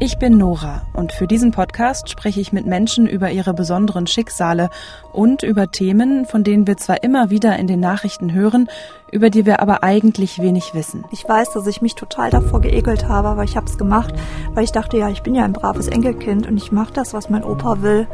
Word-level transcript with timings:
Ich 0.00 0.16
bin 0.18 0.38
Nora 0.38 0.82
und 0.92 1.10
für 1.10 1.26
diesen 1.26 1.50
Podcast 1.50 2.08
spreche 2.08 2.40
ich 2.40 2.52
mit 2.52 2.66
Menschen 2.66 3.08
über 3.08 3.32
ihre 3.32 3.52
besonderen 3.52 4.06
Schicksale 4.06 4.70
und 5.12 5.42
über 5.42 5.72
Themen, 5.72 6.24
von 6.24 6.44
denen 6.44 6.68
wir 6.68 6.76
zwar 6.76 7.02
immer 7.02 7.30
wieder 7.30 7.56
in 7.56 7.66
den 7.66 7.80
Nachrichten 7.80 8.32
hören, 8.32 8.68
über 9.10 9.28
die 9.28 9.44
wir 9.44 9.60
aber 9.60 9.82
eigentlich 9.82 10.38
wenig 10.38 10.72
wissen. 10.72 11.04
Ich 11.10 11.28
weiß, 11.28 11.50
dass 11.52 11.66
ich 11.66 11.82
mich 11.82 11.96
total 11.96 12.30
davor 12.30 12.60
geekelt 12.60 13.08
habe, 13.08 13.26
aber 13.26 13.42
ich 13.42 13.56
habe 13.56 13.66
es 13.66 13.76
gemacht, 13.76 14.14
weil 14.54 14.62
ich 14.62 14.70
dachte, 14.70 14.96
ja, 14.96 15.08
ich 15.08 15.24
bin 15.24 15.34
ja 15.34 15.44
ein 15.44 15.52
braves 15.52 15.88
Enkelkind 15.88 16.46
und 16.46 16.56
ich 16.56 16.70
mache 16.70 16.92
das, 16.92 17.12
was 17.12 17.28
mein 17.28 17.42
Opa 17.42 17.82
will. 17.82 18.06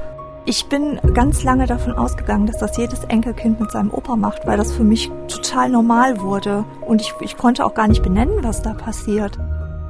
Ich 0.47 0.71
bin 0.71 0.99
ganz 1.13 1.45
lange 1.45 1.67
davon 1.67 1.93
ausgegangen, 1.93 2.47
dass 2.47 2.57
das 2.57 2.79
jedes 2.79 3.05
Enkelkind 3.05 3.61
mit 3.61 3.71
seinem 3.71 3.93
Opa 3.93 4.17
macht, 4.17 4.47
weil 4.47 4.57
das 4.57 4.73
für 4.73 4.85
mich 4.85 5.11
total 5.29 5.69
normal 5.69 6.23
wurde. 6.23 6.65
Und 6.81 7.03
ich, 7.03 7.13
ich 7.21 7.37
konnte 7.37 7.63
auch 7.63 7.75
gar 7.75 7.89
nicht 7.89 8.03
benennen, 8.03 8.39
was 8.43 8.63
da 8.63 8.73
passiert. 8.73 9.39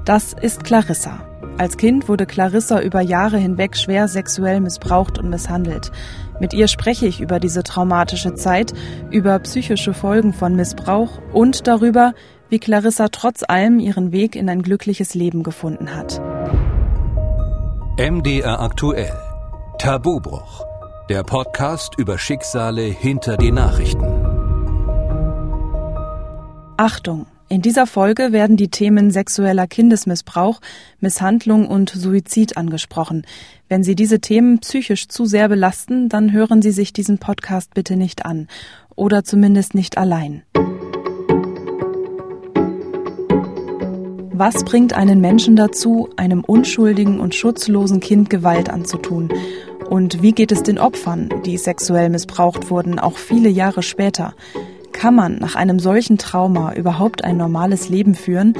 Das 0.04 0.32
ist 0.32 0.64
Clarissa. 0.64 1.20
Als 1.56 1.76
Kind 1.76 2.08
wurde 2.08 2.26
Clarissa 2.26 2.80
über 2.80 3.00
Jahre 3.00 3.38
hinweg 3.38 3.76
schwer 3.76 4.08
sexuell 4.08 4.60
missbraucht 4.60 5.18
und 5.18 5.30
misshandelt. 5.30 5.92
Mit 6.40 6.52
ihr 6.52 6.66
spreche 6.66 7.06
ich 7.06 7.20
über 7.20 7.38
diese 7.38 7.62
traumatische 7.62 8.34
Zeit, 8.34 8.72
über 9.10 9.38
psychische 9.38 9.94
Folgen 9.94 10.32
von 10.32 10.56
Missbrauch 10.56 11.20
und 11.32 11.68
darüber, 11.68 12.12
wie 12.48 12.58
Clarissa 12.58 13.08
trotz 13.08 13.44
allem 13.46 13.78
ihren 13.78 14.10
Weg 14.10 14.34
in 14.34 14.48
ein 14.48 14.62
glückliches 14.62 15.14
Leben 15.14 15.44
gefunden 15.44 15.94
hat. 15.94 16.20
MDR 17.98 18.60
aktuell. 18.60 19.14
Tabubruch. 19.78 20.64
Der 21.08 21.22
Podcast 21.22 21.94
über 21.98 22.18
Schicksale 22.18 22.82
hinter 22.82 23.36
die 23.36 23.52
Nachrichten. 23.52 24.04
Achtung! 26.76 27.26
In 27.48 27.60
dieser 27.60 27.86
Folge 27.86 28.32
werden 28.32 28.56
die 28.56 28.68
Themen 28.68 29.10
sexueller 29.10 29.66
Kindesmissbrauch, 29.66 30.60
Misshandlung 31.00 31.68
und 31.68 31.90
Suizid 31.90 32.56
angesprochen. 32.56 33.26
Wenn 33.68 33.84
Sie 33.84 33.94
diese 33.94 34.20
Themen 34.20 34.60
psychisch 34.60 35.08
zu 35.08 35.26
sehr 35.26 35.48
belasten, 35.48 36.08
dann 36.08 36.32
hören 36.32 36.62
Sie 36.62 36.70
sich 36.70 36.94
diesen 36.94 37.18
Podcast 37.18 37.74
bitte 37.74 37.96
nicht 37.96 38.24
an. 38.24 38.48
Oder 38.96 39.24
zumindest 39.24 39.74
nicht 39.74 39.98
allein. 39.98 40.42
Was 44.32 44.64
bringt 44.64 44.94
einen 44.94 45.20
Menschen 45.20 45.54
dazu, 45.54 46.08
einem 46.16 46.42
unschuldigen 46.42 47.20
und 47.20 47.34
schutzlosen 47.34 48.00
Kind 48.00 48.30
Gewalt 48.30 48.70
anzutun? 48.70 49.28
Und 49.90 50.22
wie 50.22 50.32
geht 50.32 50.50
es 50.50 50.62
den 50.62 50.78
Opfern, 50.78 51.28
die 51.44 51.58
sexuell 51.58 52.08
missbraucht 52.08 52.70
wurden, 52.70 52.98
auch 52.98 53.18
viele 53.18 53.50
Jahre 53.50 53.82
später? 53.82 54.34
Kann 54.94 55.16
man 55.16 55.36
nach 55.38 55.56
einem 55.56 55.80
solchen 55.80 56.16
Trauma 56.16 56.72
überhaupt 56.72 57.24
ein 57.24 57.36
normales 57.36 57.90
Leben 57.90 58.14
führen? 58.14 58.54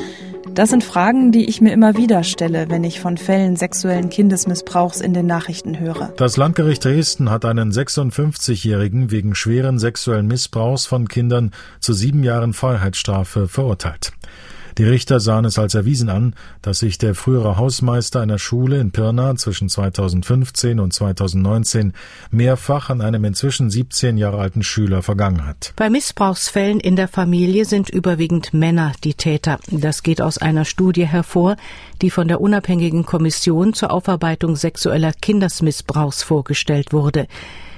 Das 0.53 0.69
sind 0.69 0.85
Fragen, 0.85 1.33
die 1.33 1.49
ich 1.49 1.61
mir 1.61 1.73
immer 1.73 1.97
wieder 1.97 2.23
stelle, 2.23 2.69
wenn 2.69 2.85
ich 2.85 3.01
von 3.01 3.17
Fällen 3.17 3.57
sexuellen 3.57 4.11
Kindesmissbrauchs 4.11 5.01
in 5.01 5.15
den 5.15 5.27
Nachrichten 5.27 5.79
höre. 5.79 6.13
Das 6.17 6.37
Landgericht 6.37 6.85
Dresden 6.85 7.31
hat 7.31 7.45
einen 7.45 7.73
56-Jährigen 7.73 9.11
wegen 9.11 9.35
schweren 9.35 9.79
sexuellen 9.79 10.27
Missbrauchs 10.27 10.87
von 10.87 11.09
Kindern 11.09 11.53
zu 11.81 11.93
sieben 11.93 12.23
Jahren 12.25 12.53
Freiheitsstrafe 12.53 13.49
verurteilt. 13.49 14.13
Die 14.77 14.85
Richter 14.85 15.21
sahen 15.21 15.45
es 15.45 15.59
als 15.59 15.75
erwiesen 15.75 16.09
an, 16.09 16.35
dass 16.61 16.81
sich 16.81 16.99
der 16.99 17.15
frühere 17.15 17.57
Hausmeister 17.57 18.21
einer 18.21 18.39
Schule 18.39 18.81
in 18.81 18.91
Pirna 18.91 19.37
zwischen 19.37 19.69
2015 19.69 20.81
und 20.81 20.93
2019 20.93 21.93
mehrfach 22.33 22.91
an 22.91 23.01
einem 23.01 23.25
inzwischen 23.25 23.71
17 23.71 24.17
Jahre 24.17 24.39
alten 24.39 24.65
Schüler 24.65 25.03
vergangen 25.03 25.47
hat. 25.47 25.73
Bei 25.77 25.91
Missbrauchsfällen 25.91 26.81
in 26.81 26.97
der 26.97 27.07
Familie 27.07 27.67
sind 27.67 27.89
überwiegend 27.89 28.53
Männer 28.53 28.93
die 29.05 29.15
Täter. 29.15 29.61
Das 29.71 30.03
geht 30.03 30.21
aus 30.21 30.39
einer 30.39 30.65
Studie 30.65 31.07
hervor, 31.07 31.57
die 32.03 32.11
von 32.11 32.27
der 32.27 32.41
unabhängigen 32.41 33.07
Kommission 33.07 33.75
zur 33.75 33.93
Aufarbeitung 33.93 34.57
sexueller 34.57 35.13
Kindesmissbrauchs 35.13 36.25
vorgestellt 36.25 36.93
wurde. 36.93 37.29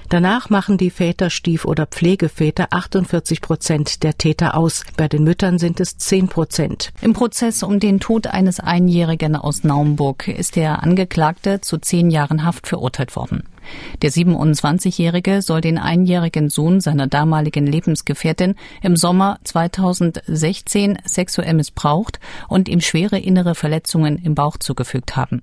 Danach 0.09 0.50
machen 0.50 0.78
die 0.78 0.91
Väter, 0.91 1.31
Stief- 1.31 1.65
oder 1.65 1.87
Pflegeväter 1.87 2.69
48 2.71 3.41
Prozent 3.41 4.05
der 4.05 4.17
Täter 4.17 4.56
aus. 4.56 4.84
Bei 4.97 5.09
den 5.09 5.25
Müttern 5.25 5.59
sind 5.59 5.81
es 5.81 5.99
10 5.99 6.28
Prozent. 6.28 6.93
Im 7.00 7.12
Prozess 7.12 7.65
um 7.65 7.81
den 7.81 7.99
Tod 7.99 8.28
eines 8.28 8.61
Einjährigen 8.61 9.34
aus 9.34 9.65
Naumburg 9.65 10.28
ist 10.28 10.55
der 10.55 10.84
Angeklagte 10.84 11.61
zu 11.61 11.78
zehn 11.78 12.11
Jahren 12.11 12.45
Haft 12.45 12.69
verurteilt 12.69 13.16
worden. 13.16 13.43
Der 14.03 14.12
27-Jährige 14.12 15.43
soll 15.43 15.61
den 15.61 15.77
einjährigen 15.77 16.50
Sohn 16.50 16.81
seiner 16.81 17.09
damaligen 17.09 17.66
Lebensgefährtin 17.66 18.55
im 18.83 18.95
Sommer 18.95 19.41
2016 19.43 20.99
sexuell 21.05 21.55
missbraucht 21.55 22.21
und 22.49 22.69
ihm 22.69 22.81
schwere 22.81 23.19
innere 23.19 23.56
Verletzungen 23.56 24.19
im 24.19 24.37
Bauch 24.37 24.56
zugefügt 24.59 25.16
haben. 25.16 25.43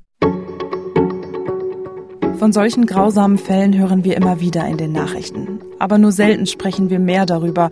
Von 2.43 2.51
solchen 2.51 2.85
grausamen 2.85 3.37
Fällen 3.37 3.77
hören 3.77 4.03
wir 4.03 4.17
immer 4.17 4.41
wieder 4.41 4.67
in 4.67 4.75
den 4.75 4.91
Nachrichten. 4.91 5.61
Aber 5.79 5.97
nur 5.97 6.11
selten 6.11 6.45
sprechen 6.45 6.89
wir 6.89 6.99
mehr 6.99 7.25
darüber. 7.25 7.69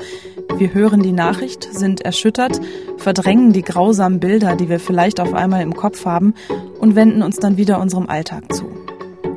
Wir 0.57 0.73
hören 0.73 1.03
die 1.03 1.11
Nachricht, 1.11 1.67
sind 1.73 1.99
erschüttert, 1.99 2.61
verdrängen 2.95 3.51
die 3.51 3.63
grausamen 3.63 4.21
Bilder, 4.21 4.55
die 4.55 4.69
wir 4.69 4.79
vielleicht 4.79 5.19
auf 5.19 5.33
einmal 5.33 5.61
im 5.61 5.75
Kopf 5.75 6.05
haben, 6.05 6.35
und 6.79 6.95
wenden 6.95 7.21
uns 7.21 7.35
dann 7.35 7.57
wieder 7.57 7.81
unserem 7.81 8.07
Alltag 8.07 8.53
zu. 8.53 8.63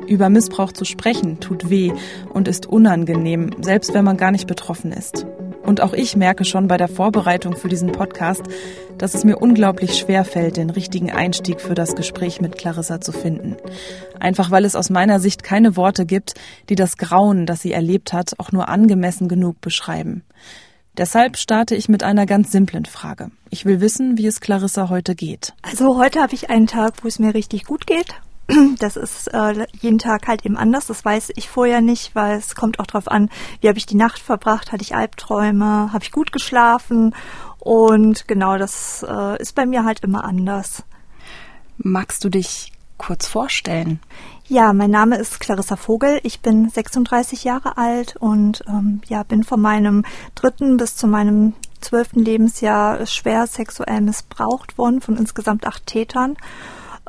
Über 0.07 0.29
Missbrauch 0.29 0.71
zu 0.71 0.85
sprechen 0.85 1.41
tut 1.41 1.69
weh 1.69 1.91
und 2.33 2.47
ist 2.47 2.65
unangenehm, 2.65 3.49
selbst 3.59 3.93
wenn 3.93 4.05
man 4.05 4.15
gar 4.15 4.31
nicht 4.31 4.47
betroffen 4.47 4.93
ist. 4.93 5.25
Und 5.65 5.81
auch 5.81 5.93
ich 5.93 6.15
merke 6.15 6.45
schon 6.45 6.67
bei 6.67 6.77
der 6.77 6.87
Vorbereitung 6.87 7.55
für 7.55 7.69
diesen 7.69 7.91
Podcast, 7.91 8.43
dass 8.97 9.15
es 9.15 9.23
mir 9.23 9.37
unglaublich 9.37 9.97
schwer 9.97 10.23
fällt, 10.23 10.57
den 10.57 10.69
richtigen 10.69 11.11
Einstieg 11.11 11.59
für 11.59 11.73
das 11.73 11.95
Gespräch 11.95 12.39
mit 12.39 12.57
Clarissa 12.57 13.01
zu 13.01 13.11
finden. 13.11 13.57
Einfach 14.19 14.51
weil 14.51 14.65
es 14.65 14.75
aus 14.75 14.89
meiner 14.89 15.19
Sicht 15.19 15.43
keine 15.43 15.75
Worte 15.75 16.05
gibt, 16.05 16.35
die 16.69 16.75
das 16.75 16.97
Grauen, 16.97 17.45
das 17.45 17.61
sie 17.61 17.71
erlebt 17.71 18.13
hat, 18.13 18.39
auch 18.39 18.51
nur 18.51 18.69
angemessen 18.69 19.27
genug 19.27 19.59
beschreiben. 19.59 20.23
Deshalb 20.97 21.35
starte 21.35 21.75
ich 21.75 21.89
mit 21.89 22.03
einer 22.03 22.25
ganz 22.25 22.51
simplen 22.51 22.85
Frage. 22.85 23.29
Ich 23.49 23.65
will 23.65 23.81
wissen, 23.81 24.17
wie 24.17 24.27
es 24.27 24.39
Clarissa 24.39 24.89
heute 24.89 25.13
geht. 25.13 25.53
Also 25.61 25.97
heute 25.97 26.21
habe 26.21 26.33
ich 26.33 26.49
einen 26.49 26.67
Tag, 26.67 27.03
wo 27.03 27.07
es 27.07 27.19
mir 27.19 27.33
richtig 27.33 27.65
gut 27.65 27.85
geht. 27.85 28.15
Das 28.79 28.95
ist 28.97 29.27
äh, 29.33 29.65
jeden 29.79 29.99
Tag 29.99 30.27
halt 30.27 30.45
eben 30.45 30.57
anders. 30.57 30.87
Das 30.87 31.03
weiß 31.03 31.31
ich 31.35 31.49
vorher 31.49 31.81
nicht, 31.81 32.15
weil 32.15 32.37
es 32.37 32.55
kommt 32.55 32.79
auch 32.79 32.85
darauf 32.85 33.07
an, 33.07 33.29
wie 33.61 33.67
habe 33.67 33.77
ich 33.77 33.85
die 33.85 33.95
Nacht 33.95 34.19
verbracht, 34.19 34.71
hatte 34.71 34.83
ich 34.83 34.95
Albträume, 34.95 35.91
habe 35.91 36.03
ich 36.03 36.11
gut 36.11 36.31
geschlafen 36.31 37.15
und 37.59 38.27
genau 38.27 38.57
das 38.57 39.05
äh, 39.07 39.41
ist 39.41 39.55
bei 39.55 39.65
mir 39.65 39.85
halt 39.85 40.01
immer 40.01 40.23
anders. 40.23 40.83
Magst 41.77 42.23
du 42.23 42.29
dich 42.29 42.71
kurz 42.97 43.27
vorstellen? 43.27 43.99
Ja, 44.47 44.73
mein 44.73 44.91
Name 44.91 45.17
ist 45.17 45.39
Clarissa 45.39 45.75
Vogel. 45.75 46.19
Ich 46.23 46.41
bin 46.41 46.69
36 46.69 47.43
Jahre 47.43 47.77
alt 47.77 48.15
und 48.15 48.63
ähm, 48.67 49.01
ja 49.07 49.23
bin 49.23 49.43
von 49.43 49.59
meinem 49.59 50.05
dritten 50.35 50.77
bis 50.77 50.95
zu 50.95 51.07
meinem 51.07 51.53
zwölften 51.81 52.23
Lebensjahr 52.23 53.05
schwer 53.07 53.47
sexuell 53.47 54.01
missbraucht 54.01 54.77
worden 54.77 55.01
von 55.01 55.17
insgesamt 55.17 55.65
acht 55.65 55.87
Tätern. 55.87 56.37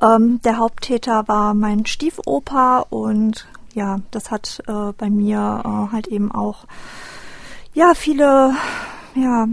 Ähm, 0.03 0.41
der 0.45 0.59
Haupttäter 0.59 1.27
war 1.27 1.55
mein 1.55 1.87
Stiefopa 1.87 2.81
und 2.91 3.47
ja, 3.75 4.01
das 4.11 4.31
hat 4.31 4.63
äh, 4.67 4.93
bei 4.97 5.11
mir 5.11 5.63
äh, 5.65 5.93
halt 5.93 6.07
eben 6.09 6.33
auch 6.33 6.65
ja 7.75 7.93
viele 7.95 8.55
ja 9.15 9.47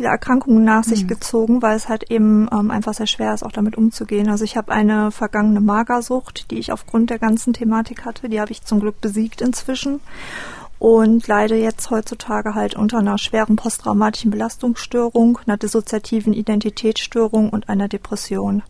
viele 0.00 0.08
Erkrankungen 0.08 0.64
nach 0.64 0.84
sich 0.84 1.02
mhm. 1.02 1.08
gezogen, 1.08 1.62
weil 1.62 1.76
es 1.76 1.88
halt 1.88 2.10
eben 2.10 2.48
ähm, 2.52 2.70
einfach 2.70 2.94
sehr 2.94 3.06
schwer 3.06 3.34
ist, 3.34 3.42
auch 3.42 3.52
damit 3.52 3.76
umzugehen. 3.76 4.30
Also 4.30 4.44
ich 4.44 4.56
habe 4.56 4.72
eine 4.72 5.10
vergangene 5.10 5.60
Magersucht, 5.60 6.50
die 6.50 6.58
ich 6.58 6.72
aufgrund 6.72 7.10
der 7.10 7.18
ganzen 7.18 7.52
Thematik 7.52 8.06
hatte. 8.06 8.30
Die 8.30 8.40
habe 8.40 8.50
ich 8.50 8.62
zum 8.62 8.80
Glück 8.80 9.00
besiegt 9.02 9.42
inzwischen 9.42 10.00
und 10.78 11.26
leide 11.26 11.56
jetzt 11.56 11.90
heutzutage 11.90 12.54
halt 12.54 12.76
unter 12.76 12.98
einer 12.98 13.18
schweren 13.18 13.56
posttraumatischen 13.56 14.30
Belastungsstörung, 14.30 15.38
einer 15.46 15.58
dissoziativen 15.58 16.32
Identitätsstörung 16.32 17.50
und 17.50 17.68
einer 17.68 17.88
Depression. 17.88 18.62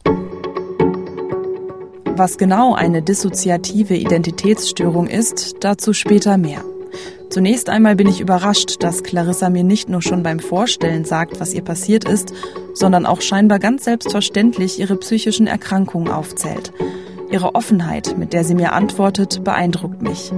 Was 2.16 2.38
genau 2.38 2.74
eine 2.74 3.02
dissoziative 3.02 3.96
Identitätsstörung 3.96 5.06
ist, 5.06 5.56
dazu 5.60 5.92
später 5.92 6.36
mehr. 6.36 6.64
Zunächst 7.30 7.68
einmal 7.68 7.94
bin 7.96 8.08
ich 8.08 8.20
überrascht, 8.20 8.82
dass 8.82 9.02
Clarissa 9.02 9.50
mir 9.50 9.62
nicht 9.62 9.88
nur 9.88 10.02
schon 10.02 10.22
beim 10.22 10.40
Vorstellen 10.40 11.04
sagt, 11.04 11.40
was 11.40 11.54
ihr 11.54 11.62
passiert 11.62 12.08
ist, 12.08 12.34
sondern 12.74 13.06
auch 13.06 13.20
scheinbar 13.20 13.58
ganz 13.60 13.84
selbstverständlich 13.84 14.80
ihre 14.80 14.96
psychischen 14.96 15.46
Erkrankungen 15.46 16.12
aufzählt. 16.12 16.72
Ihre 17.30 17.54
Offenheit, 17.54 18.18
mit 18.18 18.32
der 18.32 18.42
sie 18.42 18.56
mir 18.56 18.72
antwortet, 18.72 19.44
beeindruckt 19.44 20.02
mich. 20.02 20.32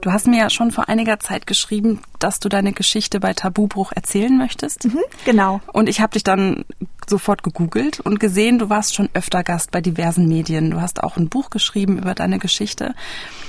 Du 0.00 0.12
hast 0.12 0.26
mir 0.26 0.38
ja 0.38 0.50
schon 0.50 0.70
vor 0.70 0.88
einiger 0.88 1.18
Zeit 1.18 1.46
geschrieben, 1.46 2.00
dass 2.18 2.40
du 2.40 2.48
deine 2.48 2.72
Geschichte 2.72 3.20
bei 3.20 3.34
Tabubruch 3.34 3.92
erzählen 3.92 4.36
möchtest. 4.36 4.84
Mhm, 4.84 5.00
genau. 5.24 5.60
Und 5.72 5.88
ich 5.88 6.00
habe 6.00 6.12
dich 6.12 6.24
dann 6.24 6.64
sofort 7.06 7.42
gegoogelt 7.42 8.00
und 8.00 8.20
gesehen, 8.20 8.58
du 8.58 8.70
warst 8.70 8.94
schon 8.94 9.08
öfter 9.14 9.42
Gast 9.42 9.70
bei 9.70 9.80
diversen 9.80 10.28
Medien. 10.28 10.70
Du 10.70 10.80
hast 10.80 11.02
auch 11.02 11.16
ein 11.16 11.28
Buch 11.28 11.50
geschrieben 11.50 11.98
über 11.98 12.14
deine 12.14 12.38
Geschichte. 12.38 12.94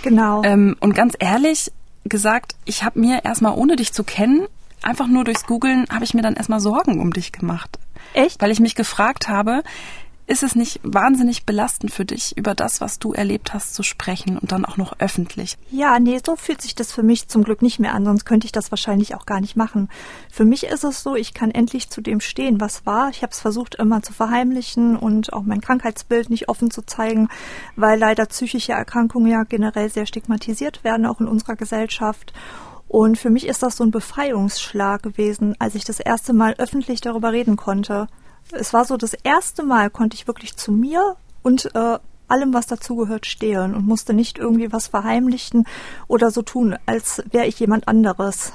Genau. 0.01 0.44
Ähm, 0.44 0.75
und 0.80 0.96
ganz 0.96 1.16
ehrlich 1.19 1.72
gesagt, 2.06 2.56
ich 2.66 2.84
habe 2.84 3.00
mir 3.00 3.25
erstmal 3.25 3.54
ohne 3.54 3.75
dich 3.75 3.94
zu 3.94 4.04
kennen 4.04 4.48
einfach 4.81 5.07
nur 5.07 5.24
durchs 5.24 5.45
Googlen 5.45 5.86
habe 5.92 6.04
ich 6.04 6.13
mir 6.13 6.22
dann 6.22 6.36
erstmal 6.36 6.60
Sorgen 6.60 7.00
um 7.00 7.12
dich 7.12 7.31
gemacht. 7.31 7.80
Echt? 8.13 8.42
Weil 8.42 8.52
ich 8.52 8.60
mich 8.60 8.75
gefragt 8.75 9.28
habe, 9.28 9.63
ist 10.30 10.44
es 10.44 10.56
nicht 10.56 10.80
wahnsinnig 10.84 11.46
belastend 11.46 11.92
für 11.92 12.06
dich, 12.06 12.38
über 12.38 12.54
das, 12.54 12.81
was 12.81 13.00
du 13.00 13.14
erlebt 13.14 13.54
hast, 13.54 13.74
zu 13.74 13.81
sprechen 13.81 14.38
und 14.38 14.52
dann 14.52 14.64
auch 14.64 14.78
noch 14.78 14.94
öffentlich? 15.00 15.58
Ja, 15.72 16.00
nee, 16.00 16.20
so 16.24 16.36
fühlt 16.36 16.62
sich 16.62 16.76
das 16.76 16.92
für 16.92 17.02
mich 17.02 17.28
zum 17.28 17.44
Glück 17.44 17.64
nicht 17.64 17.80
mehr 17.80 17.96
an, 17.96 18.06
sonst 18.06 18.26
könnte 18.26 18.46
ich 18.46 18.52
das 18.52 18.70
wahrscheinlich 18.72 19.16
auch 19.16 19.26
gar 19.26 19.42
nicht 19.42 19.56
machen. 19.56 19.90
Für 20.31 20.46
mich 20.46 20.68
ist 20.68 20.84
es 20.84 21.02
so, 21.02 21.16
ich 21.16 21.34
kann 21.34 21.50
endlich 21.50 21.90
zu 21.90 22.02
dem 22.02 22.20
stehen, 22.20 22.62
was 22.62 22.86
war. 22.86 23.10
Ich 23.10 23.24
habe 23.24 23.31
es 23.31 23.40
versucht 23.40 23.76
immer 23.76 24.04
zu 24.04 24.14
verheimlichen 24.14 24.96
und 24.96 25.34
auch 25.34 25.42
mein 25.42 25.62
Krankheitsbild 25.62 26.30
nicht 26.30 26.48
offen 26.48 26.70
zu 26.70 26.84
zeigen, 26.84 27.30
weil 27.76 27.98
leider 27.98 28.28
psychische 28.28 28.74
Erkrankungen 28.74 29.31
ja 29.31 29.44
generell 29.44 29.90
sehr 29.90 30.06
stigmatisiert 30.06 30.84
werden, 30.84 31.08
auch 31.08 31.20
in 31.20 31.28
unserer 31.28 31.56
Gesellschaft. 31.56 32.34
Und 32.88 33.18
für 33.18 33.31
mich 33.31 33.48
ist 33.48 33.64
das 33.64 33.78
so 33.78 33.84
ein 33.84 33.92
Befreiungsschlag 33.92 35.02
gewesen, 35.02 35.56
als 35.58 35.74
ich 35.74 35.86
das 35.86 36.00
erste 36.00 36.34
Mal 36.34 36.54
öffentlich 36.60 37.02
darüber 37.02 37.31
reden 37.31 37.56
konnte 37.56 38.08
es 38.51 38.74
war 38.74 38.86
so 38.86 38.98
das 38.98 39.13
erste 39.13 39.63
Mal, 39.63 39.90
konnte 39.90 40.16
ich 40.16 40.28
wirklich 40.28 40.56
zu 40.56 40.72
mir 40.72 41.16
und 41.44 41.74
äh, 41.75 42.00
allem, 42.28 42.54
was 42.54 42.68
dazugehört, 42.68 43.25
stehen 43.25 43.75
und 43.75 43.86
musste 43.86 44.13
nicht 44.13 44.38
irgendwie 44.38 44.72
was 44.72 44.88
verheimlichen 44.88 45.66
oder 46.07 46.31
so 46.31 46.42
tun, 46.42 46.78
als 46.86 47.24
wäre 47.31 47.48
ich 47.48 47.60
jemand 47.60 47.88
anderes. 47.88 48.54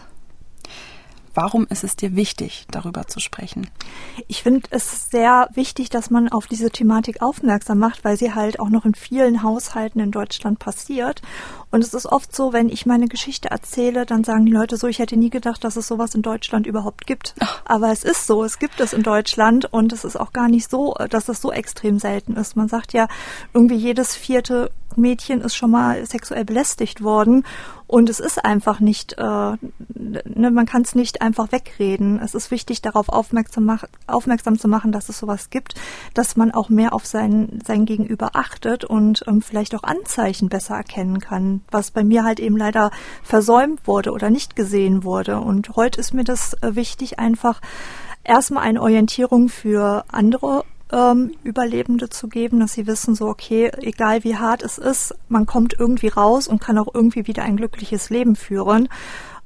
Warum 1.34 1.66
ist 1.68 1.82
es 1.82 1.96
dir 1.96 2.14
wichtig, 2.14 2.66
darüber 2.70 3.08
zu 3.08 3.18
sprechen? 3.18 3.68
Ich 4.28 4.44
finde 4.44 4.68
es 4.70 5.10
sehr 5.10 5.48
wichtig, 5.54 5.90
dass 5.90 6.08
man 6.08 6.28
auf 6.28 6.46
diese 6.46 6.70
Thematik 6.70 7.22
aufmerksam 7.22 7.78
macht, 7.78 8.04
weil 8.04 8.16
sie 8.16 8.34
halt 8.34 8.60
auch 8.60 8.70
noch 8.70 8.84
in 8.84 8.94
vielen 8.94 9.42
Haushalten 9.42 9.98
in 9.98 10.12
Deutschland 10.12 10.60
passiert. 10.60 11.22
Und 11.72 11.82
es 11.82 11.92
ist 11.92 12.06
oft 12.06 12.34
so, 12.34 12.52
wenn 12.52 12.68
ich 12.68 12.86
meine 12.86 13.08
Geschichte 13.08 13.50
erzähle, 13.50 14.06
dann 14.06 14.22
sagen 14.22 14.46
die 14.46 14.52
Leute 14.52 14.76
so, 14.76 14.86
ich 14.86 15.00
hätte 15.00 15.16
nie 15.16 15.30
gedacht, 15.30 15.64
dass 15.64 15.74
es 15.74 15.88
sowas 15.88 16.14
in 16.14 16.22
Deutschland 16.22 16.68
überhaupt 16.68 17.04
gibt. 17.04 17.34
Aber 17.64 17.90
es 17.90 18.04
ist 18.04 18.28
so, 18.28 18.44
es 18.44 18.60
gibt 18.60 18.80
es 18.80 18.92
in 18.92 19.02
Deutschland 19.02 19.72
und 19.72 19.92
es 19.92 20.04
ist 20.04 20.16
auch 20.16 20.32
gar 20.32 20.48
nicht 20.48 20.70
so, 20.70 20.94
dass 21.10 21.28
es 21.28 21.40
so 21.40 21.50
extrem 21.50 21.98
selten 21.98 22.36
ist. 22.36 22.54
Man 22.54 22.68
sagt 22.68 22.92
ja, 22.92 23.08
irgendwie 23.52 23.74
jedes 23.74 24.14
vierte 24.14 24.70
Mädchen 24.96 25.40
ist 25.40 25.56
schon 25.56 25.72
mal 25.72 26.06
sexuell 26.06 26.44
belästigt 26.44 27.02
worden 27.02 27.44
und 27.94 28.10
es 28.10 28.18
ist 28.18 28.44
einfach 28.44 28.80
nicht, 28.80 29.12
äh, 29.18 29.22
ne, 29.22 30.50
man 30.50 30.66
kann 30.66 30.82
es 30.82 30.96
nicht 30.96 31.22
einfach 31.22 31.52
wegreden. 31.52 32.18
Es 32.18 32.34
ist 32.34 32.50
wichtig, 32.50 32.82
darauf 32.82 33.08
aufmerksam, 33.08 33.66
mach, 33.66 33.84
aufmerksam 34.08 34.58
zu 34.58 34.66
machen, 34.66 34.90
dass 34.90 35.08
es 35.08 35.20
sowas 35.20 35.48
gibt, 35.48 35.76
dass 36.12 36.34
man 36.34 36.50
auch 36.50 36.68
mehr 36.68 36.92
auf 36.92 37.06
sein, 37.06 37.60
sein 37.64 37.84
Gegenüber 37.84 38.30
achtet 38.32 38.84
und 38.84 39.22
ähm, 39.28 39.42
vielleicht 39.42 39.76
auch 39.76 39.84
Anzeichen 39.84 40.48
besser 40.48 40.74
erkennen 40.74 41.20
kann, 41.20 41.60
was 41.70 41.92
bei 41.92 42.02
mir 42.02 42.24
halt 42.24 42.40
eben 42.40 42.56
leider 42.56 42.90
versäumt 43.22 43.86
wurde 43.86 44.10
oder 44.10 44.28
nicht 44.28 44.56
gesehen 44.56 45.04
wurde. 45.04 45.38
Und 45.38 45.76
heute 45.76 46.00
ist 46.00 46.14
mir 46.14 46.24
das 46.24 46.54
äh, 46.62 46.74
wichtig, 46.74 47.20
einfach 47.20 47.60
erstmal 48.24 48.64
eine 48.64 48.82
Orientierung 48.82 49.48
für 49.48 50.04
andere 50.08 50.64
ähm, 50.92 51.32
Überlebende 51.42 52.08
zu 52.08 52.28
geben, 52.28 52.60
dass 52.60 52.72
sie 52.72 52.86
wissen, 52.86 53.14
so 53.14 53.26
okay, 53.28 53.70
egal 53.80 54.24
wie 54.24 54.36
hart 54.36 54.62
es 54.62 54.78
ist, 54.78 55.14
man 55.28 55.46
kommt 55.46 55.74
irgendwie 55.78 56.08
raus 56.08 56.48
und 56.48 56.60
kann 56.60 56.78
auch 56.78 56.94
irgendwie 56.94 57.26
wieder 57.26 57.42
ein 57.42 57.56
glückliches 57.56 58.10
Leben 58.10 58.36
führen. 58.36 58.88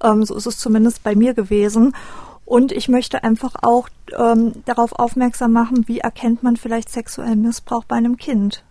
Ähm, 0.03 0.25
so 0.25 0.35
ist 0.35 0.47
es 0.47 0.59
zumindest 0.59 1.03
bei 1.03 1.15
mir 1.15 1.35
gewesen. 1.35 1.95
Und 2.45 2.73
ich 2.73 2.89
möchte 2.89 3.25
einfach 3.25 3.57
auch 3.61 3.89
ähm, 4.19 4.63
darauf 4.65 4.93
aufmerksam 4.93 5.53
machen, 5.53 5.87
wie 5.87 5.99
erkennt 5.99 6.43
man 6.43 6.57
vielleicht 6.57 6.89
sexuellen 6.89 7.43
Missbrauch 7.43 7.85
bei 7.85 7.97
einem 7.97 8.17
Kind. 8.17 8.65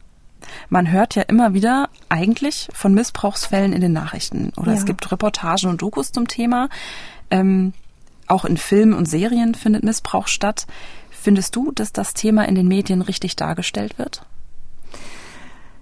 Man 0.69 0.91
hört 0.91 1.15
ja 1.15 1.23
immer 1.23 1.53
wieder 1.53 1.89
eigentlich 2.09 2.69
von 2.73 2.93
Missbrauchsfällen 2.93 3.73
in 3.73 3.81
den 3.81 3.93
Nachrichten 3.93 4.51
oder 4.57 4.71
ja. 4.71 4.77
es 4.77 4.85
gibt 4.85 5.11
Reportagen 5.11 5.69
und 5.69 5.81
Dokus 5.81 6.11
zum 6.11 6.27
Thema. 6.27 6.69
Ähm, 7.29 7.73
auch 8.27 8.45
in 8.45 8.57
Filmen 8.57 8.93
und 8.93 9.07
Serien 9.07 9.55
findet 9.55 9.83
Missbrauch 9.83 10.27
statt. 10.27 10.67
Findest 11.21 11.55
du, 11.55 11.71
dass 11.71 11.91
das 11.91 12.13
Thema 12.13 12.47
in 12.47 12.55
den 12.55 12.67
Medien 12.67 13.01
richtig 13.01 13.35
dargestellt 13.35 13.97
wird? 13.97 14.25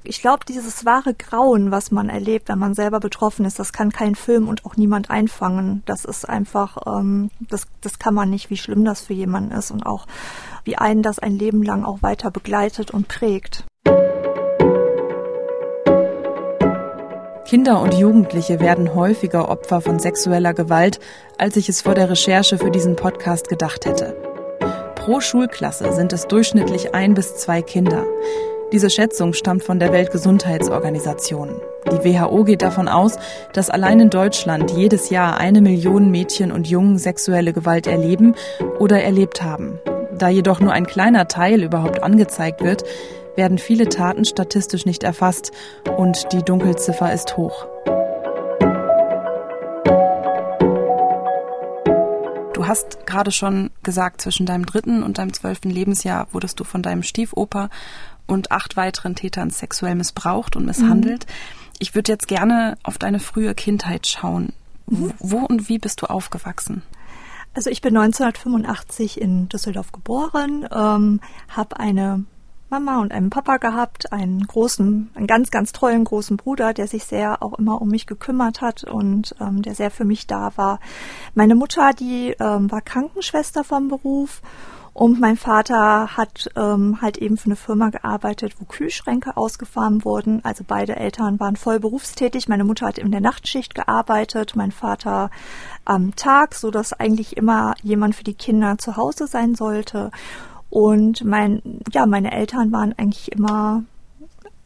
Ich 0.08 0.22
glaube, 0.22 0.46
dieses 0.48 0.86
wahre 0.86 1.16
Grauen, 1.16 1.72
was 1.72 1.92
man 1.92 2.10
erlebt, 2.10 2.48
wenn 2.48 2.60
man 2.60 2.76
selber 2.76 3.00
betroffen 3.00 3.46
ist, 3.46 3.58
das 3.58 3.74
kann 3.74 3.92
kein 3.92 4.16
Film 4.16 4.48
und 4.48 4.66
auch 4.66 4.76
niemand 4.76 5.10
einfangen. 5.10 5.82
Das 5.86 6.06
ist 6.06 6.30
einfach, 6.30 6.78
ähm, 6.86 7.32
das, 7.40 7.68
das 7.82 7.98
kann 7.98 8.14
man 8.14 8.30
nicht, 8.30 8.50
wie 8.52 8.58
schlimm 8.58 8.86
das 8.86 9.02
für 9.02 9.14
jemanden 9.14 9.52
ist 9.52 9.72
und 9.72 9.86
auch 9.86 10.06
wie 10.64 10.78
einen 10.78 11.02
das 11.02 11.20
ein 11.20 11.38
Leben 11.38 11.64
lang 11.64 11.84
auch 11.84 12.02
weiter 12.02 12.30
begleitet 12.30 12.92
und 12.92 13.08
prägt. 13.08 13.66
Kinder 17.46 17.82
und 17.82 17.94
Jugendliche 17.94 18.60
werden 18.60 18.96
häufiger 18.96 19.50
Opfer 19.50 19.82
von 19.82 20.00
sexueller 20.00 20.54
Gewalt, 20.54 21.00
als 21.38 21.56
ich 21.58 21.70
es 21.70 21.82
vor 21.82 21.94
der 21.94 22.10
Recherche 22.10 22.58
für 22.58 22.72
diesen 22.72 22.96
Podcast 22.96 23.50
gedacht 23.50 23.86
hätte. 23.86 24.25
Pro 25.06 25.22
Schulklasse 25.22 25.94
sind 25.94 26.14
es 26.14 26.26
durchschnittlich 26.26 26.96
ein 26.96 27.14
bis 27.14 27.36
zwei 27.36 27.62
Kinder. 27.62 28.08
Diese 28.72 28.90
Schätzung 28.90 29.34
stammt 29.34 29.64
von 29.64 29.78
der 29.80 29.94
Weltgesundheitsorganisation. 29.94 31.62
Die 31.92 32.04
WHO 32.04 32.44
geht 32.44 32.64
davon 32.64 32.88
aus, 32.88 33.20
dass 33.54 33.70
allein 33.70 34.00
in 34.00 34.10
Deutschland 34.10 34.72
jedes 34.72 35.12
Jahr 35.12 35.38
eine 35.38 35.62
Million 35.62 36.10
Mädchen 36.10 36.52
und 36.52 36.68
Jungen 36.68 36.98
sexuelle 36.98 37.54
Gewalt 37.54 37.86
erleben 37.86 38.34
oder 38.80 39.04
erlebt 39.04 39.44
haben. 39.44 39.80
Da 40.18 40.30
jedoch 40.30 40.60
nur 40.60 40.72
ein 40.72 40.88
kleiner 40.88 41.28
Teil 41.28 41.62
überhaupt 41.62 42.02
angezeigt 42.02 42.64
wird, 42.64 42.82
werden 43.36 43.60
viele 43.60 43.90
Taten 43.90 44.26
statistisch 44.26 44.88
nicht 44.88 45.04
erfasst 45.04 45.52
und 45.98 46.34
die 46.34 46.42
Dunkelziffer 46.42 47.14
ist 47.14 47.38
hoch. 47.38 47.68
Du 52.66 52.70
hast 52.70 53.06
gerade 53.06 53.32
schon 53.32 53.70
gesagt, 53.84 54.22
zwischen 54.22 54.48
deinem 54.48 54.66
dritten 54.66 55.04
und 55.04 55.20
deinem 55.20 55.34
zwölften 55.34 55.70
Lebensjahr 55.70 56.28
wurdest 56.32 56.60
du 56.60 56.64
von 56.64 56.82
deinem 56.82 57.04
Stiefoper 57.04 57.70
und 58.26 58.52
acht 58.52 58.76
weiteren 58.76 59.14
Tätern 59.14 59.52
sexuell 59.52 59.94
missbraucht 59.94 60.56
und 60.56 60.66
misshandelt. 60.66 61.28
Mhm. 61.28 61.32
Ich 61.78 61.94
würde 61.94 62.12
jetzt 62.12 62.28
gerne 62.28 62.76
auf 62.82 62.98
deine 62.98 63.20
frühe 63.20 63.54
Kindheit 63.54 64.08
schauen. 64.08 64.52
Mhm. 64.88 65.14
Wo 65.20 65.38
und 65.42 65.70
wie 65.70 65.78
bist 65.78 66.02
du 66.02 66.08
aufgewachsen? 66.08 66.82
Also 67.54 67.70
ich 67.70 67.82
bin 67.82 67.96
1985 67.96 69.22
in 69.22 69.48
Düsseldorf 69.48 69.92
geboren, 69.92 70.68
ähm, 70.74 71.20
habe 71.50 71.80
eine 71.80 72.24
Mama 72.70 73.00
und 73.00 73.12
einem 73.12 73.30
Papa 73.30 73.58
gehabt, 73.58 74.12
einen 74.12 74.46
großen, 74.46 75.12
einen 75.14 75.28
ganz, 75.28 75.52
ganz 75.52 75.72
treuen 75.72 76.04
großen 76.04 76.38
Bruder, 76.38 76.74
der 76.74 76.88
sich 76.88 77.06
sehr 77.06 77.44
auch 77.44 77.54
immer 77.60 77.82
um 77.82 77.90
mich 77.90 78.08
gekümmert 78.08 78.62
hat 78.62 78.84
und 78.84 79.36
ähm, 79.40 79.62
der 79.62 79.76
sehr 79.76 79.92
für 79.92 80.06
mich 80.06 80.28
da 80.28 80.52
war. 80.56 80.80
Meine 81.36 81.56
Mutter, 81.56 81.92
die 81.94 82.36
ähm, 82.40 82.72
war 82.72 82.82
Krankenschwester 82.82 83.64
vom 83.64 83.88
Beruf 83.88 84.42
und 84.96 85.20
mein 85.20 85.36
Vater 85.36 86.16
hat 86.16 86.50
ähm, 86.56 87.02
halt 87.02 87.18
eben 87.18 87.36
für 87.36 87.48
eine 87.48 87.58
Firma 87.58 87.90
gearbeitet, 87.90 88.56
wo 88.60 88.64
Kühlschränke 88.64 89.36
ausgefahren 89.36 90.06
wurden. 90.06 90.40
Also 90.46 90.64
beide 90.66 90.96
Eltern 90.96 91.38
waren 91.38 91.58
voll 91.58 91.82
berufstätig. 91.82 92.48
Meine 92.48 92.64
Mutter 92.64 92.88
hat 92.88 92.98
in 92.98 93.12
der 93.12 93.20
Nachtschicht 93.20 93.76
gearbeitet, 93.76 94.56
mein 94.56 94.72
Vater 94.72 95.32
am 95.84 96.16
Tag, 96.16 96.56
so 96.56 96.72
dass 96.72 96.94
eigentlich 96.94 97.36
immer 97.36 97.76
jemand 97.84 98.16
für 98.16 98.24
die 98.24 98.36
Kinder 98.36 98.78
zu 98.78 98.96
Hause 98.96 99.28
sein 99.28 99.54
sollte. 99.54 100.12
Und 100.76 101.24
mein, 101.24 101.62
ja, 101.94 102.06
meine 102.06 102.34
Eltern 102.34 102.74
waren 102.74 102.92
eigentlich 102.98 103.32
immer 103.32 103.86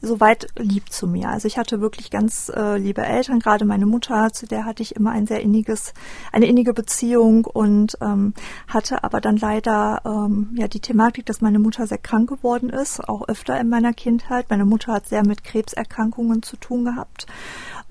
soweit 0.01 0.47
lieb 0.57 0.91
zu 0.91 1.05
mir. 1.05 1.29
Also 1.29 1.47
ich 1.47 1.59
hatte 1.59 1.81
wirklich 1.81 2.09
ganz 2.09 2.49
äh, 2.49 2.79
liebe 2.79 3.03
Eltern, 3.03 3.37
gerade 3.37 3.63
meine 3.63 3.85
Mutter, 3.85 4.33
zu 4.33 4.47
der 4.47 4.65
hatte 4.65 4.81
ich 4.81 4.95
immer 4.95 5.11
ein 5.11 5.27
sehr 5.27 5.41
inniges, 5.41 5.93
eine 6.31 6.47
innige 6.47 6.73
Beziehung 6.73 7.45
und 7.45 7.95
ähm, 8.01 8.33
hatte 8.67 9.03
aber 9.03 9.21
dann 9.21 9.37
leider 9.37 10.01
ähm, 10.03 10.49
ja 10.55 10.67
die 10.67 10.79
Thematik, 10.79 11.27
dass 11.27 11.41
meine 11.41 11.59
Mutter 11.59 11.85
sehr 11.85 11.99
krank 11.99 12.27
geworden 12.27 12.71
ist, 12.71 13.07
auch 13.07 13.27
öfter 13.27 13.59
in 13.59 13.69
meiner 13.69 13.93
Kindheit. 13.93 14.47
Meine 14.49 14.65
Mutter 14.65 14.93
hat 14.93 15.07
sehr 15.07 15.23
mit 15.23 15.43
Krebserkrankungen 15.43 16.41
zu 16.41 16.57
tun 16.57 16.85
gehabt. 16.85 17.27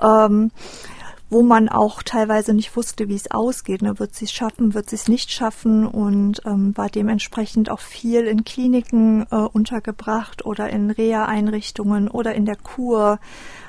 Ähm, 0.03 0.51
wo 1.31 1.43
man 1.43 1.69
auch 1.69 2.03
teilweise 2.03 2.55
nicht 2.55 2.75
wusste, 2.77 3.09
wie 3.09 3.15
es 3.15 3.31
ausgeht. 3.31 3.83
Ne? 3.83 3.99
Wird 3.99 4.15
sie 4.15 4.25
es 4.25 4.33
schaffen, 4.33 4.75
wird 4.75 4.91
sie 4.91 4.97
es 4.97 5.09
nicht 5.09 5.31
schaffen 5.31 5.87
und 5.87 6.43
ähm, 6.47 6.77
war 6.77 6.89
dementsprechend 6.89 7.71
auch 7.71 7.81
viel 7.81 8.27
in 8.27 8.45
Kliniken 8.45 9.27
äh, 9.31 9.37
untergebracht 9.37 10.45
oder 10.45 10.71
in 10.71 10.91
Reha-Einrichtungen 10.91 12.09
oder 12.09 12.35
in 12.35 12.47
der 12.47 12.57
Kur. 12.57 13.19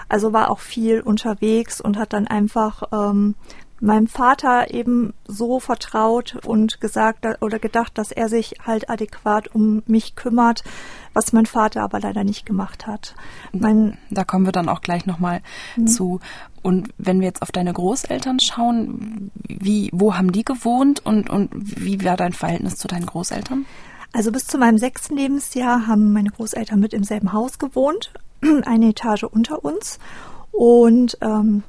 Also 0.07 0.33
war 0.33 0.49
auch 0.49 0.59
viel 0.59 1.01
unterwegs 1.01 1.81
und 1.81 1.97
hat 1.97 2.13
dann 2.13 2.27
einfach 2.27 2.83
ähm, 2.91 3.35
meinem 3.79 4.07
Vater 4.07 4.73
eben 4.73 5.13
so 5.27 5.59
vertraut 5.59 6.37
und 6.45 6.81
gesagt 6.81 7.25
oder 7.41 7.59
gedacht, 7.59 7.97
dass 7.97 8.11
er 8.11 8.29
sich 8.29 8.55
halt 8.65 8.89
adäquat 8.89 9.53
um 9.53 9.83
mich 9.85 10.15
kümmert, 10.15 10.63
was 11.13 11.33
mein 11.33 11.45
Vater 11.45 11.81
aber 11.81 11.99
leider 11.99 12.23
nicht 12.23 12.45
gemacht 12.45 12.87
hat. 12.87 13.15
Mein 13.51 13.97
da 14.09 14.23
kommen 14.23 14.45
wir 14.45 14.51
dann 14.51 14.69
auch 14.69 14.81
gleich 14.81 15.05
nochmal 15.05 15.41
mhm. 15.75 15.87
zu. 15.87 16.19
Und 16.61 16.89
wenn 16.97 17.19
wir 17.19 17.27
jetzt 17.27 17.41
auf 17.41 17.51
deine 17.51 17.73
Großeltern 17.73 18.39
schauen, 18.39 19.31
wie, 19.47 19.89
wo 19.93 20.15
haben 20.15 20.31
die 20.31 20.43
gewohnt 20.43 21.05
und, 21.05 21.29
und 21.29 21.49
wie 21.53 22.03
war 22.03 22.17
dein 22.17 22.33
Verhältnis 22.33 22.75
zu 22.75 22.87
deinen 22.87 23.05
Großeltern? 23.05 23.65
Also 24.11 24.31
bis 24.31 24.47
zu 24.47 24.57
meinem 24.57 24.77
sechsten 24.77 25.15
Lebensjahr 25.15 25.87
haben 25.87 26.13
meine 26.13 26.31
Großeltern 26.31 26.79
mit 26.79 26.93
im 26.93 27.03
selben 27.03 27.31
Haus 27.31 27.59
gewohnt, 27.59 28.11
eine 28.65 28.89
Etage 28.89 29.23
unter 29.23 29.63
uns. 29.63 29.99
Und 30.51 31.17
ähm, 31.21 31.63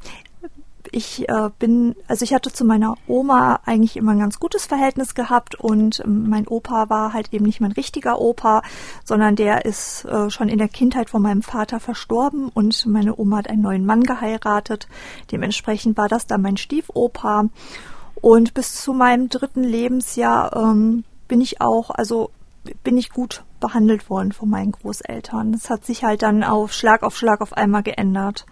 ich 0.93 1.29
äh, 1.29 1.51
bin, 1.59 1.95
also 2.09 2.25
ich 2.25 2.35
hatte 2.35 2.53
zu 2.53 2.65
meiner 2.65 2.97
Oma 3.07 3.61
eigentlich 3.65 3.97
immer 3.97 4.13
ein 4.13 4.19
ganz 4.19 4.41
gutes 4.41 4.67
Verhältnis 4.67 5.15
gehabt 5.15 5.55
und 5.55 6.01
ähm, 6.01 6.29
mein 6.29 6.47
Opa 6.47 6.89
war 6.89 7.13
halt 7.13 7.33
eben 7.33 7.45
nicht 7.45 7.61
mein 7.61 7.73
richtiger 7.73 8.21
Opa, 8.21 8.63
sondern 9.05 9.37
der 9.37 9.65
ist 9.65 10.05
äh, 10.05 10.31
schon 10.31 10.49
in 10.49 10.59
der 10.59 10.69
Kindheit 10.69 11.11
von 11.11 11.23
meinem 11.23 11.43
Vater 11.43 11.81
verstorben 11.81 12.49
und 12.49 12.87
meine 12.87 13.19
Oma 13.19 13.39
hat 13.39 13.51
einen 13.51 13.63
neuen 13.63 13.87
Mann 13.87 14.03
geheiratet. 14.03 14.89
Dementsprechend 15.31 15.97
war 15.97 16.09
das 16.09 16.27
dann 16.27 16.43
mein 16.43 16.57
Stiefopa. 16.57 17.45
Und 18.21 18.53
bis 18.53 18.75
zu 18.75 18.93
meinem 18.93 19.29
dritten 19.31 19.65
Lebensjahr 19.65 20.55
ähm, 20.55 21.05
bin 21.27 21.41
ich 21.41 21.61
auch, 21.61 21.91
also 21.91 22.31
bin 22.85 22.99
ich 22.99 23.11
gut 23.11 23.45
behandelt 23.61 24.11
worden 24.11 24.33
von 24.33 24.51
meinen 24.51 24.73
Großeltern. 24.73 25.53
Das 25.53 25.71
hat 25.71 25.85
sich 25.85 26.05
halt 26.05 26.23
dann 26.23 26.45
auf 26.45 26.73
Schlag 26.73 27.03
auf 27.03 27.17
Schlag 27.17 27.41
auf 27.41 27.55
einmal 27.55 27.83
geändert. 27.83 28.45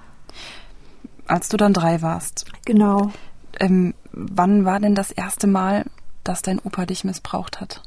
Als 1.29 1.49
du 1.49 1.57
dann 1.57 1.73
drei 1.73 2.03
warst. 2.03 2.47
Genau. 2.65 3.13
Ähm, 3.61 3.95
wann 4.13 4.65
war 4.65 4.81
denn 4.81 4.95
das 4.95 5.11
erste 5.11 5.47
Mal, 5.47 5.85
dass 6.25 6.43
dein 6.43 6.59
Opa 6.59 6.87
dich 6.87 7.05
missbraucht 7.05 7.61
hat? 7.61 7.83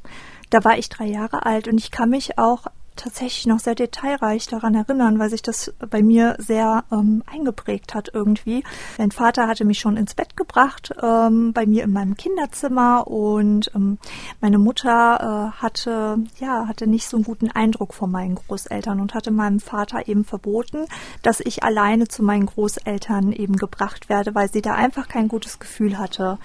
Da 0.49 0.63
war 0.63 0.77
ich 0.77 0.89
drei 0.89 1.05
Jahre 1.05 1.45
alt 1.45 1.67
und 1.67 1.77
ich 1.77 1.91
kann 1.91 2.09
mich 2.09 2.37
auch 2.37 2.67
tatsächlich 3.01 3.45
noch 3.47 3.59
sehr 3.59 3.75
detailreich 3.75 4.47
daran 4.47 4.75
erinnern, 4.75 5.19
weil 5.19 5.29
sich 5.29 5.41
das 5.41 5.73
bei 5.89 6.03
mir 6.03 6.35
sehr 6.37 6.83
ähm, 6.91 7.23
eingeprägt 7.25 7.93
hat 7.93 8.09
irgendwie. 8.13 8.63
Mein 8.97 9.11
Vater 9.11 9.47
hatte 9.47 9.65
mich 9.65 9.79
schon 9.79 9.97
ins 9.97 10.13
Bett 10.13 10.37
gebracht, 10.37 10.91
ähm, 11.01 11.53
bei 11.53 11.65
mir 11.65 11.83
in 11.83 11.91
meinem 11.91 12.15
Kinderzimmer 12.15 13.07
und 13.07 13.71
ähm, 13.75 13.97
meine 14.39 14.59
Mutter 14.59 15.51
äh, 15.57 15.61
hatte, 15.61 16.19
ja, 16.39 16.67
hatte 16.67 16.87
nicht 16.87 17.07
so 17.07 17.17
einen 17.17 17.23
guten 17.23 17.49
Eindruck 17.49 17.93
von 17.93 18.11
meinen 18.11 18.35
Großeltern 18.35 18.99
und 18.99 19.13
hatte 19.13 19.31
meinem 19.31 19.59
Vater 19.59 20.07
eben 20.07 20.23
verboten, 20.23 20.85
dass 21.23 21.39
ich 21.39 21.63
alleine 21.63 22.07
zu 22.07 22.23
meinen 22.23 22.45
Großeltern 22.45 23.31
eben 23.31 23.55
gebracht 23.55 24.09
werde, 24.09 24.35
weil 24.35 24.51
sie 24.51 24.61
da 24.61 24.75
einfach 24.75 25.07
kein 25.07 25.27
gutes 25.27 25.59
Gefühl 25.59 25.97
hatte. 25.97 26.37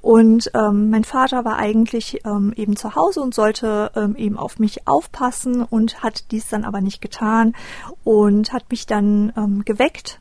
Und 0.00 0.50
ähm, 0.54 0.90
mein 0.90 1.04
Vater 1.04 1.44
war 1.44 1.56
eigentlich 1.56 2.24
ähm, 2.24 2.52
eben 2.56 2.76
zu 2.76 2.94
Hause 2.94 3.20
und 3.20 3.34
sollte 3.34 3.90
ähm, 3.94 4.16
eben 4.16 4.38
auf 4.38 4.58
mich 4.58 4.88
aufpassen 4.88 5.62
und 5.62 6.02
hat 6.02 6.30
dies 6.30 6.48
dann 6.48 6.64
aber 6.64 6.80
nicht 6.80 7.00
getan 7.00 7.54
und 8.02 8.52
hat 8.52 8.70
mich 8.70 8.86
dann 8.86 9.32
ähm, 9.36 9.62
geweckt, 9.64 10.18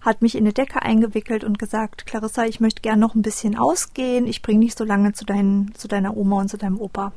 hat 0.00 0.22
mich 0.22 0.36
in 0.36 0.44
eine 0.44 0.52
Decke 0.52 0.82
eingewickelt 0.82 1.42
und 1.42 1.58
gesagt, 1.58 2.06
Clarissa, 2.06 2.44
ich 2.44 2.60
möchte 2.60 2.82
gern 2.82 3.00
noch 3.00 3.16
ein 3.16 3.22
bisschen 3.22 3.58
ausgehen, 3.58 4.26
ich 4.26 4.42
bringe 4.42 4.60
dich 4.60 4.76
so 4.76 4.84
lange 4.84 5.12
zu, 5.12 5.24
dein, 5.24 5.72
zu 5.76 5.88
deiner 5.88 6.16
Oma 6.16 6.40
und 6.40 6.48
zu 6.48 6.56
deinem 6.56 6.80
Opa. 6.80 7.12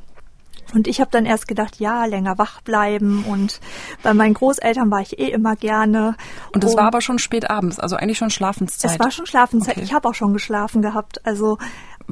Und 0.74 0.86
ich 0.86 1.00
habe 1.00 1.10
dann 1.10 1.26
erst 1.26 1.48
gedacht, 1.48 1.80
ja, 1.80 2.04
länger 2.04 2.38
wach 2.38 2.60
bleiben. 2.60 3.24
Und 3.24 3.60
bei 4.02 4.14
meinen 4.14 4.34
Großeltern 4.34 4.90
war 4.90 5.00
ich 5.00 5.18
eh 5.18 5.28
immer 5.28 5.56
gerne. 5.56 6.14
Und 6.52 6.62
es 6.62 6.76
war 6.76 6.84
aber 6.84 7.00
schon 7.00 7.18
spät 7.18 7.50
abends, 7.50 7.78
also 7.80 7.96
eigentlich 7.96 8.18
schon 8.18 8.30
Schlafenszeit. 8.30 8.92
Es 8.92 9.00
war 9.00 9.10
schon 9.10 9.26
Schlafenszeit. 9.26 9.76
Okay. 9.76 9.84
Ich 9.84 9.92
habe 9.92 10.08
auch 10.08 10.14
schon 10.14 10.32
geschlafen 10.32 10.82
gehabt. 10.82 11.26
Also 11.26 11.58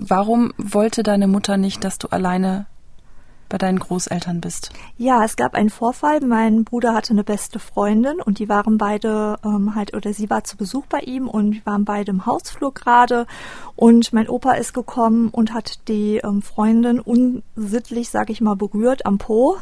Warum 0.06 0.52
wollte 0.58 1.02
deine 1.02 1.26
Mutter 1.26 1.56
nicht, 1.56 1.82
dass 1.84 1.98
du 1.98 2.08
alleine 2.08 2.66
bei 3.48 3.58
deinen 3.58 3.78
Großeltern 3.78 4.40
bist? 4.40 4.70
Ja, 4.96 5.24
es 5.24 5.36
gab 5.36 5.54
einen 5.54 5.70
Vorfall. 5.70 6.20
Mein 6.20 6.64
Bruder 6.64 6.94
hatte 6.94 7.12
eine 7.12 7.24
beste 7.24 7.58
Freundin 7.58 8.20
und 8.20 8.38
die 8.38 8.48
waren 8.48 8.78
beide 8.78 9.36
ähm, 9.44 9.74
halt, 9.74 9.94
oder 9.94 10.12
sie 10.12 10.30
war 10.30 10.44
zu 10.44 10.56
Besuch 10.56 10.86
bei 10.86 11.00
ihm 11.00 11.28
und 11.28 11.54
wir 11.54 11.66
waren 11.66 11.84
beide 11.84 12.10
im 12.10 12.26
Hausflur 12.26 12.74
gerade. 12.74 13.26
Und 13.74 14.12
mein 14.12 14.28
Opa 14.28 14.52
ist 14.52 14.74
gekommen 14.74 15.30
und 15.30 15.52
hat 15.52 15.88
die 15.88 16.18
ähm, 16.18 16.42
Freundin 16.42 17.00
unsittlich, 17.00 18.10
sag 18.10 18.30
ich 18.30 18.40
mal, 18.40 18.56
berührt 18.56 19.06
am 19.06 19.18
Po. 19.18 19.56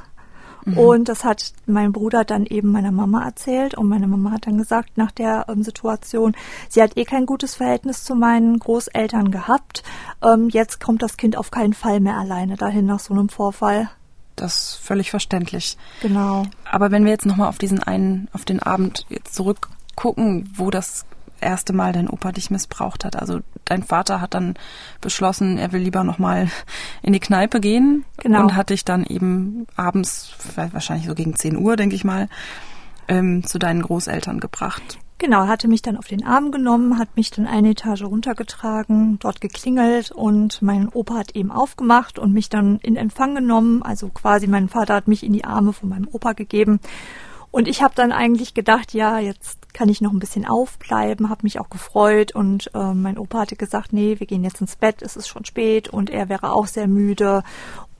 Mhm. 0.66 0.78
Und 0.78 1.08
das 1.08 1.24
hat 1.24 1.52
mein 1.66 1.92
Bruder 1.92 2.24
dann 2.24 2.44
eben 2.44 2.72
meiner 2.72 2.90
Mama 2.90 3.24
erzählt 3.24 3.74
und 3.74 3.88
meine 3.88 4.08
Mama 4.08 4.32
hat 4.32 4.46
dann 4.46 4.58
gesagt 4.58 4.98
nach 4.98 5.12
der 5.12 5.46
ähm, 5.48 5.62
Situation, 5.62 6.34
sie 6.68 6.82
hat 6.82 6.96
eh 6.96 7.04
kein 7.04 7.24
gutes 7.24 7.54
Verhältnis 7.54 8.04
zu 8.04 8.14
meinen 8.14 8.58
Großeltern 8.58 9.30
gehabt. 9.30 9.84
Ähm, 10.22 10.48
jetzt 10.50 10.80
kommt 10.80 11.02
das 11.02 11.16
Kind 11.16 11.36
auf 11.36 11.50
keinen 11.50 11.72
Fall 11.72 12.00
mehr 12.00 12.16
alleine 12.16 12.56
dahin 12.56 12.84
nach 12.84 12.98
so 12.98 13.14
einem 13.14 13.28
Vorfall. 13.28 13.88
Das 14.34 14.54
ist 14.54 14.74
völlig 14.82 15.10
verständlich. 15.10 15.78
Genau. 16.02 16.44
Aber 16.70 16.90
wenn 16.90 17.04
wir 17.04 17.12
jetzt 17.12 17.26
nochmal 17.26 17.48
auf 17.48 17.58
diesen 17.58 17.82
einen, 17.82 18.28
auf 18.32 18.44
den 18.44 18.60
Abend 18.60 19.06
jetzt 19.08 19.34
zurückgucken, 19.34 20.50
wo 20.54 20.70
das 20.70 21.06
erste 21.40 21.72
Mal 21.72 21.92
dein 21.92 22.08
Opa 22.08 22.32
dich 22.32 22.50
missbraucht 22.50 23.04
hat. 23.04 23.16
Also 23.16 23.40
dein 23.64 23.82
Vater 23.82 24.20
hat 24.20 24.34
dann 24.34 24.54
beschlossen, 25.00 25.58
er 25.58 25.72
will 25.72 25.80
lieber 25.80 26.04
nochmal 26.04 26.48
in 27.02 27.12
die 27.12 27.20
Kneipe 27.20 27.60
gehen 27.60 28.04
genau. 28.18 28.42
und 28.42 28.54
hat 28.54 28.70
dich 28.70 28.84
dann 28.84 29.04
eben 29.04 29.66
abends, 29.76 30.34
wahrscheinlich 30.54 31.06
so 31.06 31.14
gegen 31.14 31.34
10 31.34 31.56
Uhr, 31.56 31.76
denke 31.76 31.94
ich 31.94 32.04
mal, 32.04 32.28
ähm, 33.08 33.44
zu 33.44 33.58
deinen 33.58 33.82
Großeltern 33.82 34.40
gebracht. 34.40 34.98
Genau, 35.18 35.46
hatte 35.46 35.66
mich 35.66 35.80
dann 35.80 35.96
auf 35.96 36.08
den 36.08 36.26
Arm 36.26 36.50
genommen, 36.50 36.98
hat 36.98 37.16
mich 37.16 37.30
dann 37.30 37.46
eine 37.46 37.70
Etage 37.70 38.02
runtergetragen, 38.02 39.18
dort 39.18 39.40
geklingelt 39.40 40.10
und 40.10 40.60
mein 40.60 40.90
Opa 40.90 41.14
hat 41.14 41.34
eben 41.34 41.50
aufgemacht 41.50 42.18
und 42.18 42.34
mich 42.34 42.50
dann 42.50 42.78
in 42.82 42.96
Empfang 42.96 43.34
genommen. 43.34 43.82
Also 43.82 44.10
quasi 44.10 44.46
mein 44.46 44.68
Vater 44.68 44.94
hat 44.94 45.08
mich 45.08 45.24
in 45.24 45.32
die 45.32 45.44
Arme 45.44 45.72
von 45.72 45.88
meinem 45.88 46.06
Opa 46.12 46.34
gegeben. 46.34 46.80
Und 47.50 47.66
ich 47.66 47.82
habe 47.82 47.94
dann 47.94 48.12
eigentlich 48.12 48.52
gedacht, 48.52 48.92
ja, 48.92 49.18
jetzt 49.18 49.65
kann 49.76 49.90
ich 49.90 50.00
noch 50.00 50.12
ein 50.12 50.18
bisschen 50.18 50.46
aufbleiben, 50.46 51.28
habe 51.28 51.42
mich 51.42 51.60
auch 51.60 51.68
gefreut 51.68 52.34
und 52.34 52.70
äh, 52.74 52.94
mein 52.94 53.18
Opa 53.18 53.40
hatte 53.40 53.56
gesagt, 53.56 53.92
nee, 53.92 54.18
wir 54.18 54.26
gehen 54.26 54.42
jetzt 54.42 54.62
ins 54.62 54.74
Bett, 54.74 55.02
es 55.02 55.16
ist 55.16 55.28
schon 55.28 55.44
spät 55.44 55.90
und 55.90 56.08
er 56.08 56.30
wäre 56.30 56.54
auch 56.54 56.66
sehr 56.66 56.88
müde 56.88 57.42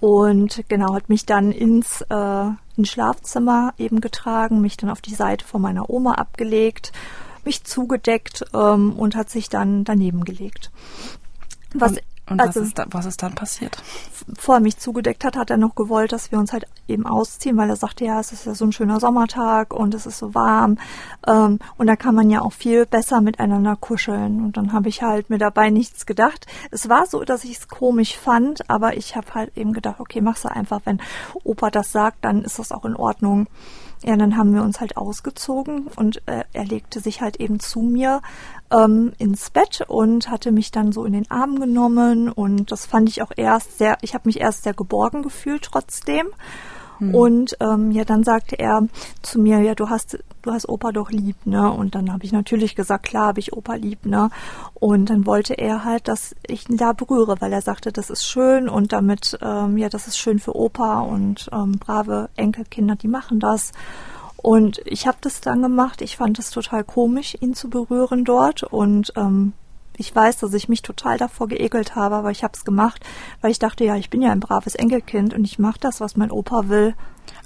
und 0.01 0.65
genau 0.69 0.95
hat 0.95 1.11
mich 1.11 1.27
dann 1.27 1.53
ins, 1.53 2.01
äh, 2.09 2.47
ins 2.79 2.89
Schlafzimmer 2.89 3.75
eben 3.77 4.01
getragen, 4.01 4.63
mich 4.63 4.79
dann 4.79 4.89
auf 4.89 5.03
die 5.03 5.15
Seite 5.15 5.45
von 5.45 5.61
meiner 5.61 5.91
Oma 5.91 6.15
abgelegt, 6.15 6.93
mich 7.45 7.65
zugedeckt 7.65 8.47
ähm, 8.55 8.95
und 8.95 9.15
hat 9.15 9.29
sich 9.29 9.51
dann 9.51 9.85
daneben 9.85 10.25
gelegt. 10.25 10.71
Was 11.75 11.93
und 11.93 12.01
und 12.29 12.41
also, 12.41 12.61
was, 12.61 12.67
ist 12.69 12.79
da, 12.79 12.87
was 12.91 13.07
ist 13.07 13.23
dann 13.23 13.35
passiert? 13.35 13.77
Vor 14.37 14.57
er 14.57 14.61
mich 14.61 14.79
zugedeckt 14.79 15.25
hat, 15.25 15.37
hat 15.37 15.51
er 15.51 15.57
noch 15.57 15.77
gewollt, 15.77 16.13
dass 16.13 16.33
wir 16.33 16.39
uns 16.39 16.53
halt 16.53 16.67
eben 16.89 17.07
ausziehen, 17.07 17.57
weil 17.57 17.71
er 17.71 17.77
sagte, 17.77 18.05
ja, 18.05 18.19
es 18.19 18.33
ist 18.33 18.47
ja 18.47 18.55
so 18.55 18.65
ein 18.65 18.73
schöner 18.73 18.99
Sommertag 18.99 19.73
und 19.73 19.95
es 19.95 20.07
ist 20.07 20.19
so 20.19 20.35
warm. 20.35 20.79
Ähm, 21.27 21.61
und 21.77 21.87
da 21.87 21.95
kann 21.95 22.17
man 22.17 22.29
ja 22.29 22.43
auch 22.43 22.53
viel 22.53 22.85
besser 22.85 23.21
miteinander 23.21 23.77
kuscheln. 23.77 24.45
Und 24.45 24.57
dann 24.57 24.73
habe 24.73 24.89
ich 24.89 25.03
halt 25.03 25.31
mir 25.31 25.39
dabei 25.39 25.71
nichts 25.71 26.05
gedacht. 26.05 26.47
Es 26.73 26.89
war 26.89 27.07
so, 27.07 27.23
dass 27.23 27.45
ich 27.45 27.59
es 27.59 27.69
komisch 27.69 28.17
fand, 28.17 28.69
aber 28.69 28.97
ich 28.97 29.15
habe 29.15 29.35
halt 29.35 29.57
eben 29.57 29.73
gedacht, 29.73 30.01
okay, 30.01 30.21
mach's 30.21 30.47
einfach. 30.47 30.81
Wenn 30.85 31.01
Opa 31.45 31.71
das 31.71 31.93
sagt, 31.93 32.25
dann 32.25 32.43
ist 32.43 32.59
das 32.59 32.73
auch 32.73 32.85
in 32.85 32.97
Ordnung. 32.97 33.47
Ja, 34.05 34.17
dann 34.17 34.37
haben 34.37 34.55
wir 34.55 34.63
uns 34.63 34.81
halt 34.81 34.97
ausgezogen 34.97 35.87
und 35.97 36.23
äh, 36.27 36.45
er 36.53 36.65
legte 36.65 37.01
sich 37.01 37.23
halt 37.23 37.37
eben 37.37 37.61
zu 37.61 37.81
mir 37.81 38.21
ähm, 38.71 39.13
ins 39.19 39.51
Bett 39.51 39.85
und 39.87 40.31
hatte 40.31 40.53
mich 40.53 40.71
dann 40.71 40.93
so 40.93 41.05
in 41.05 41.13
den 41.13 41.31
Arm 41.31 41.61
genommen 41.61 42.31
und 42.31 42.71
das 42.73 42.87
fand 42.87 43.09
ich 43.09 43.23
auch 43.23 43.33
erst 43.37 43.79
sehr, 43.79 43.99
ich 44.03 44.15
habe 44.15 44.29
mich 44.29 44.41
erst 44.41 44.65
sehr 44.65 44.75
geborgen 44.75 45.23
gefühlt 45.23 45.63
trotzdem. 45.63 46.27
Hm. 46.99 47.15
Und 47.15 47.57
ähm, 47.61 47.91
ja, 47.91 48.05
dann 48.05 48.25
sagte 48.25 48.59
er 48.59 48.87
zu 49.23 49.39
mir, 49.39 49.61
ja, 49.61 49.75
du 49.75 49.91
hast, 49.91 50.19
du 50.43 50.53
hast 50.53 50.69
Opa 50.69 50.93
doch 50.93 51.11
lieb, 51.11 51.37
ne? 51.45 51.71
Und 51.71 51.95
dann 51.95 52.13
habe 52.13 52.25
ich 52.25 52.33
natürlich 52.33 52.75
gesagt, 52.75 53.05
klar 53.05 53.29
habe 53.29 53.41
ich 53.41 53.53
Opa 53.53 53.75
lieb, 53.75 54.07
ne? 54.07 54.31
Und 54.75 55.11
dann 55.11 55.27
wollte 55.27 55.55
er 55.55 55.85
halt, 55.85 56.09
dass 56.09 56.35
ich 56.47 56.69
ihn 56.69 56.77
da 56.77 56.93
berühre, 56.93 57.37
weil 57.41 57.53
er 57.53 57.63
sagte, 57.63 57.93
das 57.93 58.11
ist 58.11 58.25
schön 58.25 58.69
und 58.69 58.93
damit, 58.93 59.39
ähm, 59.43 59.77
ja, 59.77 59.89
das 59.89 60.07
ist 60.07 60.19
schön 60.19 60.39
für 60.39 60.57
Opa 60.57 61.01
und 61.01 61.51
ähm, 61.53 61.73
brave 61.73 62.31
Enkelkinder, 62.37 62.97
die 62.97 63.09
machen 63.09 63.41
das. 63.41 63.73
Und 64.37 64.81
ich 64.85 65.07
habe 65.07 65.19
das 65.21 65.41
dann 65.41 65.63
gemacht. 65.63 66.03
Ich 66.03 66.17
fand 66.17 66.39
es 66.39 66.51
total 66.51 66.85
komisch, 66.85 67.37
ihn 67.41 67.55
zu 67.55 67.69
berühren 67.69 68.25
dort. 68.25 68.63
Und 68.63 69.13
ähm, 69.17 69.53
ich 69.97 70.15
weiß, 70.15 70.39
dass 70.39 70.53
ich 70.53 70.69
mich 70.69 70.83
total 70.83 71.19
davor 71.19 71.49
geekelt 71.49 71.95
habe, 71.95 72.17
aber 72.17 72.31
ich 72.31 72.45
habe 72.45 72.53
es 72.55 72.65
gemacht, 72.65 73.05
weil 73.41 73.51
ich 73.51 73.59
dachte, 73.59 73.85
ja, 73.85 73.97
ich 73.97 74.11
bin 74.11 74.23
ja 74.23 74.31
ein 74.31 74.41
braves 74.41 74.75
Enkelkind 74.75 75.35
und 75.35 75.45
ich 75.45 75.59
mache 75.59 75.79
das, 75.81 76.01
was 76.01 76.17
mein 76.17 76.31
Opa 76.31 76.69
will. 76.69 76.95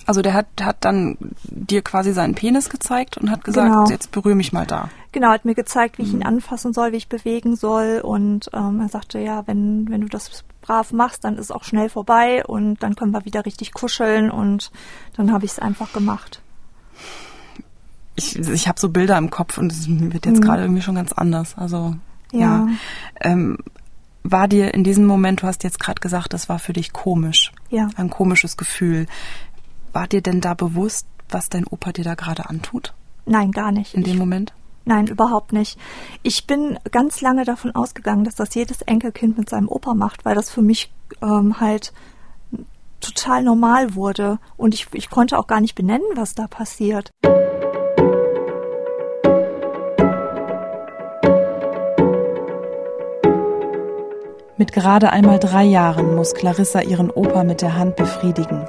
Also 0.06 0.23
der 0.23 0.35
hat, 0.35 0.47
hat 0.61 0.78
dann 0.80 1.16
dir 1.44 1.82
quasi 1.82 2.12
seinen 2.12 2.35
Penis 2.35 2.68
gezeigt 2.68 3.18
und 3.18 3.30
hat 3.30 3.44
gesagt, 3.44 3.70
genau. 3.70 3.88
jetzt 3.88 4.11
berühre 4.11 4.35
mich 4.35 4.52
mal 4.52 4.66
da. 4.66 4.88
Genau, 5.12 5.28
hat 5.28 5.44
mir 5.44 5.54
gezeigt, 5.54 5.99
wie 5.99 6.02
ich 6.02 6.12
ihn 6.12 6.18
mhm. 6.18 6.26
anfassen 6.26 6.73
soll, 6.73 6.92
wie 6.92 6.97
ich 6.97 7.09
bewegen 7.09 7.56
soll. 7.56 8.00
Und 8.02 8.50
ähm, 8.52 8.80
er 8.80 8.88
sagte, 8.88 9.18
ja, 9.18 9.47
wenn, 9.47 9.88
wenn 9.88 10.00
du 10.00 10.09
das 10.09 10.44
brav 10.62 10.92
machst, 10.92 11.25
dann 11.25 11.35
ist 11.35 11.47
es 11.47 11.50
auch 11.50 11.64
schnell 11.64 11.88
vorbei 11.88 12.44
und 12.44 12.82
dann 12.82 12.97
können 12.97 13.12
wir 13.12 13.25
wieder 13.25 13.47
richtig 13.47 13.73
kuscheln 13.73 14.30
und 14.30 14.70
dann 15.16 15.32
habe 15.32 15.44
ich 15.44 15.52
es 15.52 15.59
einfach 15.59 15.92
gemacht. 15.92 16.39
Ich, 18.16 18.37
ich 18.37 18.69
habe 18.69 18.78
so 18.78 18.88
Bilder 18.88 19.16
im 19.16 19.30
Kopf 19.30 19.59
und 19.59 19.73
es 19.73 19.87
wird 19.88 20.26
jetzt 20.26 20.40
mhm. 20.40 20.45
gerade 20.45 20.62
irgendwie 20.62 20.83
schon 20.83 20.95
ganz 20.95 21.12
anders. 21.12 21.57
Also 21.57 21.97
ja. 22.33 22.40
ja. 22.40 22.69
Ähm, 23.21 23.59
war 24.23 24.49
dir 24.49 24.75
in 24.75 24.85
diesem 24.85 25.07
Moment, 25.07 25.42
du 25.42 25.47
hast 25.47 25.64
jetzt 25.64 25.80
gerade 25.80 26.00
gesagt, 26.00 26.33
das 26.33 26.49
war 26.49 26.59
für 26.59 26.73
dich 26.73 26.92
komisch. 26.92 27.52
Ja. 27.71 27.88
Ein 27.97 28.11
komisches 28.11 28.57
Gefühl. 28.57 29.07
War 29.92 30.07
dir 30.07 30.21
denn 30.21 30.40
da 30.40 30.54
bewusst, 30.54 31.07
was 31.28 31.49
dein 31.49 31.66
Opa 31.66 31.92
dir 31.92 32.04
da 32.04 32.14
gerade 32.14 32.49
antut? 32.49 32.92
Nein, 33.26 33.52
gar 33.52 33.73
nicht. 33.73 33.95
In 33.95 34.02
dem 34.02 34.14
ich, 34.14 34.19
Moment? 34.19 34.52
Nein, 34.85 35.07
überhaupt 35.07 35.52
nicht. 35.52 35.78
Ich 36.23 36.47
bin 36.47 36.78
ganz 36.90 37.21
lange 37.21 37.45
davon 37.45 37.75
ausgegangen, 37.75 38.25
dass 38.25 38.35
das 38.35 38.54
jedes 38.54 38.83
Enkelkind 38.83 39.38
mit 39.38 39.49
seinem 39.49 39.69
Opa 39.69 39.95
macht, 39.95 40.25
weil 40.25 40.35
das 40.35 40.50
für 40.50 40.62
mich 40.62 40.92
ähm, 41.23 41.61
halt 41.61 41.92
total 43.00 43.42
normal 43.42 43.95
wurde. 43.95 44.38
Und 44.57 44.75
ich, 44.75 44.87
ich 44.92 45.11
konnte 45.11 45.38
auch 45.38 45.47
gar 45.47 45.61
nicht 45.61 45.75
benennen, 45.75 46.07
was 46.14 46.35
da 46.35 46.47
passiert. 46.47 47.11
Mit 54.57 54.73
gerade 54.73 55.11
einmal 55.11 55.38
drei 55.38 55.64
Jahren 55.64 56.14
muss 56.14 56.35
Clarissa 56.35 56.83
ihren 56.83 57.11
Opa 57.11 57.45
mit 57.45 57.62
der 57.62 57.78
Hand 57.78 57.97
befriedigen. 57.97 58.69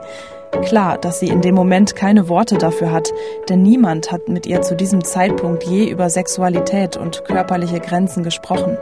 Klar, 0.63 0.97
dass 0.97 1.19
sie 1.19 1.27
in 1.27 1.41
dem 1.41 1.55
Moment 1.55 1.95
keine 1.95 2.29
Worte 2.29 2.57
dafür 2.57 2.91
hat, 2.91 3.09
denn 3.49 3.61
niemand 3.61 4.11
hat 4.11 4.27
mit 4.29 4.45
ihr 4.45 4.61
zu 4.61 4.75
diesem 4.75 5.03
Zeitpunkt 5.03 5.63
je 5.63 5.89
über 5.89 6.09
Sexualität 6.09 6.97
und 6.97 7.25
körperliche 7.25 7.79
Grenzen 7.79 8.23
gesprochen. 8.23 8.77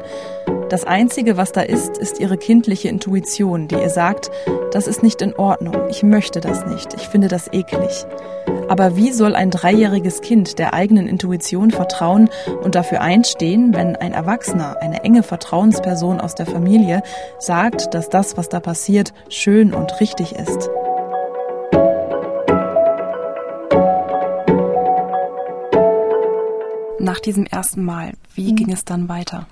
Das 0.70 0.84
Einzige, 0.84 1.38
was 1.38 1.52
da 1.52 1.62
ist, 1.62 1.98
ist 1.98 2.20
ihre 2.20 2.38
kindliche 2.38 2.90
Intuition, 2.90 3.68
die 3.68 3.76
ihr 3.76 3.90
sagt, 3.90 4.30
das 4.72 4.88
ist 4.88 5.02
nicht 5.02 5.22
in 5.22 5.36
Ordnung, 5.36 5.76
ich 5.90 6.04
möchte 6.04 6.42
das 6.42 6.66
nicht, 6.66 6.94
ich 6.94 7.08
finde 7.08 7.28
das 7.28 7.52
eklig. 7.52 8.06
Aber 8.68 8.96
wie 8.96 9.12
soll 9.12 9.36
ein 9.36 9.50
dreijähriges 9.50 10.22
Kind 10.22 10.60
der 10.60 10.76
eigenen 10.76 11.08
Intuition 11.08 11.72
vertrauen 11.72 12.30
und 12.62 12.76
dafür 12.76 13.02
einstehen, 13.02 13.74
wenn 13.74 13.96
ein 13.96 14.12
Erwachsener, 14.12 14.78
eine 14.80 15.04
enge 15.04 15.24
Vertrauensperson 15.24 16.22
aus 16.22 16.36
der 16.36 16.46
Familie, 16.46 17.02
sagt, 17.40 17.96
dass 17.96 18.10
das, 18.10 18.38
was 18.38 18.50
da 18.50 18.60
passiert, 18.60 19.14
schön 19.30 19.74
und 19.74 20.00
richtig 20.00 20.36
ist? 20.36 20.70
Nach 27.10 27.20
diesem 27.20 27.48
ersten 27.48 27.84
Mal, 27.84 28.14
wie 28.36 28.52
mhm. 28.52 28.56
ging 28.56 28.72
es 28.72 28.86
dann 28.86 29.10
weiter? 29.10 29.48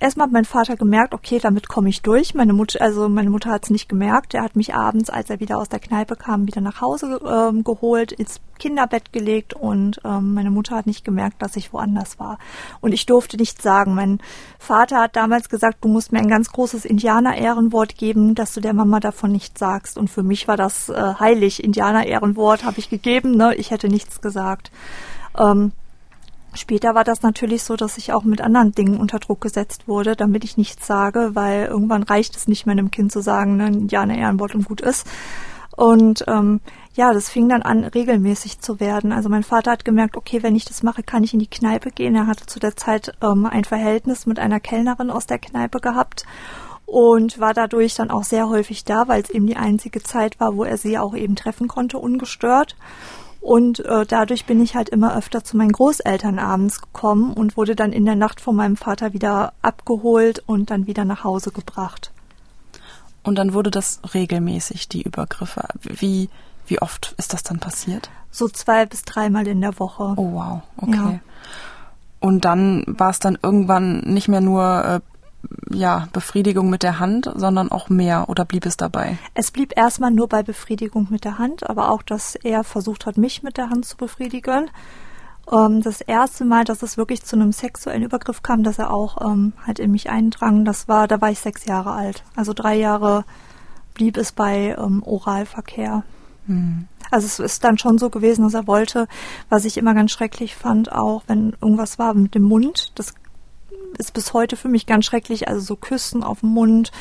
erstmal 0.00 0.26
hat 0.26 0.32
mein 0.32 0.44
Vater 0.44 0.76
gemerkt, 0.76 1.14
okay, 1.14 1.38
damit 1.38 1.68
komme 1.68 1.88
ich 1.88 2.02
durch. 2.02 2.34
Meine 2.34 2.52
Mutter, 2.52 2.80
also 2.80 3.08
meine 3.08 3.30
Mutter 3.30 3.50
hat 3.50 3.64
es 3.64 3.70
nicht 3.70 3.88
gemerkt. 3.88 4.34
Er 4.34 4.42
hat 4.42 4.56
mich 4.56 4.74
abends, 4.74 5.10
als 5.10 5.30
er 5.30 5.40
wieder 5.40 5.58
aus 5.58 5.68
der 5.68 5.78
Kneipe 5.78 6.16
kam, 6.16 6.46
wieder 6.46 6.60
nach 6.60 6.80
Hause 6.80 7.20
ähm, 7.24 7.62
geholt, 7.62 8.12
ins 8.12 8.40
Kinderbett 8.58 9.12
gelegt 9.12 9.54
und 9.54 10.00
ähm, 10.04 10.34
meine 10.34 10.50
Mutter 10.50 10.74
hat 10.76 10.86
nicht 10.86 11.04
gemerkt, 11.04 11.42
dass 11.42 11.54
ich 11.54 11.72
woanders 11.72 12.18
war. 12.18 12.38
Und 12.80 12.92
ich 12.92 13.06
durfte 13.06 13.36
nichts 13.36 13.62
sagen. 13.62 13.94
Mein 13.94 14.18
Vater 14.58 15.00
hat 15.00 15.14
damals 15.14 15.48
gesagt, 15.48 15.84
du 15.84 15.88
musst 15.88 16.10
mir 16.10 16.18
ein 16.18 16.28
ganz 16.28 16.50
großes 16.50 16.84
Indianer-Ehrenwort 16.84 17.96
geben, 17.96 18.34
dass 18.34 18.54
du 18.54 18.60
der 18.60 18.74
Mama 18.74 19.00
davon 19.00 19.30
nichts 19.30 19.60
sagst. 19.60 19.98
Und 19.98 20.08
für 20.08 20.22
mich 20.22 20.48
war 20.48 20.56
das 20.56 20.88
äh, 20.88 21.14
heilig. 21.20 21.62
Indianer-Ehrenwort 21.62 22.64
habe 22.64 22.78
ich 22.78 22.90
gegeben. 22.90 23.36
Ne? 23.36 23.54
Ich 23.54 23.70
hätte 23.70 23.88
nichts 23.88 24.20
gesagt. 24.20 24.72
Ähm, 25.38 25.72
Später 26.54 26.94
war 26.94 27.04
das 27.04 27.22
natürlich 27.22 27.64
so, 27.64 27.76
dass 27.76 27.98
ich 27.98 28.12
auch 28.12 28.24
mit 28.24 28.40
anderen 28.40 28.72
Dingen 28.72 28.98
unter 28.98 29.18
Druck 29.18 29.40
gesetzt 29.40 29.88
wurde, 29.88 30.16
damit 30.16 30.44
ich 30.44 30.56
nichts 30.56 30.86
sage, 30.86 31.30
weil 31.34 31.66
irgendwann 31.66 32.04
reicht 32.04 32.36
es 32.36 32.48
nicht 32.48 32.64
mehr 32.66 32.74
einem 32.74 32.90
Kind 32.90 33.12
zu 33.12 33.20
sagen, 33.20 33.56
ne, 33.56 33.86
ja, 33.90 34.02
eine 34.02 34.18
Ehrenwort 34.18 34.54
und 34.54 34.64
gut 34.64 34.80
ist. 34.80 35.06
Und 35.76 36.24
ähm, 36.28 36.60
ja, 36.94 37.12
das 37.12 37.28
fing 37.28 37.48
dann 37.48 37.62
an, 37.62 37.84
regelmäßig 37.84 38.60
zu 38.60 38.78
werden. 38.78 39.10
Also 39.10 39.28
mein 39.28 39.42
Vater 39.42 39.72
hat 39.72 39.84
gemerkt, 39.84 40.16
okay, 40.16 40.42
wenn 40.44 40.54
ich 40.54 40.64
das 40.64 40.84
mache, 40.84 41.02
kann 41.02 41.24
ich 41.24 41.34
in 41.34 41.40
die 41.40 41.50
Kneipe 41.50 41.90
gehen. 41.90 42.14
Er 42.14 42.28
hatte 42.28 42.46
zu 42.46 42.60
der 42.60 42.76
Zeit 42.76 43.12
ähm, 43.20 43.46
ein 43.46 43.64
Verhältnis 43.64 44.26
mit 44.26 44.38
einer 44.38 44.60
Kellnerin 44.60 45.10
aus 45.10 45.26
der 45.26 45.38
Kneipe 45.38 45.80
gehabt 45.80 46.24
und 46.86 47.40
war 47.40 47.54
dadurch 47.54 47.94
dann 47.94 48.10
auch 48.10 48.22
sehr 48.22 48.48
häufig 48.48 48.84
da, 48.84 49.08
weil 49.08 49.22
es 49.22 49.30
eben 49.30 49.46
die 49.48 49.56
einzige 49.56 50.02
Zeit 50.02 50.38
war, 50.38 50.54
wo 50.54 50.62
er 50.62 50.76
sie 50.76 50.98
auch 50.98 51.16
eben 51.16 51.34
treffen 51.34 51.66
konnte, 51.66 51.98
ungestört. 51.98 52.76
Und 53.44 53.80
äh, 53.80 54.06
dadurch 54.06 54.46
bin 54.46 54.62
ich 54.62 54.74
halt 54.74 54.88
immer 54.88 55.14
öfter 55.14 55.44
zu 55.44 55.58
meinen 55.58 55.72
Großeltern 55.72 56.38
abends 56.38 56.80
gekommen 56.80 57.34
und 57.34 57.58
wurde 57.58 57.76
dann 57.76 57.92
in 57.92 58.06
der 58.06 58.16
Nacht 58.16 58.40
von 58.40 58.56
meinem 58.56 58.78
Vater 58.78 59.12
wieder 59.12 59.52
abgeholt 59.60 60.42
und 60.46 60.70
dann 60.70 60.86
wieder 60.86 61.04
nach 61.04 61.24
Hause 61.24 61.50
gebracht. 61.50 62.10
Und 63.22 63.36
dann 63.36 63.52
wurde 63.52 63.70
das 63.70 64.00
regelmäßig, 64.14 64.88
die 64.88 65.02
Übergriffe. 65.02 65.68
Wie, 65.82 66.30
wie 66.66 66.80
oft 66.80 67.14
ist 67.18 67.34
das 67.34 67.42
dann 67.42 67.58
passiert? 67.58 68.08
So 68.30 68.48
zwei 68.48 68.86
bis 68.86 69.02
dreimal 69.02 69.46
in 69.46 69.60
der 69.60 69.78
Woche. 69.78 70.14
Oh 70.16 70.32
wow, 70.32 70.62
okay. 70.78 70.94
Ja. 70.94 71.20
Und 72.20 72.46
dann 72.46 72.82
war 72.86 73.10
es 73.10 73.18
dann 73.18 73.36
irgendwann 73.42 74.00
nicht 74.00 74.28
mehr 74.28 74.40
nur 74.40 74.84
äh, 74.86 75.00
ja, 75.70 76.08
Befriedigung 76.12 76.70
mit 76.70 76.82
der 76.82 76.98
Hand, 76.98 77.30
sondern 77.34 77.70
auch 77.70 77.88
mehr 77.88 78.28
oder 78.28 78.44
blieb 78.44 78.66
es 78.66 78.76
dabei? 78.76 79.18
Es 79.34 79.50
blieb 79.50 79.76
erstmal 79.76 80.10
nur 80.10 80.28
bei 80.28 80.42
Befriedigung 80.42 81.08
mit 81.10 81.24
der 81.24 81.38
Hand, 81.38 81.68
aber 81.68 81.90
auch, 81.90 82.02
dass 82.02 82.34
er 82.34 82.64
versucht 82.64 83.06
hat, 83.06 83.16
mich 83.16 83.42
mit 83.42 83.56
der 83.56 83.70
Hand 83.70 83.84
zu 83.84 83.96
befriedigen. 83.96 84.70
Ähm, 85.50 85.82
das 85.82 86.00
erste 86.00 86.44
Mal, 86.44 86.64
dass 86.64 86.82
es 86.82 86.96
wirklich 86.96 87.22
zu 87.24 87.36
einem 87.36 87.52
sexuellen 87.52 88.02
Übergriff 88.02 88.42
kam, 88.42 88.62
dass 88.62 88.78
er 88.78 88.92
auch 88.92 89.20
ähm, 89.20 89.52
halt 89.66 89.78
in 89.78 89.90
mich 89.90 90.10
eindrang, 90.10 90.64
das 90.64 90.88
war, 90.88 91.08
da 91.08 91.20
war 91.20 91.30
ich 91.30 91.40
sechs 91.40 91.64
Jahre 91.66 91.92
alt. 91.92 92.24
Also 92.36 92.52
drei 92.52 92.76
Jahre 92.76 93.24
blieb 93.94 94.16
es 94.16 94.32
bei 94.32 94.76
ähm, 94.78 95.02
Oralverkehr. 95.04 96.02
Hm. 96.46 96.88
Also 97.10 97.26
es 97.26 97.38
ist 97.38 97.64
dann 97.64 97.78
schon 97.78 97.98
so 97.98 98.10
gewesen, 98.10 98.42
dass 98.42 98.54
er 98.54 98.66
wollte, 98.66 99.06
was 99.48 99.64
ich 99.64 99.76
immer 99.76 99.94
ganz 99.94 100.10
schrecklich 100.10 100.56
fand, 100.56 100.92
auch 100.92 101.22
wenn 101.26 101.54
irgendwas 101.60 101.98
war 101.98 102.14
mit 102.14 102.34
dem 102.34 102.42
Mund, 102.42 102.92
das 102.96 103.14
ist 103.98 104.12
bis 104.12 104.32
heute 104.32 104.56
für 104.56 104.68
mich 104.68 104.86
ganz 104.86 105.04
schrecklich. 105.04 105.48
Also 105.48 105.60
so 105.60 105.76
Küssen 105.76 106.22
auf 106.22 106.40
dem 106.40 106.50
Mund 106.50 106.92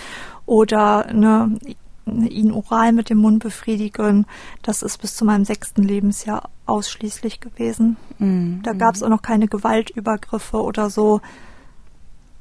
oder 0.46 1.12
ne, 1.14 1.58
ihn 2.06 2.52
oral 2.52 2.92
mit 2.92 3.10
dem 3.10 3.20
Mund 3.20 3.42
befriedigen. 3.42 4.26
Das 4.62 4.82
ist 4.82 5.00
bis 5.00 5.16
zu 5.16 5.26
meinem 5.26 5.46
sechsten 5.46 5.84
Lebensjahr 5.84 6.50
ausschließlich 6.66 7.40
gewesen. 7.40 7.98
Mhm. 8.20 8.62
Da 8.64 8.74
gab 8.74 8.96
es 8.96 9.04
auch 9.04 9.10
noch 9.10 9.22
keine 9.22 9.48
Gewaltübergriffe 9.48 10.62
oder 10.62 10.90
so. 10.90 11.22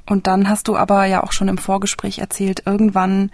Und 0.06 0.26
dann 0.26 0.48
hast 0.48 0.68
du 0.68 0.76
aber 0.76 1.04
ja 1.04 1.22
auch 1.22 1.32
schon 1.32 1.48
im 1.48 1.58
Vorgespräch 1.58 2.18
erzählt, 2.18 2.64
irgendwann 2.66 3.30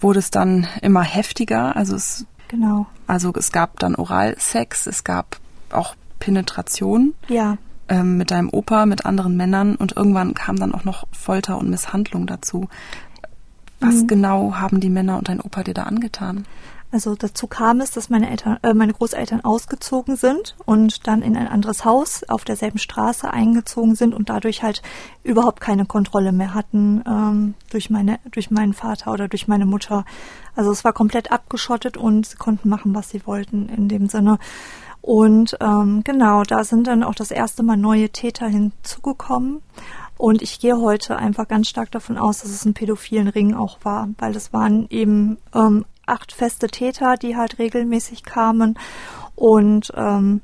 wurde 0.00 0.20
es 0.20 0.30
dann 0.30 0.68
immer 0.80 1.02
heftiger. 1.02 1.74
Also 1.74 1.96
es, 1.96 2.24
genau. 2.46 2.86
Also 3.08 3.32
es 3.36 3.50
gab 3.50 3.80
dann 3.80 3.96
Oralsex, 3.96 4.86
es 4.86 5.02
gab 5.02 5.38
auch 5.70 5.96
Penetration. 6.20 7.14
Ja 7.26 7.58
ähm, 7.88 8.16
mit 8.16 8.30
deinem 8.30 8.50
Opa, 8.50 8.86
mit 8.86 9.06
anderen 9.06 9.36
Männern 9.36 9.76
und 9.76 9.96
irgendwann 9.96 10.34
kam 10.34 10.56
dann 10.56 10.74
auch 10.74 10.84
noch 10.84 11.06
Folter 11.12 11.58
und 11.58 11.70
Misshandlung 11.70 12.26
dazu. 12.26 12.68
Was 13.80 14.02
mhm. 14.02 14.06
genau 14.06 14.54
haben 14.54 14.80
die 14.80 14.90
Männer 14.90 15.18
und 15.18 15.28
dein 15.28 15.40
Opa 15.40 15.62
dir 15.62 15.74
da 15.74 15.84
angetan? 15.84 16.44
Also 16.90 17.14
dazu 17.14 17.46
kam 17.46 17.82
es, 17.82 17.90
dass 17.90 18.08
meine 18.08 18.30
Eltern, 18.30 18.58
äh, 18.62 18.72
meine 18.72 18.94
Großeltern 18.94 19.44
ausgezogen 19.44 20.16
sind 20.16 20.56
und 20.64 21.06
dann 21.06 21.20
in 21.20 21.36
ein 21.36 21.46
anderes 21.46 21.84
Haus 21.84 22.24
auf 22.24 22.44
derselben 22.44 22.78
Straße 22.78 23.30
eingezogen 23.30 23.94
sind 23.94 24.14
und 24.14 24.30
dadurch 24.30 24.62
halt 24.62 24.80
überhaupt 25.22 25.60
keine 25.60 25.84
Kontrolle 25.84 26.32
mehr 26.32 26.54
hatten 26.54 27.04
ähm, 27.06 27.54
durch 27.70 27.90
meine, 27.90 28.18
durch 28.30 28.50
meinen 28.50 28.72
Vater 28.72 29.12
oder 29.12 29.28
durch 29.28 29.48
meine 29.48 29.66
Mutter. 29.66 30.06
Also 30.56 30.70
es 30.70 30.82
war 30.82 30.94
komplett 30.94 31.30
abgeschottet 31.30 31.98
und 31.98 32.24
sie 32.24 32.36
konnten 32.36 32.70
machen, 32.70 32.94
was 32.94 33.10
sie 33.10 33.26
wollten 33.26 33.68
in 33.68 33.88
dem 33.88 34.08
Sinne. 34.08 34.38
Und 35.00 35.56
ähm, 35.60 36.02
genau, 36.04 36.42
da 36.42 36.64
sind 36.64 36.86
dann 36.86 37.02
auch 37.02 37.14
das 37.14 37.30
erste 37.30 37.62
Mal 37.62 37.76
neue 37.76 38.10
Täter 38.10 38.46
hinzugekommen. 38.46 39.62
Und 40.16 40.42
ich 40.42 40.58
gehe 40.58 40.76
heute 40.76 41.16
einfach 41.16 41.46
ganz 41.46 41.68
stark 41.68 41.92
davon 41.92 42.18
aus, 42.18 42.40
dass 42.40 42.50
es 42.50 42.64
ein 42.64 42.74
pädophilen 42.74 43.28
Ring 43.28 43.54
auch 43.54 43.78
war, 43.84 44.08
weil 44.18 44.34
es 44.34 44.52
waren 44.52 44.86
eben 44.90 45.38
ähm, 45.54 45.84
acht 46.06 46.32
feste 46.32 46.66
Täter, 46.66 47.14
die 47.14 47.36
halt 47.36 47.58
regelmäßig 47.60 48.24
kamen. 48.24 48.76
Und 49.36 49.92
ähm, 49.94 50.40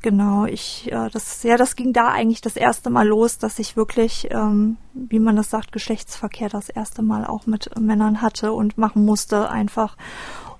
genau, 0.00 0.46
ich, 0.46 0.90
äh, 0.90 1.10
das, 1.10 1.42
ja, 1.42 1.56
das 1.56 1.76
ging 1.76 1.92
da 1.92 2.08
eigentlich 2.08 2.40
das 2.40 2.56
erste 2.56 2.88
Mal 2.88 3.06
los, 3.06 3.38
dass 3.38 3.58
ich 3.58 3.76
wirklich, 3.76 4.28
ähm, 4.30 4.78
wie 4.94 5.18
man 5.18 5.36
das 5.36 5.50
sagt, 5.50 5.72
Geschlechtsverkehr 5.72 6.48
das 6.48 6.70
erste 6.70 7.02
Mal 7.02 7.26
auch 7.26 7.46
mit 7.46 7.78
Männern 7.78 8.22
hatte 8.22 8.52
und 8.52 8.78
machen 8.78 9.04
musste 9.04 9.50
einfach 9.50 9.96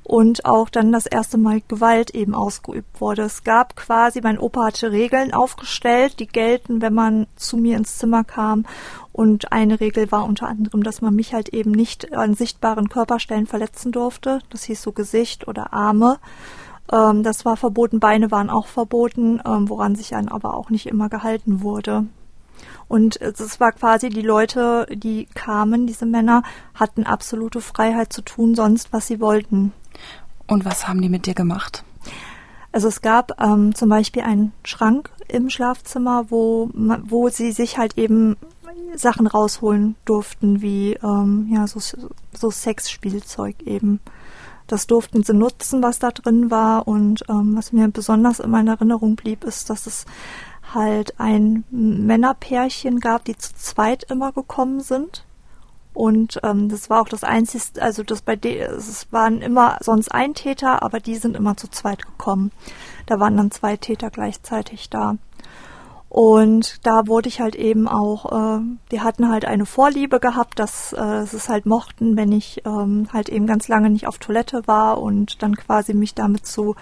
und 0.04 0.44
auch 0.44 0.68
dann 0.68 0.92
das 0.92 1.06
erste 1.06 1.38
Mal 1.38 1.62
Gewalt 1.66 2.10
eben 2.10 2.34
ausgeübt 2.34 3.00
wurde. 3.00 3.22
Es 3.22 3.42
gab 3.42 3.74
quasi, 3.74 4.20
mein 4.22 4.38
Opa 4.38 4.66
hatte 4.66 4.92
Regeln 4.92 5.32
aufgestellt, 5.32 6.20
die 6.20 6.26
gelten, 6.26 6.82
wenn 6.82 6.92
man 6.92 7.26
zu 7.36 7.56
mir 7.56 7.76
ins 7.78 7.96
Zimmer 7.96 8.22
kam. 8.22 8.66
Und 9.12 9.52
eine 9.52 9.80
Regel 9.80 10.12
war 10.12 10.24
unter 10.26 10.48
anderem, 10.48 10.82
dass 10.82 11.00
man 11.00 11.14
mich 11.14 11.32
halt 11.32 11.48
eben 11.50 11.70
nicht 11.70 12.12
an 12.12 12.34
sichtbaren 12.34 12.88
Körperstellen 12.88 13.46
verletzen 13.46 13.92
durfte. 13.92 14.40
Das 14.50 14.64
hieß 14.64 14.82
so 14.82 14.92
Gesicht 14.92 15.48
oder 15.48 15.72
Arme. 15.72 16.18
Ähm, 16.92 17.22
das 17.22 17.46
war 17.46 17.56
verboten, 17.56 17.98
Beine 17.98 18.30
waren 18.30 18.50
auch 18.50 18.66
verboten, 18.66 19.40
ähm, 19.46 19.70
woran 19.70 19.94
sich 19.94 20.10
dann 20.10 20.28
aber 20.28 20.54
auch 20.54 20.68
nicht 20.68 20.86
immer 20.86 21.08
gehalten 21.08 21.62
wurde. 21.62 22.06
Und 22.88 23.20
es 23.20 23.60
war 23.60 23.72
quasi 23.72 24.08
die 24.08 24.22
Leute, 24.22 24.86
die 24.92 25.26
kamen, 25.34 25.86
diese 25.86 26.06
Männer, 26.06 26.42
hatten 26.74 27.04
absolute 27.04 27.60
Freiheit 27.60 28.12
zu 28.12 28.22
tun, 28.22 28.54
sonst 28.54 28.92
was 28.92 29.06
sie 29.06 29.20
wollten. 29.20 29.72
Und 30.46 30.64
was 30.64 30.86
haben 30.86 31.00
die 31.00 31.08
mit 31.08 31.26
dir 31.26 31.34
gemacht? 31.34 31.84
Also 32.72 32.88
es 32.88 33.00
gab 33.02 33.40
ähm, 33.40 33.74
zum 33.74 33.88
Beispiel 33.88 34.22
einen 34.22 34.52
Schrank 34.64 35.10
im 35.28 35.48
Schlafzimmer, 35.48 36.30
wo, 36.30 36.70
wo 36.74 37.28
sie 37.28 37.52
sich 37.52 37.78
halt 37.78 37.96
eben 37.96 38.36
Sachen 38.96 39.26
rausholen 39.26 39.94
durften, 40.04 40.60
wie 40.60 40.94
ähm, 40.94 41.48
ja, 41.50 41.66
so, 41.66 41.80
so 42.32 42.50
Sexspielzeug 42.50 43.62
eben. 43.62 44.00
Das 44.66 44.86
durften 44.86 45.22
sie 45.22 45.34
nutzen, 45.34 45.82
was 45.82 45.98
da 45.98 46.10
drin 46.10 46.50
war. 46.50 46.88
Und 46.88 47.24
ähm, 47.28 47.54
was 47.54 47.72
mir 47.72 47.86
besonders 47.88 48.40
in 48.40 48.50
meiner 48.50 48.72
Erinnerung 48.72 49.14
blieb, 49.14 49.44
ist, 49.44 49.70
dass 49.70 49.86
es 49.86 50.04
halt 50.74 51.18
ein 51.18 51.64
Männerpärchen 51.70 53.00
gab, 53.00 53.24
die 53.24 53.36
zu 53.36 53.54
zweit 53.54 54.04
immer 54.04 54.32
gekommen 54.32 54.80
sind. 54.80 55.24
Und 55.94 56.40
ähm, 56.42 56.68
das 56.68 56.90
war 56.90 57.00
auch 57.00 57.08
das 57.08 57.22
einzige, 57.22 57.80
also 57.80 58.02
das 58.02 58.22
bei 58.22 58.34
de 58.34 58.58
es 58.58 59.06
waren 59.12 59.40
immer 59.40 59.78
sonst 59.80 60.08
ein 60.08 60.34
Täter, 60.34 60.82
aber 60.82 60.98
die 60.98 61.14
sind 61.16 61.36
immer 61.36 61.56
zu 61.56 61.68
zweit 61.68 62.04
gekommen. 62.04 62.50
Da 63.06 63.20
waren 63.20 63.36
dann 63.36 63.52
zwei 63.52 63.76
Täter 63.76 64.10
gleichzeitig 64.10 64.90
da. 64.90 65.16
Und 66.08 66.86
da 66.86 67.08
wurde 67.08 67.28
ich 67.28 67.40
halt 67.40 67.56
eben 67.56 67.88
auch, 67.88 68.58
äh, 68.58 68.60
die 68.92 69.00
hatten 69.00 69.28
halt 69.28 69.44
eine 69.44 69.66
Vorliebe 69.66 70.20
gehabt, 70.20 70.60
dass 70.60 70.92
äh, 70.92 71.26
sie 71.26 71.36
es 71.36 71.48
halt 71.48 71.66
mochten, 71.66 72.16
wenn 72.16 72.30
ich 72.30 72.62
ähm, 72.64 73.08
halt 73.12 73.28
eben 73.28 73.48
ganz 73.48 73.66
lange 73.66 73.90
nicht 73.90 74.06
auf 74.06 74.18
Toilette 74.18 74.62
war 74.66 75.00
und 75.00 75.42
dann 75.42 75.56
quasi 75.56 75.92
mich 75.92 76.14
damit 76.14 76.46
zu, 76.46 76.76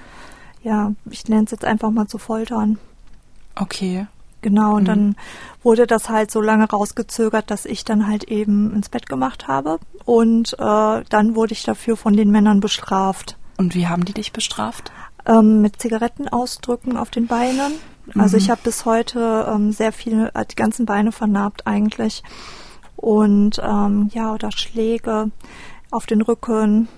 ja, 0.63 0.93
ich 1.11 1.29
nenne 1.29 1.45
es 1.45 1.51
jetzt 1.51 1.65
einfach 1.65 1.91
mal 1.91 2.07
zu 2.09 2.19
foltern. 2.19 2.79
Okay. 3.57 4.07
Genau, 4.41 4.75
und 4.75 4.83
Mhm. 4.83 4.87
dann 4.87 5.17
wurde 5.63 5.87
das 5.87 6.09
halt 6.09 6.31
so 6.33 6.41
lange 6.41 6.69
rausgezögert, 6.69 7.51
dass 7.51 7.65
ich 7.65 7.85
dann 7.85 8.09
halt 8.09 8.25
eben 8.25 8.75
ins 8.75 8.89
Bett 8.89 9.09
gemacht 9.09 9.47
habe. 9.47 9.79
Und 10.05 10.55
äh, 10.59 11.03
dann 11.09 11.35
wurde 11.37 11.53
ich 11.53 11.63
dafür 11.63 11.97
von 11.97 12.15
den 12.17 12.31
Männern 12.31 12.59
bestraft. 12.61 13.37
Und 13.57 13.75
wie 13.77 13.87
haben 13.87 14.05
die 14.05 14.15
dich 14.15 14.33
bestraft? 14.33 14.91
Ähm, 15.27 15.61
mit 15.63 15.81
Zigarettenausdrücken 15.81 16.97
auf 16.97 17.11
den 17.11 17.29
Beinen. 17.29 17.75
Also 18.19 18.37
Mhm. 18.37 18.43
ich 18.43 18.51
habe 18.51 18.61
bis 18.65 18.85
heute 18.85 19.47
ähm, 19.49 19.71
sehr 19.71 19.93
viele, 19.93 20.35
äh, 20.35 20.45
die 20.45 20.57
ganzen 20.57 20.87
Beine 20.87 21.13
vernarbt 21.13 21.69
eigentlich. 21.69 22.25
Und 22.97 23.61
ähm, 23.63 24.11
ja, 24.13 24.33
oder 24.33 24.51
Schläge 24.51 25.31
auf 25.93 26.07
den 26.07 26.21
Rücken, 26.23 26.89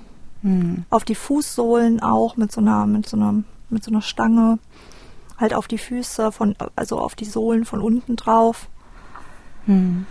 Hm. 0.43 0.85
auf 0.90 1.05
die 1.05 1.14
Fußsohlen 1.14 2.01
auch 2.01 2.37
mit 2.37 2.53
so 2.53 2.61
einer, 2.61 2.87
mit 2.87 3.07
so 3.09 3.17
einer, 3.17 3.43
mit 3.71 3.83
so 3.85 3.90
einer 3.90 4.03
Stange. 4.03 4.59
Halt 5.38 5.55
auf 5.55 5.66
die 5.68 5.79
Füße 5.79 6.33
von, 6.33 6.55
also 6.77 6.99
auf 7.01 7.14
die 7.14 7.25
Sohlen 7.25 7.64
von 7.64 7.81
unten 7.81 8.16
drauf. 8.16 8.68
Hm. 9.66 10.07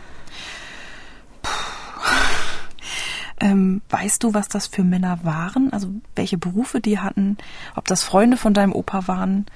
Ähm, 3.40 3.82
weißt 3.90 4.24
du, 4.24 4.34
was 4.34 4.48
das 4.48 4.68
für 4.68 4.84
Männer 4.84 5.20
waren? 5.24 5.74
Also 5.74 5.90
welche 6.16 6.38
Berufe 6.38 6.80
die 6.80 7.00
hatten? 7.00 7.38
Ob 7.76 7.86
das 7.88 8.02
Freunde 8.02 8.38
von 8.38 8.54
deinem 8.54 8.74
Opa 8.74 9.08
waren? 9.08 9.48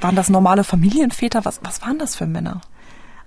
Waren 0.00 0.16
das 0.16 0.28
normale 0.28 0.64
Familienväter? 0.64 1.44
Was, 1.44 1.60
was 1.62 1.80
waren 1.80 1.98
das 1.98 2.14
für 2.14 2.26
Männer? 2.26 2.60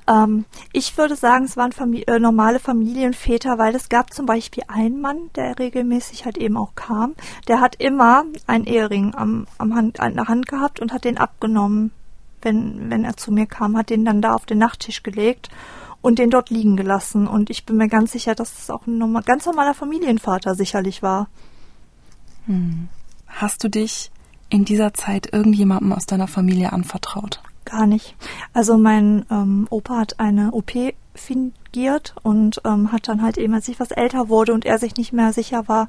Ähm, 0.10 0.45
ich 0.74 0.98
würde 0.98 1.15
sagen, 1.15 1.45
es 1.45 1.56
waren 1.56 1.72
Famili 1.72 2.04
äh, 2.08 2.19
normale 2.19 2.60
Familienväter, 2.60 3.58
weil 3.58 3.76
es 3.76 3.89
gab 3.89 4.13
zum 4.13 4.26
Beispiel 4.26 4.63
einen 4.67 5.00
Mann, 5.00 5.30
der 5.36 5.60
regelmäßig 5.60 6.26
halt 6.26 6.38
eben 6.38 6.58
auch 6.58 6.74
kam. 6.76 7.15
Der 7.48 7.62
hat 7.62 7.76
immer 7.76 8.26
einen 8.48 8.65
Ehering 8.65 9.13
am, 9.15 9.45
am 9.58 9.76
Hand, 9.76 10.00
an 10.00 10.15
der 10.15 10.28
Hand 10.28 10.48
gehabt 10.48 10.80
und 10.80 10.91
hat 10.91 11.06
den 11.06 11.17
abgenommen, 11.17 11.91
wenn, 12.41 12.89
wenn 12.89 13.06
er 13.06 13.17
zu 13.17 13.32
mir 13.32 13.45
kam, 13.45 13.78
hat 13.78 13.89
den 13.89 14.06
dann 14.06 14.22
da 14.22 14.34
auf 14.34 14.45
den 14.45 14.58
Nachttisch 14.58 15.04
gelegt 15.04 15.50
und 16.02 16.17
den 16.17 16.30
dort 16.30 16.50
liegen 16.50 16.76
gelassen. 16.76 17.28
Und 17.28 17.50
ich 17.50 17.65
bin 17.65 17.78
mir 17.78 17.89
ganz 17.89 18.13
sicher, 18.13 18.34
dass 18.34 18.58
es 18.58 18.69
auch 18.69 18.88
ein 18.88 18.98
normal, 18.98 19.24
ganz 19.24 19.45
normaler 19.45 19.74
Familienvater 19.74 20.56
sicherlich 20.56 21.04
war. 21.04 21.28
Hast 23.28 23.63
du 23.63 23.69
dich 23.69 24.10
in 24.50 24.65
dieser 24.65 24.93
Zeit 24.93 25.32
irgendjemandem 25.32 25.93
aus 25.93 26.08
deiner 26.08 26.28
Familie 26.28 26.74
anvertraut? 26.74 27.41
Gar 27.69 27.86
nicht. 27.86 28.15
Also 28.53 28.77
mein 28.77 29.25
ähm, 29.29 29.67
Opa 29.69 29.97
hat 29.97 30.19
eine 30.19 30.51
OP 30.53 30.71
fingiert 31.13 32.15
und 32.23 32.62
ähm, 32.65 32.91
hat 32.91 33.08
dann 33.08 33.21
halt 33.21 33.38
eben, 33.38 33.53
als 33.53 33.67
ich 33.67 33.79
was 33.79 33.91
älter 33.91 34.29
wurde 34.29 34.53
und 34.53 34.65
er 34.65 34.79
sich 34.79 34.95
nicht 34.95 35.13
mehr 35.13 35.34
sicher 35.34 35.67
war, 35.67 35.88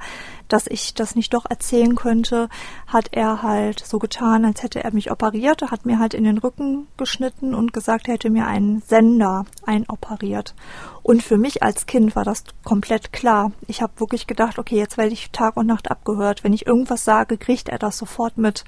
dass 0.48 0.66
ich 0.66 0.92
das 0.94 1.14
nicht 1.14 1.32
doch 1.32 1.46
erzählen 1.48 1.94
könnte, 1.94 2.48
hat 2.86 3.08
er 3.12 3.42
halt 3.42 3.80
so 3.80 3.98
getan, 3.98 4.44
als 4.44 4.62
hätte 4.62 4.82
er 4.82 4.92
mich 4.92 5.10
operiert, 5.10 5.62
Er 5.62 5.70
hat 5.70 5.86
mir 5.86 5.98
halt 5.98 6.14
in 6.14 6.24
den 6.24 6.38
Rücken 6.38 6.86
geschnitten 6.96 7.54
und 7.54 7.72
gesagt, 7.72 8.08
er 8.08 8.14
hätte 8.14 8.30
mir 8.30 8.46
einen 8.46 8.82
Sender 8.82 9.46
einoperiert. 9.64 10.54
Und 11.02 11.22
für 11.22 11.38
mich 11.38 11.62
als 11.62 11.86
Kind 11.86 12.14
war 12.14 12.24
das 12.24 12.44
komplett 12.62 13.12
klar. 13.12 13.52
Ich 13.66 13.80
habe 13.80 14.00
wirklich 14.00 14.26
gedacht, 14.26 14.58
okay, 14.58 14.76
jetzt 14.76 14.98
werde 14.98 15.12
ich 15.12 15.30
Tag 15.30 15.56
und 15.56 15.66
Nacht 15.66 15.90
abgehört. 15.90 16.44
Wenn 16.44 16.52
ich 16.52 16.66
irgendwas 16.66 17.04
sage, 17.04 17.38
kriegt 17.38 17.68
er 17.68 17.78
das 17.78 17.96
sofort 17.96 18.36
mit. 18.36 18.64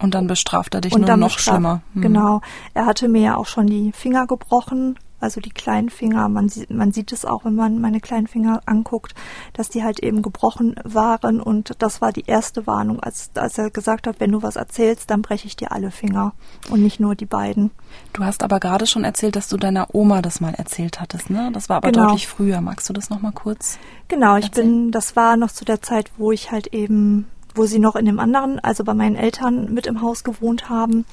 Und 0.00 0.14
dann 0.14 0.26
bestraft 0.26 0.74
er 0.74 0.80
dich 0.80 0.92
Und 0.94 1.00
nur 1.02 1.06
dann 1.08 1.20
noch 1.20 1.36
bestraf- 1.36 1.54
schlimmer. 1.54 1.82
Hm. 1.94 2.02
Genau. 2.02 2.40
Er 2.74 2.86
hatte 2.86 3.08
mir 3.08 3.20
ja 3.22 3.36
auch 3.36 3.46
schon 3.46 3.66
die 3.66 3.92
Finger 3.92 4.26
gebrochen, 4.26 4.98
also 5.22 5.42
die 5.42 5.50
kleinen 5.50 5.90
Finger. 5.90 6.30
Man 6.30 6.48
sieht, 6.48 6.70
man 6.70 6.92
sieht 6.92 7.12
es 7.12 7.26
auch, 7.26 7.44
wenn 7.44 7.54
man 7.54 7.78
meine 7.78 8.00
kleinen 8.00 8.26
Finger 8.26 8.62
anguckt, 8.64 9.14
dass 9.52 9.68
die 9.68 9.84
halt 9.84 10.00
eben 10.00 10.22
gebrochen 10.22 10.76
waren. 10.84 11.42
Und 11.42 11.72
das 11.80 12.00
war 12.00 12.10
die 12.12 12.24
erste 12.26 12.66
Warnung, 12.66 13.00
als, 13.00 13.28
als 13.34 13.58
er 13.58 13.68
gesagt 13.68 14.06
hat, 14.06 14.18
wenn 14.20 14.32
du 14.32 14.42
was 14.42 14.56
erzählst, 14.56 15.10
dann 15.10 15.20
breche 15.20 15.46
ich 15.46 15.56
dir 15.56 15.72
alle 15.72 15.90
Finger 15.90 16.32
und 16.70 16.82
nicht 16.82 17.00
nur 17.00 17.14
die 17.14 17.26
beiden. 17.26 17.70
Du 18.14 18.24
hast 18.24 18.42
aber 18.42 18.58
gerade 18.60 18.86
schon 18.86 19.04
erzählt, 19.04 19.36
dass 19.36 19.48
du 19.48 19.58
deiner 19.58 19.94
Oma 19.94 20.22
das 20.22 20.40
mal 20.40 20.54
erzählt 20.54 20.98
hattest, 21.02 21.28
ne? 21.28 21.50
Das 21.52 21.68
war 21.68 21.76
aber 21.76 21.92
Genau. 21.92 22.06
deutlich 22.06 22.26
früher. 22.26 22.62
Magst 22.62 22.88
du 22.88 22.94
das 22.94 23.10
noch 23.10 23.20
mal 23.20 23.32
kurz? 23.32 23.78
Genau, 24.08 24.36
ich 24.38 24.50
bin, 24.50 24.90
das 24.90 25.16
war 25.16 25.36
noch 25.36 25.50
zu 25.50 25.66
der 25.66 25.82
Zeit, 25.82 26.10
wo 26.16 26.32
ich 26.32 26.50
halt 26.50 26.68
eben, 26.68 27.26
wo 27.54 27.66
sie 27.66 27.78
noch 27.78 27.96
in 27.96 28.06
dem 28.06 28.18
anderen, 28.18 28.58
also 28.58 28.84
bei 28.84 28.94
meinen 28.94 29.16
Eltern 29.16 29.72
mit 29.72 29.86
im 29.86 30.02
Haus 30.02 30.24
gewohnt 30.24 30.68
haben. 30.68 31.04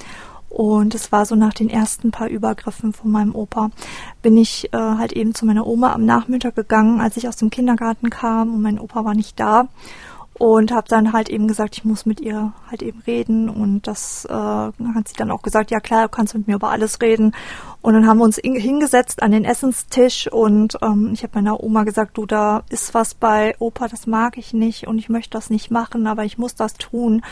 Und 0.49 0.95
es 0.95 1.11
war 1.11 1.25
so 1.25 1.35
nach 1.35 1.53
den 1.53 1.69
ersten 1.69 2.11
paar 2.11 2.29
Übergriffen 2.29 2.93
von 2.93 3.11
meinem 3.11 3.35
Opa, 3.35 3.69
bin 4.21 4.37
ich 4.37 4.73
äh, 4.73 4.77
halt 4.77 5.11
eben 5.11 5.35
zu 5.35 5.45
meiner 5.45 5.67
Oma 5.67 5.93
am 5.93 6.05
Nachmittag 6.05 6.55
gegangen, 6.55 7.01
als 7.01 7.17
ich 7.17 7.27
aus 7.27 7.35
dem 7.35 7.49
Kindergarten 7.49 8.09
kam 8.09 8.53
und 8.53 8.61
mein 8.61 8.79
Opa 8.79 9.03
war 9.03 9.13
nicht 9.13 9.39
da. 9.39 9.67
Und 10.39 10.71
habe 10.71 10.87
dann 10.87 11.13
halt 11.13 11.29
eben 11.29 11.47
gesagt, 11.47 11.77
ich 11.77 11.83
muss 11.83 12.05
mit 12.05 12.21
ihr 12.21 12.53
halt 12.69 12.83
eben 12.83 13.01
reden. 13.07 13.49
Und 13.49 13.87
das 13.87 14.25
äh, 14.25 14.33
hat 14.33 15.07
sie 15.07 15.15
dann 15.17 15.31
auch 15.31 15.41
gesagt, 15.41 15.71
ja 15.71 15.79
klar, 15.79 16.03
du 16.03 16.09
kannst 16.09 16.35
mit 16.35 16.47
mir 16.47 16.55
über 16.55 16.69
alles 16.69 17.01
reden. 17.01 17.33
Und 17.81 17.93
dann 17.93 18.07
haben 18.07 18.19
wir 18.19 18.25
uns 18.25 18.37
in, 18.37 18.55
hingesetzt 18.55 19.23
an 19.23 19.31
den 19.31 19.45
Essenstisch 19.45 20.31
und 20.31 20.77
ähm, 20.81 21.11
ich 21.13 21.23
habe 21.23 21.33
meiner 21.35 21.63
Oma 21.63 21.83
gesagt, 21.83 22.17
du, 22.17 22.25
da 22.25 22.63
ist 22.69 22.93
was 22.93 23.13
bei 23.13 23.55
Opa, 23.59 23.87
das 23.87 24.07
mag 24.07 24.37
ich 24.37 24.53
nicht 24.53 24.87
und 24.87 24.97
ich 24.97 25.09
möchte 25.09 25.31
das 25.31 25.49
nicht 25.49 25.71
machen, 25.71 26.05
aber 26.05 26.25
ich 26.25 26.37
muss 26.37 26.55
das 26.55 26.73
tun. 26.73 27.23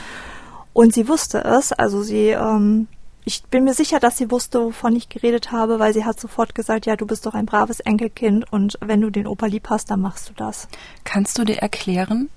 Und 0.73 0.93
sie 0.93 1.07
wusste 1.07 1.43
es, 1.43 1.71
also 1.71 2.01
sie, 2.01 2.29
ähm, 2.29 2.87
ich 3.25 3.43
bin 3.45 3.63
mir 3.63 3.73
sicher, 3.73 3.99
dass 3.99 4.17
sie 4.17 4.29
wusste, 4.31 4.63
wovon 4.63 4.95
ich 4.95 5.09
geredet 5.09 5.51
habe, 5.51 5.79
weil 5.79 5.93
sie 5.93 6.05
hat 6.05 6.19
sofort 6.19 6.53
gesagt, 6.55 6.85
ja, 6.85 6.95
du 6.95 7.05
bist 7.05 7.25
doch 7.25 7.33
ein 7.33 7.45
braves 7.45 7.79
Enkelkind 7.79 8.51
und 8.51 8.77
wenn 8.81 9.01
du 9.01 9.09
den 9.09 9.27
Opa 9.27 9.47
lieb 9.47 9.69
hast, 9.69 9.89
dann 9.89 10.01
machst 10.01 10.29
du 10.29 10.33
das. 10.35 10.67
Kannst 11.03 11.37
du 11.37 11.43
dir 11.43 11.57
erklären, 11.57 12.29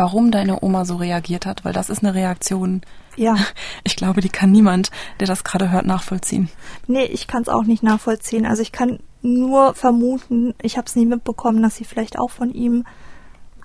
warum 0.00 0.30
deine 0.30 0.62
Oma 0.62 0.86
so 0.86 0.96
reagiert 0.96 1.44
hat? 1.44 1.62
Weil 1.66 1.74
das 1.74 1.90
ist 1.90 2.02
eine 2.02 2.14
Reaktion, 2.14 2.80
Ja, 3.16 3.36
ich 3.84 3.96
glaube, 3.96 4.22
die 4.22 4.30
kann 4.30 4.50
niemand, 4.50 4.90
der 5.20 5.26
das 5.26 5.44
gerade 5.44 5.70
hört, 5.70 5.84
nachvollziehen. 5.84 6.48
nee, 6.86 7.04
ich 7.04 7.26
kann 7.26 7.42
es 7.42 7.50
auch 7.50 7.64
nicht 7.64 7.82
nachvollziehen. 7.82 8.46
Also 8.46 8.62
ich 8.62 8.72
kann 8.72 8.98
nur 9.20 9.74
vermuten, 9.74 10.54
ich 10.62 10.78
habe 10.78 10.86
es 10.86 10.96
nie 10.96 11.04
mitbekommen, 11.04 11.62
dass 11.62 11.76
sie 11.76 11.84
vielleicht 11.84 12.18
auch 12.18 12.30
von 12.30 12.50
ihm 12.54 12.84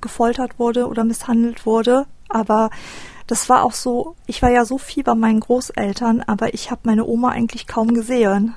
gefoltert 0.01 0.59
wurde 0.59 0.87
oder 0.87 1.05
misshandelt 1.05 1.65
wurde. 1.65 2.05
Aber 2.27 2.69
das 3.27 3.47
war 3.47 3.63
auch 3.63 3.71
so, 3.71 4.15
ich 4.27 4.41
war 4.41 4.51
ja 4.51 4.65
so 4.65 4.77
viel 4.77 5.03
bei 5.03 5.15
meinen 5.15 5.39
Großeltern, 5.39 6.21
aber 6.27 6.53
ich 6.53 6.69
habe 6.71 6.81
meine 6.83 7.05
Oma 7.05 7.29
eigentlich 7.29 7.65
kaum 7.67 7.93
gesehen, 7.93 8.53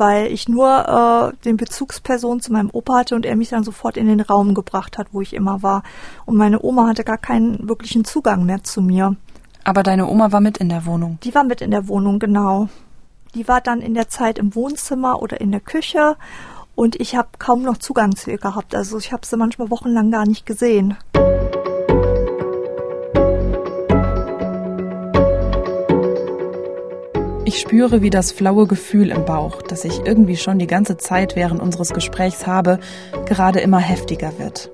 weil 0.00 0.32
ich 0.32 0.48
nur 0.48 1.32
äh, 1.36 1.44
den 1.44 1.58
Bezugsperson 1.58 2.40
zu 2.40 2.52
meinem 2.52 2.70
Opa 2.72 3.00
hatte 3.00 3.14
und 3.14 3.26
er 3.26 3.36
mich 3.36 3.50
dann 3.50 3.64
sofort 3.64 3.98
in 3.98 4.06
den 4.06 4.20
Raum 4.20 4.54
gebracht 4.54 4.96
hat, 4.96 5.08
wo 5.12 5.20
ich 5.20 5.34
immer 5.34 5.62
war. 5.62 5.82
Und 6.24 6.36
meine 6.36 6.62
Oma 6.62 6.88
hatte 6.88 7.04
gar 7.04 7.18
keinen 7.18 7.68
wirklichen 7.68 8.06
Zugang 8.06 8.46
mehr 8.46 8.64
zu 8.64 8.80
mir. 8.80 9.14
Aber 9.62 9.82
deine 9.82 10.08
Oma 10.08 10.32
war 10.32 10.40
mit 10.40 10.56
in 10.56 10.70
der 10.70 10.86
Wohnung. 10.86 11.18
Die 11.22 11.34
war 11.34 11.44
mit 11.44 11.60
in 11.60 11.70
der 11.70 11.86
Wohnung, 11.86 12.18
genau. 12.18 12.68
Die 13.34 13.46
war 13.46 13.60
dann 13.60 13.82
in 13.82 13.92
der 13.94 14.08
Zeit 14.08 14.38
im 14.38 14.54
Wohnzimmer 14.54 15.20
oder 15.22 15.40
in 15.40 15.52
der 15.52 15.60
Küche 15.60 16.16
und 16.74 16.98
ich 16.98 17.14
habe 17.14 17.28
kaum 17.38 17.62
noch 17.62 17.76
Zugang 17.76 18.16
zu 18.16 18.30
ihr 18.30 18.38
gehabt. 18.38 18.74
Also 18.74 18.96
ich 18.96 19.12
habe 19.12 19.26
sie 19.26 19.36
manchmal 19.36 19.70
wochenlang 19.70 20.10
gar 20.10 20.26
nicht 20.26 20.46
gesehen. 20.46 20.96
Ich 27.52 27.58
spüre, 27.58 28.00
wie 28.00 28.10
das 28.10 28.30
flaue 28.30 28.68
Gefühl 28.68 29.10
im 29.10 29.24
Bauch, 29.24 29.60
das 29.60 29.84
ich 29.84 30.06
irgendwie 30.06 30.36
schon 30.36 30.60
die 30.60 30.68
ganze 30.68 30.98
Zeit 30.98 31.34
während 31.34 31.60
unseres 31.60 31.92
Gesprächs 31.92 32.46
habe, 32.46 32.78
gerade 33.26 33.58
immer 33.58 33.80
heftiger 33.80 34.38
wird. 34.38 34.70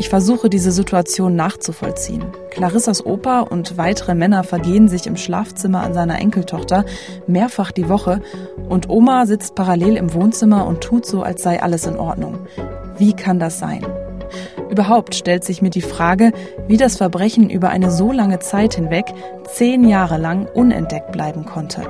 Ich 0.00 0.08
versuche 0.08 0.50
diese 0.50 0.72
Situation 0.72 1.36
nachzuvollziehen. 1.36 2.24
Clarissas 2.50 3.06
Opa 3.06 3.42
und 3.42 3.76
weitere 3.78 4.16
Männer 4.16 4.42
vergehen 4.42 4.88
sich 4.88 5.06
im 5.06 5.16
Schlafzimmer 5.16 5.84
an 5.84 5.94
seiner 5.94 6.18
Enkeltochter 6.18 6.84
mehrfach 7.28 7.70
die 7.70 7.88
Woche 7.88 8.20
und 8.68 8.90
Oma 8.90 9.24
sitzt 9.24 9.54
parallel 9.54 9.96
im 9.96 10.12
Wohnzimmer 10.12 10.66
und 10.66 10.80
tut 10.80 11.06
so, 11.06 11.22
als 11.22 11.44
sei 11.44 11.62
alles 11.62 11.86
in 11.86 11.96
Ordnung. 11.96 12.48
Wie 12.98 13.12
kann 13.12 13.38
das 13.38 13.60
sein? 13.60 13.86
Überhaupt 14.70 15.14
stellt 15.14 15.44
sich 15.44 15.62
mir 15.62 15.70
die 15.70 15.82
Frage, 15.82 16.32
wie 16.66 16.76
das 16.76 16.96
Verbrechen 16.96 17.50
über 17.50 17.70
eine 17.70 17.90
so 17.90 18.12
lange 18.12 18.38
Zeit 18.38 18.74
hinweg, 18.74 19.12
zehn 19.44 19.88
Jahre 19.88 20.18
lang, 20.18 20.46
unentdeckt 20.46 21.12
bleiben 21.12 21.44
konnte. 21.44 21.82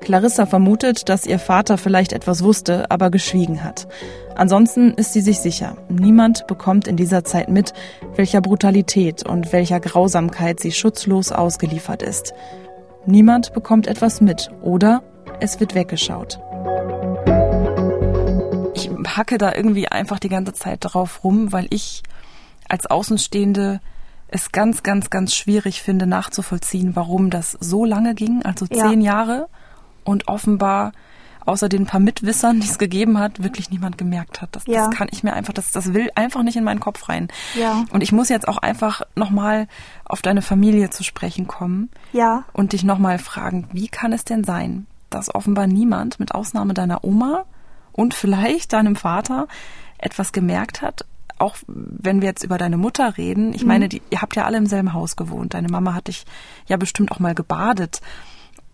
Clarissa 0.00 0.46
vermutet, 0.46 1.08
dass 1.08 1.26
ihr 1.26 1.38
Vater 1.38 1.78
vielleicht 1.78 2.12
etwas 2.12 2.42
wusste, 2.42 2.90
aber 2.90 3.10
geschwiegen 3.10 3.62
hat. 3.62 3.86
Ansonsten 4.34 4.94
ist 4.94 5.12
sie 5.12 5.20
sich 5.20 5.38
sicher, 5.38 5.76
niemand 5.88 6.46
bekommt 6.46 6.88
in 6.88 6.96
dieser 6.96 7.24
Zeit 7.24 7.48
mit, 7.48 7.72
welcher 8.16 8.40
Brutalität 8.40 9.26
und 9.26 9.52
welcher 9.52 9.78
Grausamkeit 9.78 10.58
sie 10.58 10.72
schutzlos 10.72 11.30
ausgeliefert 11.30 12.02
ist. 12.02 12.34
Niemand 13.06 13.52
bekommt 13.52 13.86
etwas 13.86 14.20
mit, 14.20 14.50
oder 14.60 15.02
es 15.40 15.60
wird 15.60 15.74
weggeschaut. 15.74 16.40
Ich 18.90 19.16
hacke 19.16 19.38
da 19.38 19.54
irgendwie 19.54 19.88
einfach 19.88 20.18
die 20.18 20.28
ganze 20.28 20.52
Zeit 20.52 20.78
drauf 20.80 21.24
rum, 21.24 21.52
weil 21.52 21.66
ich 21.70 22.02
als 22.68 22.86
Außenstehende 22.86 23.80
es 24.28 24.50
ganz, 24.52 24.82
ganz, 24.82 25.10
ganz 25.10 25.34
schwierig 25.34 25.82
finde 25.82 26.06
nachzuvollziehen, 26.06 26.96
warum 26.96 27.28
das 27.30 27.52
so 27.60 27.84
lange 27.84 28.14
ging, 28.14 28.42
also 28.44 28.66
Ja. 28.70 28.88
zehn 28.88 29.00
Jahre 29.02 29.48
und 30.04 30.28
offenbar 30.28 30.92
außer 31.44 31.68
den 31.68 31.86
paar 31.86 31.98
Mitwissern, 32.00 32.60
die 32.60 32.68
es 32.68 32.78
gegeben 32.78 33.18
hat, 33.18 33.42
wirklich 33.42 33.68
niemand 33.68 33.98
gemerkt 33.98 34.40
hat. 34.40 34.50
Das, 34.52 34.64
Ja. 34.66 34.86
das 34.86 34.96
kann 34.96 35.08
ich 35.10 35.24
mir 35.24 35.32
einfach, 35.32 35.52
das, 35.52 35.72
das 35.72 35.92
will 35.92 36.08
einfach 36.14 36.44
nicht 36.44 36.56
in 36.56 36.62
meinen 36.64 36.78
Kopf 36.80 37.08
rein. 37.08 37.26
Ja. 37.58 37.84
Und 37.92 38.00
ich 38.02 38.12
muss 38.12 38.28
jetzt 38.28 38.46
auch 38.46 38.58
einfach 38.58 39.02
nochmal 39.16 39.66
auf 40.04 40.22
deine 40.22 40.40
Familie 40.40 40.90
zu 40.90 41.02
sprechen 41.02 41.48
kommen 41.48 41.90
Ja, 42.12 42.44
und 42.52 42.72
dich 42.72 42.84
nochmal 42.84 43.18
fragen, 43.18 43.68
wie 43.72 43.88
kann 43.88 44.12
es 44.12 44.24
denn 44.24 44.44
sein, 44.44 44.86
dass 45.10 45.34
offenbar 45.34 45.66
niemand, 45.66 46.20
mit 46.20 46.32
Ausnahme 46.32 46.74
deiner 46.74 47.02
Oma 47.04 47.44
und 47.92 48.14
vielleicht 48.14 48.72
deinem 48.72 48.96
Vater, 48.96 49.46
etwas 49.98 50.32
gemerkt 50.32 50.82
hat, 50.82 51.04
auch 51.38 51.56
wenn 51.66 52.20
wir 52.20 52.28
jetzt 52.28 52.44
über 52.44 52.58
deine 52.58 52.76
Mutter 52.76 53.16
reden. 53.16 53.52
Ich 53.54 53.64
meine, 53.64 53.88
die, 53.88 54.02
ihr 54.10 54.20
habt 54.22 54.36
ja 54.36 54.44
alle 54.44 54.58
im 54.58 54.66
selben 54.66 54.92
Haus 54.92 55.16
gewohnt. 55.16 55.54
Deine 55.54 55.68
Mama 55.68 55.94
hat 55.94 56.08
dich 56.08 56.24
ja 56.66 56.76
bestimmt 56.76 57.10
auch 57.12 57.18
mal 57.18 57.34
gebadet 57.34 58.00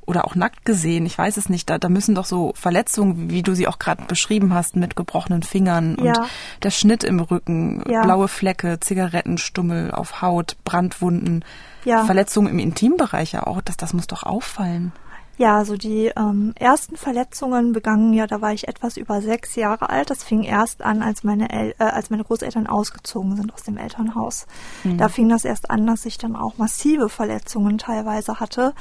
oder 0.07 0.25
auch 0.27 0.35
nackt 0.35 0.65
gesehen. 0.65 1.05
Ich 1.05 1.17
weiß 1.19 1.37
es 1.37 1.49
nicht. 1.51 1.69
Da, 1.69 1.77
da 1.79 1.89
müssen 1.91 2.15
doch 2.15 2.25
so 2.25 2.53
Verletzungen, 2.55 3.31
wie 3.31 3.43
du 3.43 3.55
sie 3.55 3.69
auch 3.69 3.79
gerade 3.79 4.05
beschrieben 4.05 4.55
hast, 4.55 4.75
mit 4.77 4.97
gebrochenen 4.97 5.43
Fingern 5.43 5.97
und 5.97 6.07
Ja. 6.07 6.27
der 6.63 6.71
Schnitt 6.71 7.05
im 7.05 7.21
Rücken, 7.21 7.83
Ja. 7.89 8.03
blaue 8.03 8.29
Flecke, 8.29 8.81
Zigarettenstummel 8.81 9.91
auf 9.91 10.23
Haut, 10.23 10.57
Brandwunden, 10.65 11.45
Ja. 11.85 12.05
Verletzungen 12.05 12.49
im 12.49 12.59
Intimbereich 12.59 13.33
ja 13.33 13.47
auch. 13.47 13.61
Das, 13.61 13.77
das 13.77 13.93
muss 13.93 14.07
doch 14.07 14.23
auffallen. 14.23 14.93
Ja, 15.39 15.57
also 15.57 15.77
die 15.77 16.11
ähm, 16.17 16.53
ersten 16.57 16.97
Verletzungen 16.97 17.73
begannen 17.73 18.13
ja, 18.13 18.27
da 18.27 18.41
war 18.41 18.53
ich 18.53 18.67
etwas 18.67 18.97
über 18.97 19.23
sechs 19.23 19.55
Jahre 19.55 19.89
alt. 19.89 20.11
Das 20.11 20.25
fing 20.25 20.43
erst 20.43 20.83
an, 20.83 21.01
als 21.01 21.23
meine, 21.23 21.49
El 21.51 21.75
äh, 21.79 21.85
als 21.85 22.11
meine 22.11 22.25
Großeltern 22.25 22.67
ausgezogen 22.67 23.37
sind 23.37 23.55
aus 23.55 23.63
dem 23.63 23.79
Elternhaus. 23.79 24.49
Da 24.97 25.09
fing 25.09 25.29
das 25.29 25.45
erst 25.45 25.71
an, 25.71 25.87
dass 25.87 26.07
ich 26.07 26.19
dann 26.19 26.35
auch 26.35 26.59
massive 26.59 27.09
Verletzungen 27.09 27.79
teilweise 27.79 28.41
hatte. 28.41 28.75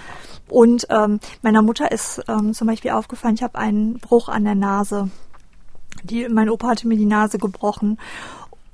Und 0.50 0.88
ähm, 0.90 1.20
meiner 1.44 1.62
Mutter 1.62 1.92
ist 1.92 2.24
ähm, 2.28 2.56
zum 2.56 2.66
Beispiel 2.66 2.90
aufgefallen, 2.92 3.36
ich 3.36 3.44
habe 3.44 3.60
einen 3.60 4.00
Bruch 4.00 4.28
an 4.28 4.44
der 4.44 4.56
Nase. 4.56 5.12
Die, 6.04 6.28
mein 6.28 6.50
Opa 6.50 6.70
hatte 6.70 6.88
mir 6.88 6.98
die 6.98 7.06
Nase 7.06 7.38
gebrochen. 7.38 8.00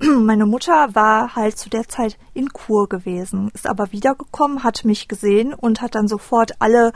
Meine 0.00 0.46
Mutter 0.46 0.94
war 0.94 1.36
halt 1.36 1.56
zu 1.56 1.70
der 1.70 1.88
Zeit 1.88 2.18
in 2.32 2.48
Kur 2.48 2.88
gewesen, 2.88 3.50
ist 3.54 3.68
aber 3.68 3.92
wiedergekommen, 3.92 4.64
hat 4.64 4.84
mich 4.84 5.08
gesehen 5.08 5.54
und 5.54 5.80
hat 5.80 5.94
dann 5.94 6.08
sofort 6.08 6.60
alle, 6.60 6.92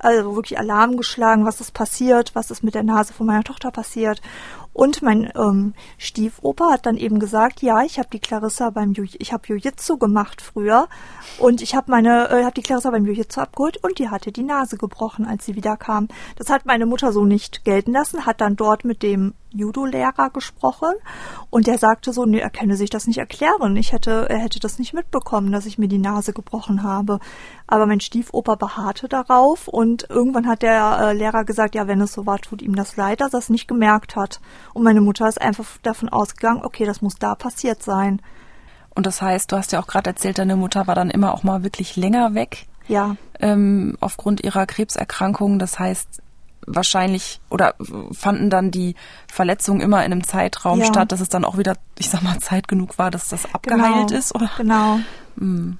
also 0.00 0.34
wirklich 0.34 0.58
Alarm 0.58 0.96
geschlagen, 0.96 1.44
was 1.44 1.60
ist 1.60 1.72
passiert, 1.72 2.34
was 2.34 2.50
ist 2.50 2.64
mit 2.64 2.74
der 2.74 2.82
Nase 2.82 3.12
von 3.12 3.26
meiner 3.26 3.44
Tochter 3.44 3.70
passiert. 3.70 4.20
Und 4.72 5.02
mein 5.02 5.30
ähm, 5.36 5.74
Stiefoper 5.98 6.70
hat 6.70 6.86
dann 6.86 6.96
eben 6.96 7.18
gesagt, 7.18 7.60
ja, 7.60 7.82
ich 7.82 7.98
habe 7.98 8.08
die 8.12 8.20
Clarissa 8.20 8.70
beim 8.70 8.92
Jiu 8.92 9.04
ich 9.18 9.32
habe 9.32 9.46
Jiu-Jitsu 9.46 9.98
gemacht 9.98 10.40
früher 10.40 10.88
und 11.38 11.60
ich 11.60 11.74
habe 11.74 11.90
meine 11.90 12.30
äh, 12.30 12.44
habe 12.44 12.54
die 12.54 12.62
Clarissa 12.62 12.90
beim 12.90 13.04
Jiu-Jitsu 13.04 13.40
abgeholt 13.40 13.78
und 13.78 13.98
die 13.98 14.10
hatte 14.10 14.30
die 14.30 14.44
Nase 14.44 14.76
gebrochen, 14.76 15.26
als 15.26 15.44
sie 15.44 15.56
wieder 15.56 15.76
kam. 15.76 16.08
Das 16.36 16.50
hat 16.50 16.66
meine 16.66 16.86
Mutter 16.86 17.12
so 17.12 17.24
nicht 17.24 17.64
gelten 17.64 17.92
lassen, 17.92 18.26
hat 18.26 18.40
dann 18.40 18.56
dort 18.56 18.84
mit 18.84 19.02
dem 19.02 19.34
Judo-Lehrer 19.52 20.30
gesprochen 20.30 20.92
und 21.50 21.66
der 21.66 21.78
sagte 21.78 22.12
so, 22.12 22.24
nee, 22.24 22.38
er 22.38 22.50
könne 22.50 22.76
sich 22.76 22.90
das 22.90 23.06
nicht 23.06 23.18
erklären. 23.18 23.76
Ich 23.76 23.92
hätte, 23.92 24.28
er 24.28 24.38
hätte 24.38 24.60
das 24.60 24.78
nicht 24.78 24.94
mitbekommen, 24.94 25.52
dass 25.52 25.66
ich 25.66 25.78
mir 25.78 25.88
die 25.88 25.98
Nase 25.98 26.32
gebrochen 26.32 26.82
habe. 26.82 27.18
Aber 27.66 27.86
mein 27.86 28.00
Stiefoper 28.00 28.56
beharrte 28.56 29.08
darauf 29.08 29.68
und 29.68 30.08
irgendwann 30.08 30.46
hat 30.46 30.62
der 30.62 30.98
äh, 31.00 31.12
Lehrer 31.12 31.44
gesagt, 31.44 31.74
ja, 31.74 31.86
wenn 31.86 32.00
es 32.00 32.12
so 32.12 32.26
war, 32.26 32.38
tut 32.38 32.62
ihm 32.62 32.74
das 32.74 32.96
leid, 32.96 33.20
dass 33.20 33.32
er 33.32 33.38
es 33.38 33.50
nicht 33.50 33.68
gemerkt 33.68 34.16
hat. 34.16 34.40
Und 34.74 34.82
meine 34.82 35.00
Mutter 35.00 35.28
ist 35.28 35.40
einfach 35.40 35.66
davon 35.82 36.08
ausgegangen, 36.08 36.62
okay, 36.64 36.84
das 36.84 37.02
muss 37.02 37.16
da 37.16 37.34
passiert 37.34 37.82
sein. 37.82 38.20
Und 38.94 39.06
das 39.06 39.22
heißt, 39.22 39.50
du 39.52 39.56
hast 39.56 39.72
ja 39.72 39.80
auch 39.80 39.86
gerade 39.86 40.10
erzählt, 40.10 40.38
deine 40.38 40.56
Mutter 40.56 40.86
war 40.86 40.94
dann 40.94 41.10
immer 41.10 41.32
auch 41.32 41.42
mal 41.42 41.62
wirklich 41.62 41.96
länger 41.96 42.34
weg 42.34 42.66
Ja, 42.88 43.16
ähm, 43.38 43.96
aufgrund 44.00 44.42
ihrer 44.42 44.66
Krebserkrankung. 44.66 45.58
Das 45.58 45.78
heißt, 45.78 46.22
wahrscheinlich 46.66 47.40
oder 47.50 47.74
fanden 48.12 48.50
dann 48.50 48.70
die 48.70 48.94
Verletzungen 49.26 49.80
immer 49.80 50.04
in 50.04 50.12
einem 50.12 50.24
Zeitraum 50.24 50.80
Ja. 50.80 50.86
statt, 50.86 51.12
dass 51.12 51.20
es 51.20 51.28
dann 51.28 51.44
auch 51.44 51.58
wieder, 51.58 51.76
ich 51.98 52.10
sag 52.10 52.22
mal, 52.22 52.38
Zeit 52.38 52.68
genug 52.68 52.98
war, 52.98 53.10
dass 53.10 53.28
das 53.28 53.52
abgeheilt 53.54 54.08
genau, 54.08 54.18
ist, 54.18 54.34
oder? 54.34 54.50
Genau. 54.56 55.00
Hm. 55.38 55.78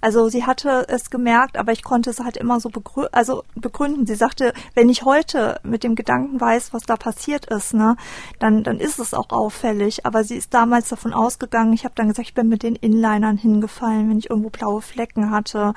Also 0.00 0.28
sie 0.28 0.44
hatte 0.44 0.86
es 0.88 1.10
gemerkt, 1.10 1.56
aber 1.56 1.72
ich 1.72 1.82
konnte 1.82 2.10
es 2.10 2.20
halt 2.20 2.36
immer 2.36 2.60
so 2.60 2.68
begrü 2.68 3.06
also 3.12 3.44
begründen. 3.54 4.06
Sie 4.06 4.14
sagte, 4.14 4.52
wenn 4.74 4.88
ich 4.88 5.04
heute 5.04 5.60
mit 5.62 5.84
dem 5.84 5.94
Gedanken 5.94 6.40
weiß, 6.40 6.72
was 6.72 6.82
da 6.84 6.96
passiert 6.96 7.46
ist, 7.46 7.74
ne, 7.74 7.96
dann, 8.38 8.64
dann 8.64 8.78
ist 8.78 8.98
es 8.98 9.14
auch 9.14 9.30
auffällig. 9.30 10.04
Aber 10.06 10.24
sie 10.24 10.36
ist 10.36 10.54
damals 10.54 10.88
davon 10.88 11.12
ausgegangen, 11.12 11.72
ich 11.72 11.84
habe 11.84 11.94
dann 11.94 12.08
gesagt, 12.08 12.28
ich 12.28 12.34
bin 12.34 12.48
mit 12.48 12.62
den 12.62 12.76
Inlinern 12.76 13.36
hingefallen, 13.36 14.08
wenn 14.10 14.18
ich 14.18 14.30
irgendwo 14.30 14.50
blaue 14.50 14.82
Flecken 14.82 15.30
hatte. 15.30 15.74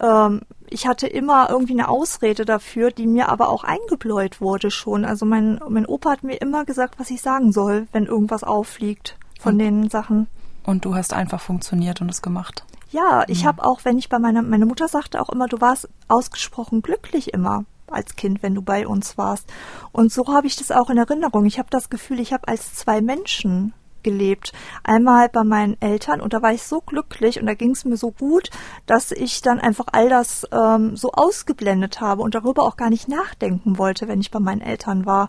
Ähm, 0.00 0.42
ich 0.70 0.86
hatte 0.86 1.06
immer 1.06 1.50
irgendwie 1.50 1.72
eine 1.74 1.88
Ausrede 1.88 2.44
dafür, 2.44 2.90
die 2.90 3.06
mir 3.06 3.28
aber 3.28 3.48
auch 3.48 3.64
eingebläut 3.64 4.40
wurde 4.40 4.70
schon. 4.70 5.04
Also 5.04 5.26
mein, 5.26 5.60
mein 5.68 5.86
Opa 5.86 6.10
hat 6.12 6.22
mir 6.22 6.36
immer 6.40 6.64
gesagt, 6.64 6.98
was 6.98 7.10
ich 7.10 7.20
sagen 7.22 7.52
soll, 7.52 7.86
wenn 7.92 8.06
irgendwas 8.06 8.44
auffliegt 8.44 9.16
von 9.40 9.52
Und- 9.54 9.58
den 9.58 9.90
Sachen. 9.90 10.26
Und 10.64 10.84
du 10.84 10.94
hast 10.94 11.12
einfach 11.14 11.40
funktioniert 11.40 12.00
und 12.00 12.10
es 12.10 12.22
gemacht. 12.22 12.64
Ja, 12.90 13.24
ich 13.28 13.46
habe 13.46 13.64
auch, 13.64 13.80
wenn 13.84 13.98
ich 13.98 14.08
bei 14.08 14.18
meiner, 14.18 14.42
meine 14.42 14.66
Mutter 14.66 14.88
sagte 14.88 15.20
auch 15.20 15.28
immer, 15.30 15.46
du 15.46 15.60
warst 15.60 15.88
ausgesprochen 16.08 16.82
glücklich 16.82 17.32
immer 17.32 17.64
als 17.88 18.14
Kind, 18.14 18.42
wenn 18.42 18.54
du 18.54 18.62
bei 18.62 18.86
uns 18.86 19.16
warst. 19.16 19.46
Und 19.92 20.12
so 20.12 20.26
habe 20.28 20.46
ich 20.46 20.56
das 20.56 20.70
auch 20.70 20.90
in 20.90 20.98
Erinnerung. 20.98 21.44
Ich 21.46 21.58
habe 21.58 21.68
das 21.70 21.88
Gefühl, 21.88 22.20
ich 22.20 22.32
habe 22.32 22.46
als 22.46 22.74
zwei 22.74 23.00
Menschen 23.00 23.72
gelebt. 24.02 24.52
Einmal 24.82 25.28
bei 25.28 25.44
meinen 25.44 25.80
Eltern 25.80 26.20
und 26.20 26.32
da 26.32 26.42
war 26.42 26.52
ich 26.52 26.62
so 26.62 26.80
glücklich 26.80 27.40
und 27.40 27.46
da 27.46 27.54
ging 27.54 27.72
es 27.72 27.84
mir 27.84 27.96
so 27.96 28.10
gut, 28.10 28.50
dass 28.86 29.12
ich 29.12 29.42
dann 29.42 29.60
einfach 29.60 29.86
all 29.92 30.08
das 30.08 30.46
ähm, 30.52 30.96
so 30.96 31.12
ausgeblendet 31.12 32.00
habe 32.00 32.22
und 32.22 32.34
darüber 32.34 32.64
auch 32.64 32.76
gar 32.76 32.90
nicht 32.90 33.08
nachdenken 33.08 33.78
wollte, 33.78 34.08
wenn 34.08 34.20
ich 34.20 34.30
bei 34.30 34.40
meinen 34.40 34.60
Eltern 34.60 35.06
war. 35.06 35.28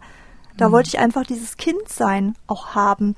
Da 0.57 0.71
wollte 0.71 0.89
ich 0.89 0.99
einfach 0.99 1.23
dieses 1.23 1.57
Kindsein 1.57 2.35
auch 2.47 2.75
haben. 2.75 3.15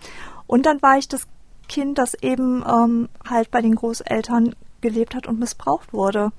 Und 0.47 0.65
dann 0.65 0.81
war 0.81 0.97
ich 0.97 1.07
das 1.07 1.27
Kind, 1.67 1.97
das 1.97 2.13
eben 2.13 2.63
ähm, 2.67 3.09
halt 3.27 3.49
bei 3.51 3.61
den 3.61 3.75
Großeltern 3.75 4.55
gelebt 4.81 5.15
hat 5.15 5.27
und 5.27 5.39
missbraucht 5.39 5.93
wurde. 5.93 6.31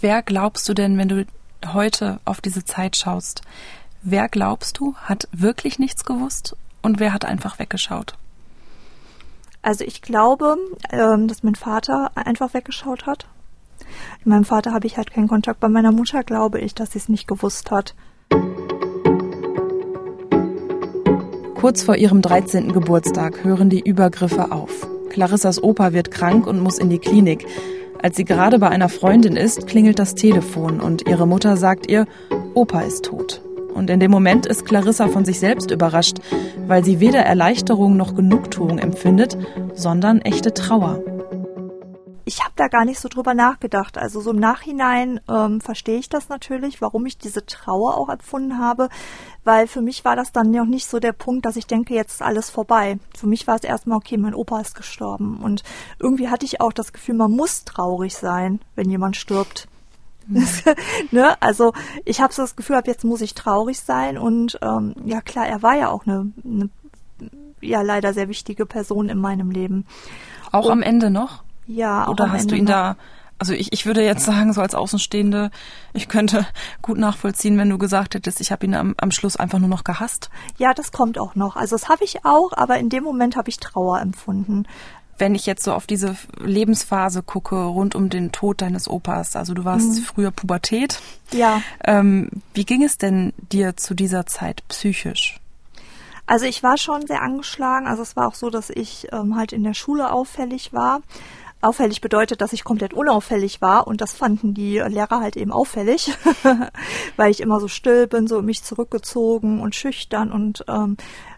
Wer 0.00 0.22
glaubst 0.22 0.68
du 0.68 0.74
denn, 0.74 0.98
wenn 0.98 1.08
du 1.08 1.26
heute 1.72 2.20
auf 2.24 2.40
diese 2.40 2.64
Zeit 2.64 2.96
schaust, 2.96 3.42
wer 4.02 4.28
glaubst 4.28 4.78
du, 4.78 4.94
hat 4.96 5.28
wirklich 5.32 5.78
nichts 5.78 6.04
gewusst 6.04 6.56
und 6.80 6.98
wer 6.98 7.12
hat 7.12 7.24
einfach 7.24 7.58
weggeschaut? 7.58 8.16
Also 9.62 9.84
ich 9.84 10.02
glaube, 10.02 10.56
ähm, 10.90 11.28
dass 11.28 11.44
mein 11.44 11.54
Vater 11.54 12.10
einfach 12.16 12.52
weggeschaut 12.52 13.06
hat. 13.06 13.26
Mit 14.18 14.26
meinem 14.26 14.44
Vater 14.44 14.72
habe 14.72 14.86
ich 14.86 14.96
halt 14.96 15.12
keinen 15.12 15.28
Kontakt. 15.28 15.60
Bei 15.60 15.68
meiner 15.68 15.92
Mutter 15.92 16.24
glaube 16.24 16.60
ich, 16.60 16.74
dass 16.74 16.92
sie 16.92 16.98
es 16.98 17.08
nicht 17.08 17.28
gewusst 17.28 17.70
hat. 17.70 17.94
Kurz 21.54 21.84
vor 21.84 21.94
ihrem 21.94 22.22
13. 22.22 22.72
Geburtstag 22.72 23.44
hören 23.44 23.70
die 23.70 23.80
Übergriffe 23.80 24.50
auf. 24.50 24.88
Clarissas 25.10 25.62
Opa 25.62 25.92
wird 25.92 26.10
krank 26.10 26.46
und 26.48 26.60
muss 26.60 26.78
in 26.78 26.90
die 26.90 26.98
Klinik. 26.98 27.46
Als 28.02 28.16
sie 28.16 28.24
gerade 28.24 28.58
bei 28.58 28.68
einer 28.68 28.88
Freundin 28.88 29.36
ist, 29.36 29.68
klingelt 29.68 30.00
das 30.00 30.16
Telefon 30.16 30.80
und 30.80 31.06
ihre 31.06 31.28
Mutter 31.28 31.56
sagt 31.56 31.88
ihr, 31.88 32.06
Opa 32.54 32.80
ist 32.80 33.04
tot. 33.04 33.42
Und 33.74 33.90
in 33.90 34.00
dem 34.00 34.10
Moment 34.10 34.46
ist 34.46 34.64
Clarissa 34.64 35.08
von 35.08 35.24
sich 35.24 35.40
selbst 35.40 35.70
überrascht, 35.70 36.18
weil 36.66 36.84
sie 36.84 37.00
weder 37.00 37.20
Erleichterung 37.20 37.96
noch 37.96 38.14
Genugtuung 38.14 38.78
empfindet, 38.78 39.36
sondern 39.74 40.20
echte 40.20 40.54
Trauer. 40.54 41.00
Ich 42.24 42.40
habe 42.40 42.52
da 42.56 42.68
gar 42.68 42.84
nicht 42.84 43.00
so 43.00 43.08
drüber 43.08 43.34
nachgedacht. 43.34 43.98
Also 43.98 44.20
so 44.20 44.30
im 44.30 44.38
Nachhinein 44.38 45.20
ähm, 45.28 45.60
verstehe 45.60 45.98
ich 45.98 46.08
das 46.08 46.28
natürlich, 46.28 46.80
warum 46.80 47.04
ich 47.04 47.18
diese 47.18 47.44
Trauer 47.44 47.96
auch 47.96 48.08
empfunden 48.08 48.58
habe, 48.58 48.88
weil 49.44 49.66
für 49.66 49.82
mich 49.82 50.04
war 50.04 50.14
das 50.14 50.30
dann 50.30 50.50
noch 50.50 50.66
nicht 50.66 50.86
so 50.86 51.00
der 51.00 51.12
Punkt, 51.12 51.44
dass 51.44 51.56
ich 51.56 51.66
denke, 51.66 51.94
jetzt 51.94 52.12
ist 52.12 52.22
alles 52.22 52.48
vorbei. 52.48 52.98
Für 53.16 53.26
mich 53.26 53.46
war 53.48 53.56
es 53.56 53.64
erstmal, 53.64 53.98
okay, 53.98 54.16
mein 54.16 54.34
Opa 54.34 54.60
ist 54.60 54.76
gestorben. 54.76 55.40
Und 55.42 55.64
irgendwie 55.98 56.28
hatte 56.28 56.46
ich 56.46 56.60
auch 56.60 56.72
das 56.72 56.92
Gefühl, 56.92 57.16
man 57.16 57.32
muss 57.32 57.64
traurig 57.64 58.16
sein, 58.16 58.60
wenn 58.76 58.88
jemand 58.88 59.16
stirbt. 59.16 59.68
ne? 61.10 61.40
Also 61.40 61.72
ich 62.04 62.20
habe 62.20 62.32
so 62.32 62.42
das 62.42 62.56
Gefühl, 62.56 62.76
ab 62.76 62.86
jetzt 62.86 63.04
muss 63.04 63.20
ich 63.20 63.34
traurig 63.34 63.80
sein. 63.80 64.18
Und 64.18 64.58
ähm, 64.62 64.94
ja 65.04 65.20
klar, 65.20 65.46
er 65.46 65.62
war 65.62 65.76
ja 65.76 65.88
auch 65.88 66.06
eine, 66.06 66.32
eine 66.44 66.70
ja 67.60 67.82
leider 67.82 68.12
sehr 68.12 68.28
wichtige 68.28 68.66
Person 68.66 69.08
in 69.08 69.18
meinem 69.18 69.50
Leben. 69.50 69.86
Auch 70.50 70.68
am 70.68 70.82
Ende 70.82 71.10
noch? 71.10 71.42
Ja, 71.66 72.06
auch 72.06 72.10
Oder 72.10 72.30
hast 72.30 72.42
Ende 72.42 72.54
du 72.54 72.58
ihn 72.58 72.64
noch. 72.64 72.72
da, 72.72 72.96
also 73.38 73.54
ich, 73.54 73.72
ich 73.72 73.86
würde 73.86 74.04
jetzt 74.04 74.24
sagen, 74.24 74.52
so 74.52 74.60
als 74.60 74.74
Außenstehende, 74.74 75.50
ich 75.94 76.08
könnte 76.08 76.46
gut 76.82 76.98
nachvollziehen, 76.98 77.56
wenn 77.58 77.70
du 77.70 77.78
gesagt 77.78 78.14
hättest, 78.14 78.40
ich 78.40 78.52
habe 78.52 78.66
ihn 78.66 78.74
am, 78.74 78.94
am 78.98 79.10
Schluss 79.10 79.36
einfach 79.36 79.58
nur 79.58 79.68
noch 79.68 79.84
gehasst. 79.84 80.30
Ja, 80.58 80.74
das 80.74 80.92
kommt 80.92 81.18
auch 81.18 81.34
noch. 81.34 81.56
Also 81.56 81.76
das 81.76 81.88
habe 81.88 82.04
ich 82.04 82.24
auch, 82.24 82.52
aber 82.52 82.78
in 82.78 82.88
dem 82.88 83.04
Moment 83.04 83.36
habe 83.36 83.48
ich 83.48 83.58
Trauer 83.58 84.00
empfunden. 84.00 84.66
Wenn 85.18 85.34
ich 85.34 85.46
jetzt 85.46 85.62
so 85.64 85.72
auf 85.72 85.86
diese 85.86 86.16
Lebensphase 86.38 87.22
gucke, 87.22 87.56
rund 87.56 87.94
um 87.94 88.08
den 88.08 88.32
Tod 88.32 88.60
deines 88.62 88.88
Opas, 88.88 89.36
also 89.36 89.54
du 89.54 89.64
warst 89.64 90.00
früher 90.00 90.30
Pubertät, 90.30 91.00
Ja, 91.32 91.62
ähm, 91.84 92.28
wie 92.54 92.64
ging 92.64 92.82
es 92.82 92.98
denn 92.98 93.32
dir 93.52 93.76
zu 93.76 93.94
dieser 93.94 94.26
Zeit 94.26 94.62
psychisch? 94.68 95.38
also 96.26 96.46
ich 96.46 96.62
war 96.62 96.78
schon 96.78 97.06
sehr 97.06 97.20
angeschlagen. 97.20 97.86
Also 97.86 98.02
es 98.02 98.16
war 98.16 98.28
auch 98.28 98.34
so, 98.34 98.48
dass 98.48 98.70
ich 98.70 99.08
ähm, 99.12 99.36
halt 99.36 99.52
in 99.52 99.64
der 99.64 99.74
Schule 99.74 100.12
auffällig 100.12 100.72
war. 100.72 101.02
auffällig 101.60 102.00
bedeutet, 102.00 102.40
dass 102.40 102.52
ich 102.52 102.64
komplett 102.64 102.94
unauffällig 102.94 103.60
war 103.60 103.86
und 103.86 104.00
das 104.00 104.12
fanden 104.14 104.54
die 104.54 104.78
Lehrer 104.78 105.20
halt 105.20 105.36
eben 105.36 105.52
auffällig, 105.52 106.12
weil 107.16 107.30
ich 107.30 107.40
immer 107.40 107.60
so 107.60 107.68
still 107.68 108.06
bin, 108.06 108.26
so 108.28 108.40
mich 108.40 108.62
zurückgezogen 108.64 109.60
und 109.60 109.74
schüchtern 109.74 110.32
und 110.32 110.64
ähm, 110.68 110.96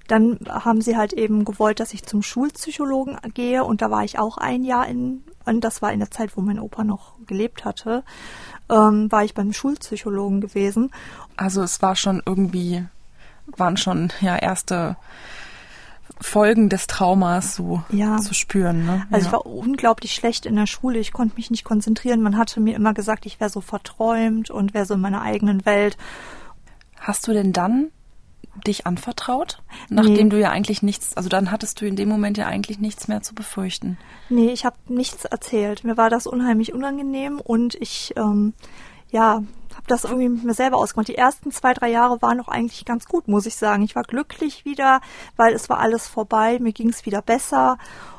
dann 0.08 0.38
haben 0.48 0.80
sie 0.80 0.96
halt 0.96 1.12
eben 1.12 1.44
gewollt, 1.44 1.80
dass 1.80 1.94
ich 1.94 2.04
zum 2.04 2.22
Schulpsychologen 2.22 3.16
gehe 3.32 3.64
und 3.64 3.82
da 3.82 3.90
war 3.90 4.04
ich 4.04 4.18
auch 4.18 4.36
ein 4.36 4.64
Jahr 4.64 4.86
in, 4.86 5.24
und 5.46 5.62
das 5.62 5.82
war 5.82 5.92
in 5.92 6.00
der 6.00 6.10
Zeit, 6.10 6.36
wo 6.36 6.40
mein 6.40 6.58
Opa 6.58 6.84
noch 6.84 7.14
gelebt 7.26 7.64
hatte, 7.64 8.04
ähm, 8.70 9.10
war 9.10 9.24
ich 9.24 9.34
beim 9.34 9.52
Schulpsychologen 9.52 10.40
gewesen. 10.40 10.90
Also 11.36 11.62
es 11.62 11.80
war 11.82 11.96
schon 11.96 12.22
irgendwie, 12.24 12.84
waren 13.46 13.76
schon 13.76 14.12
ja 14.20 14.36
erste 14.36 14.96
Folgen 16.20 16.68
des 16.68 16.86
Traumas 16.86 17.56
so 17.56 17.82
ja. 17.90 18.18
zu 18.18 18.34
spüren. 18.34 18.84
Ne? 18.84 19.06
Also 19.10 19.24
ja. 19.24 19.26
ich 19.26 19.32
war 19.32 19.46
unglaublich 19.46 20.14
schlecht 20.14 20.46
in 20.46 20.56
der 20.56 20.66
Schule. 20.66 20.98
Ich 20.98 21.12
konnte 21.12 21.36
mich 21.36 21.50
nicht 21.50 21.64
konzentrieren. 21.64 22.22
Man 22.22 22.36
hatte 22.36 22.60
mir 22.60 22.76
immer 22.76 22.94
gesagt, 22.94 23.26
ich 23.26 23.40
wäre 23.40 23.50
so 23.50 23.60
verträumt 23.60 24.50
und 24.50 24.74
wäre 24.74 24.86
so 24.86 24.94
in 24.94 25.00
meiner 25.00 25.22
eigenen 25.22 25.66
Welt. 25.66 25.96
Hast 26.98 27.26
du 27.26 27.32
denn 27.32 27.52
dann 27.52 27.90
dich 28.66 28.86
anvertraut? 28.86 29.62
Nachdem 29.88 30.28
nee. 30.28 30.28
du 30.28 30.40
ja 30.40 30.50
eigentlich 30.50 30.82
nichts, 30.82 31.16
also 31.16 31.28
dann 31.28 31.50
hattest 31.50 31.80
du 31.80 31.86
in 31.86 31.96
dem 31.96 32.08
Moment 32.08 32.38
ja 32.38 32.46
eigentlich 32.46 32.78
nichts 32.78 33.08
mehr 33.08 33.22
zu 33.22 33.34
befürchten. 33.34 33.98
Nee, 34.28 34.50
ich 34.50 34.64
habe 34.64 34.76
nichts 34.88 35.24
erzählt. 35.24 35.84
Mir 35.84 35.96
war 35.96 36.10
das 36.10 36.26
unheimlich 36.26 36.72
unangenehm 36.72 37.40
und 37.40 37.74
ich, 37.74 38.14
ähm, 38.16 38.54
ja, 39.10 39.42
habe 39.74 39.86
das 39.86 40.04
irgendwie 40.04 40.28
mit 40.28 40.44
mir 40.44 40.54
selber 40.54 40.76
ausgemacht. 40.76 41.08
Die 41.08 41.16
ersten 41.16 41.50
zwei, 41.50 41.74
drei 41.74 41.90
Jahre 41.90 42.22
waren 42.22 42.36
noch 42.36 42.48
eigentlich 42.48 42.84
ganz 42.84 43.06
gut, 43.06 43.28
muss 43.28 43.46
ich 43.46 43.56
sagen. 43.56 43.82
Ich 43.82 43.96
war 43.96 44.04
glücklich 44.04 44.64
wieder, 44.64 45.00
weil 45.36 45.52
es 45.52 45.68
war 45.68 45.78
alles 45.78 46.06
vorbei, 46.06 46.58
mir 46.60 46.72
ging 46.72 46.88
es 46.88 47.06
wieder 47.06 47.22
besser. 47.22 47.78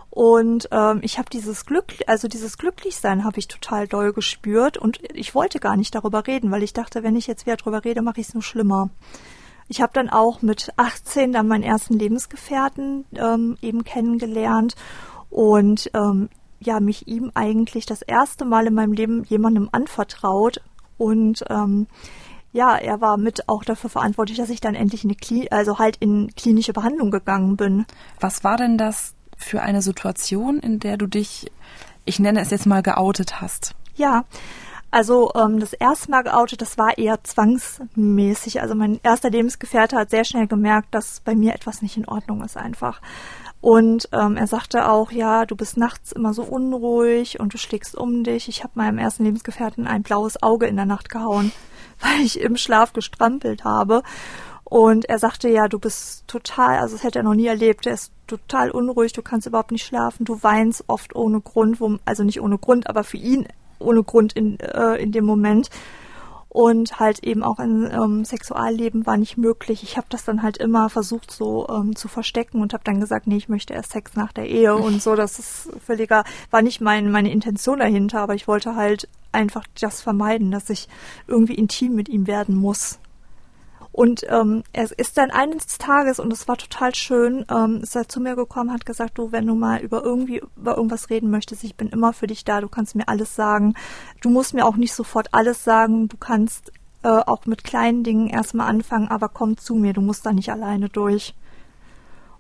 Und 0.10 0.70
ähm, 0.72 1.00
ich 1.02 1.18
habe 1.18 1.30
dieses 1.30 1.66
Glück, 1.66 1.88
also 2.08 2.30
dieses 2.30 2.58
Glücklichsein 2.58 3.26
habe 3.26 3.38
ich 3.38 3.50
total 3.50 3.86
doll 3.86 4.14
gespürt 4.14 4.78
und 4.78 5.02
ich 5.14 5.36
wollte 5.36 5.60
gar 5.60 5.76
nicht 5.76 5.94
darüber 5.94 6.26
reden, 6.26 6.52
weil 6.52 6.64
ich 6.64 6.72
dachte, 6.72 7.04
wenn 7.04 7.18
ich 7.18 7.28
jetzt 7.28 7.46
wieder 7.46 7.58
darüber 7.58 7.84
rede, 7.84 8.02
mache 8.02 8.22
ich 8.22 8.30
es 8.30 8.34
nur 8.34 8.44
schlimmer. 8.44 8.90
Ich 9.68 9.82
habe 9.82 9.94
dann 9.94 10.10
auch 10.10 10.42
mit 10.42 10.72
18 10.78 11.32
dann 11.32 11.48
meinen 11.48 11.64
ersten 11.64 11.98
Lebensgefährten 11.98 13.06
ähm, 13.16 13.58
eben 13.62 13.84
kennengelernt 13.84 14.76
und 15.30 15.90
ähm, 15.94 16.30
ja, 16.60 16.80
mich 16.80 17.08
ihm 17.08 17.32
eigentlich 17.34 17.86
das 17.86 18.02
erste 18.02 18.46
Mal 18.46 18.68
in 18.68 18.74
meinem 18.74 18.94
Leben 18.94 19.24
jemandem 19.24 19.70
anvertraut 19.72 20.62
und 20.98 21.44
ähm, 21.50 21.88
ja, 22.56 22.78
er 22.78 23.02
war 23.02 23.18
mit 23.18 23.50
auch 23.50 23.66
dafür 23.66 23.90
verantwortlich, 23.90 24.38
dass 24.38 24.50
ich 24.50 24.62
dann 24.62 24.76
endlich 24.76 25.04
in 25.04 25.10
eine 25.10 25.18
Kli 25.18 25.50
also 25.52 25.78
halt 25.78 25.98
in 25.98 26.34
klinische 26.36 26.72
Behandlung 26.72 27.12
gegangen 27.12 27.58
bin. 27.58 27.86
Was 28.22 28.46
war 28.46 28.56
denn 28.56 28.78
das 28.78 29.14
für 29.36 29.62
eine 29.62 29.82
Situation, 29.82 30.60
in 30.60 30.80
der 30.80 30.96
du 30.96 31.08
dich, 31.08 31.52
ich 32.06 32.20
nenne 32.20 32.40
es 32.40 32.52
jetzt 32.52 32.66
mal, 32.66 32.82
geoutet 32.82 33.42
hast? 33.42 33.76
Ja, 33.96 34.24
also 34.96 35.34
ähm, 35.36 35.60
das 35.60 35.74
erste 35.74 36.10
Mal 36.10 36.22
geoutet, 36.22 36.62
das 36.62 36.78
war 36.78 36.98
eher 36.98 37.22
zwangsmäßig. 37.22 38.62
Also 38.62 38.76
mein 38.76 39.02
erster 39.04 39.30
Lebensgefährte 39.30 39.98
hat 39.98 40.10
sehr 40.10 40.24
schnell 40.24 40.48
gemerkt, 40.48 40.96
dass 40.96 41.20
bei 41.20 41.36
mir 41.36 41.54
etwas 41.54 41.82
nicht 41.82 41.98
in 41.98 42.08
Ordnung 42.08 42.42
ist 42.42 42.56
einfach. 42.56 43.02
Und 43.60 44.08
ähm, 44.14 44.38
er 44.38 44.48
sagte 44.48 44.88
auch, 44.88 45.12
ja, 45.12 45.46
du 45.46 45.58
bist 45.58 45.76
nachts 45.76 46.14
immer 46.14 46.34
so 46.34 46.44
unruhig 46.44 47.42
und 47.42 47.54
du 47.54 47.58
schlägst 47.58 47.98
um 47.98 48.24
dich. 48.24 48.48
Ich 48.48 48.64
habe 48.64 48.72
meinem 48.76 48.98
ersten 48.98 49.26
Lebensgefährten 49.26 49.86
ein 49.86 50.02
blaues 50.02 50.42
Auge 50.42 50.66
in 50.66 50.78
der 50.78 50.86
Nacht 50.86 51.10
gehauen, 51.10 51.52
weil 52.00 52.22
ich 52.22 52.40
im 52.40 52.56
Schlaf 52.56 52.94
gestrampelt 52.94 53.66
habe. 53.66 54.02
Und 54.64 55.10
er 55.10 55.20
sagte, 55.20 55.50
ja, 55.50 55.68
du 55.68 55.78
bist 55.78 56.26
total, 56.26 56.78
also 56.78 56.96
das 56.96 57.04
hätte 57.04 57.20
er 57.20 57.24
noch 57.24 57.36
nie 57.36 57.48
erlebt, 57.48 57.86
er 57.86 57.96
ist 57.96 58.14
total 58.28 58.72
unruhig, 58.72 59.12
du 59.12 59.22
kannst 59.22 59.46
überhaupt 59.46 59.72
nicht 59.72 59.86
schlafen, 59.86 60.24
du 60.24 60.42
weinst 60.42 60.86
oft 60.88 61.14
ohne 61.18 61.42
Grund, 61.42 61.82
wo, 61.82 61.98
also 62.06 62.24
nicht 62.24 62.40
ohne 62.40 62.58
Grund, 62.58 62.88
aber 62.88 63.04
für 63.04 63.18
ihn 63.18 63.46
ohne 63.80 64.04
Grund 64.04 64.34
in, 64.34 64.60
äh, 64.60 64.96
in 64.96 65.12
dem 65.12 65.26
Moment. 65.26 65.70
Und 66.50 67.02
halt 67.02 67.22
eben 67.26 67.44
auch 67.44 67.60
ein 67.60 67.92
ähm, 67.92 68.24
Sexualleben 68.24 69.06
war 69.06 69.18
nicht 69.18 69.38
möglich. 69.38 69.84
Ich 69.84 69.98
habe 69.98 70.08
das 70.10 70.24
dann 70.24 70.42
halt 70.42 70.56
immer 70.56 70.90
versucht 70.90 71.30
so 71.30 71.68
ähm, 71.68 71.98
zu 71.98 72.08
verstecken 72.08 72.62
und 72.62 72.72
habe 72.72 72.84
dann 72.86 73.02
gesagt, 73.02 73.28
nee, 73.28 73.36
ich 73.36 73.50
möchte 73.50 73.74
erst 73.74 73.92
Sex 73.92 74.16
nach 74.16 74.32
der 74.32 74.48
Ehe 74.48 74.74
und 74.74 75.02
so. 75.02 75.16
Das 75.18 75.38
ist 75.38 75.70
völliger, 75.86 76.24
war 76.52 76.62
nicht 76.62 76.80
mein, 76.80 77.12
meine 77.12 77.30
Intention 77.30 77.80
dahinter, 77.80 78.22
aber 78.22 78.36
ich 78.36 78.48
wollte 78.48 78.78
halt 78.78 79.10
einfach 79.34 79.66
das 79.82 80.02
vermeiden, 80.02 80.50
dass 80.50 80.70
ich 80.70 80.88
irgendwie 81.28 81.56
intim 81.56 81.94
mit 81.94 82.08
ihm 82.08 82.26
werden 82.26 82.56
muss. 82.56 83.00
Und 83.96 84.26
ähm, 84.28 84.64
er 84.74 84.92
ist 85.00 85.18
dann 85.18 85.32
eines 85.32 85.78
Tages, 85.78 86.20
und 86.20 86.34
es 86.34 86.50
war 86.50 86.58
total 86.58 86.94
schön, 86.94 87.46
ähm, 87.50 87.80
ist 87.82 87.96
er 87.96 88.10
zu 88.10 88.20
mir 88.20 88.36
gekommen, 88.36 88.74
hat 88.74 88.86
gesagt, 88.86 89.18
du, 89.18 89.32
wenn 89.32 89.48
du 89.48 89.56
mal 89.56 89.80
über 89.80 90.04
irgendwie 90.04 90.42
über 90.58 90.76
irgendwas 90.76 91.10
reden 91.10 91.32
möchtest, 91.32 91.64
ich 91.64 91.78
bin 91.78 91.88
immer 91.88 92.12
für 92.12 92.28
dich 92.28 92.44
da, 92.44 92.60
du 92.60 92.68
kannst 92.68 92.96
mir 92.96 93.08
alles 93.08 93.38
sagen. 93.38 93.74
Du 94.20 94.30
musst 94.30 94.54
mir 94.54 94.66
auch 94.66 94.76
nicht 94.76 94.94
sofort 94.94 95.30
alles 95.34 95.64
sagen, 95.64 96.10
du 96.10 96.18
kannst 96.18 96.74
äh, 97.04 97.08
auch 97.08 97.46
mit 97.46 97.64
kleinen 97.64 98.04
Dingen 98.04 98.28
erstmal 98.28 98.68
anfangen, 98.68 99.08
aber 99.08 99.30
komm 99.30 99.58
zu 99.58 99.76
mir, 99.76 99.94
du 99.94 100.02
musst 100.02 100.26
da 100.26 100.34
nicht 100.34 100.52
alleine 100.52 100.90
durch. 100.90 101.34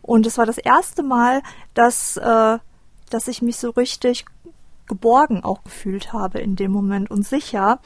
Und 0.01 0.25
es 0.25 0.37
war 0.37 0.45
das 0.45 0.57
erste 0.57 1.03
Mal, 1.03 1.41
dass, 1.73 2.17
äh, 2.17 2.57
dass 3.09 3.27
ich 3.29 3.41
mich 3.41 3.55
so 3.55 3.69
richtig 3.69 4.25
geborgen 4.87 5.41
auch 5.45 5.63
gefühlt 5.63 6.11
habe 6.11 6.39
in 6.39 6.57
dem 6.57 6.73
Moment 6.73 7.09
und 7.09 7.25
sicher. 7.25 7.79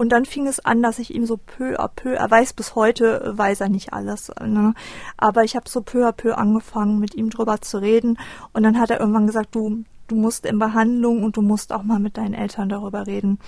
Und 0.00 0.12
dann 0.12 0.24
fing 0.24 0.46
es 0.46 0.64
an, 0.64 0.82
dass 0.82 0.98
ich 0.98 1.14
ihm 1.14 1.26
so 1.26 1.36
peu 1.36 1.78
à 1.78 1.86
peu, 1.86 2.14
er 2.14 2.30
weiß 2.30 2.54
bis 2.54 2.74
heute, 2.74 3.20
äh, 3.20 3.36
weiß 3.36 3.60
er 3.60 3.68
nicht 3.68 3.92
alles, 3.92 4.32
ne? 4.42 4.72
aber 5.18 5.44
ich 5.44 5.56
habe 5.56 5.68
so 5.68 5.82
peu 5.82 6.08
à 6.08 6.12
peu 6.12 6.38
angefangen, 6.38 7.00
mit 7.00 7.14
ihm 7.14 7.28
drüber 7.28 7.60
zu 7.60 7.76
reden. 7.76 8.18
Und 8.54 8.62
dann 8.62 8.80
hat 8.80 8.88
er 8.88 8.98
irgendwann 8.98 9.26
gesagt, 9.26 9.54
du, 9.54 9.84
du 10.08 10.14
musst 10.14 10.46
in 10.46 10.58
Behandlung 10.58 11.22
und 11.22 11.36
du 11.36 11.42
musst 11.42 11.70
auch 11.70 11.82
mal 11.82 11.98
mit 11.98 12.16
deinen 12.16 12.32
Eltern 12.32 12.70
darüber 12.70 13.06
reden, 13.06 13.40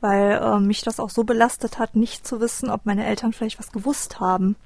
weil 0.00 0.32
äh, 0.42 0.58
mich 0.58 0.82
das 0.82 0.98
auch 0.98 1.10
so 1.10 1.22
belastet 1.22 1.78
hat, 1.78 1.94
nicht 1.94 2.26
zu 2.26 2.40
wissen, 2.40 2.70
ob 2.70 2.86
meine 2.86 3.06
Eltern 3.06 3.32
vielleicht 3.32 3.60
was 3.60 3.70
gewusst 3.70 4.18
haben. 4.18 4.56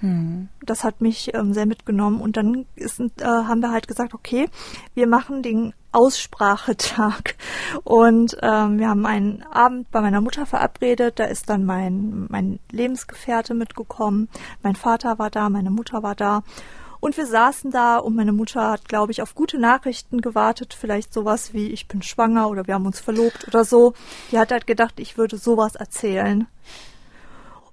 Hm. 0.00 0.48
Das 0.62 0.84
hat 0.84 1.00
mich 1.00 1.34
ähm, 1.34 1.54
sehr 1.54 1.66
mitgenommen 1.66 2.20
und 2.20 2.36
dann 2.36 2.66
ist, 2.74 3.00
äh, 3.00 3.24
haben 3.24 3.60
wir 3.60 3.70
halt 3.70 3.88
gesagt, 3.88 4.14
okay, 4.14 4.48
wir 4.94 5.06
machen 5.06 5.42
den 5.42 5.72
Aussprachetag 5.92 7.36
und 7.84 8.36
ähm, 8.42 8.78
wir 8.78 8.88
haben 8.88 9.06
einen 9.06 9.42
Abend 9.50 9.90
bei 9.90 10.00
meiner 10.00 10.20
Mutter 10.20 10.44
verabredet. 10.44 11.18
Da 11.18 11.24
ist 11.24 11.48
dann 11.48 11.64
mein 11.64 12.26
mein 12.28 12.58
Lebensgefährte 12.70 13.54
mitgekommen, 13.54 14.28
mein 14.62 14.76
Vater 14.76 15.18
war 15.18 15.30
da, 15.30 15.48
meine 15.48 15.70
Mutter 15.70 16.02
war 16.02 16.14
da 16.14 16.42
und 17.00 17.16
wir 17.16 17.26
saßen 17.26 17.70
da 17.70 17.98
und 17.98 18.16
meine 18.16 18.32
Mutter 18.32 18.70
hat, 18.70 18.88
glaube 18.88 19.12
ich, 19.12 19.22
auf 19.22 19.34
gute 19.34 19.58
Nachrichten 19.58 20.20
gewartet. 20.20 20.76
Vielleicht 20.78 21.12
sowas 21.12 21.52
wie, 21.52 21.68
ich 21.68 21.88
bin 21.88 22.02
schwanger 22.02 22.48
oder 22.48 22.66
wir 22.66 22.74
haben 22.74 22.86
uns 22.86 23.00
verlobt 23.00 23.46
oder 23.48 23.64
so. 23.64 23.94
Die 24.32 24.38
hat 24.38 24.50
halt 24.50 24.66
gedacht, 24.66 24.94
ich 24.98 25.18
würde 25.18 25.36
sowas 25.36 25.74
erzählen. 25.74 26.46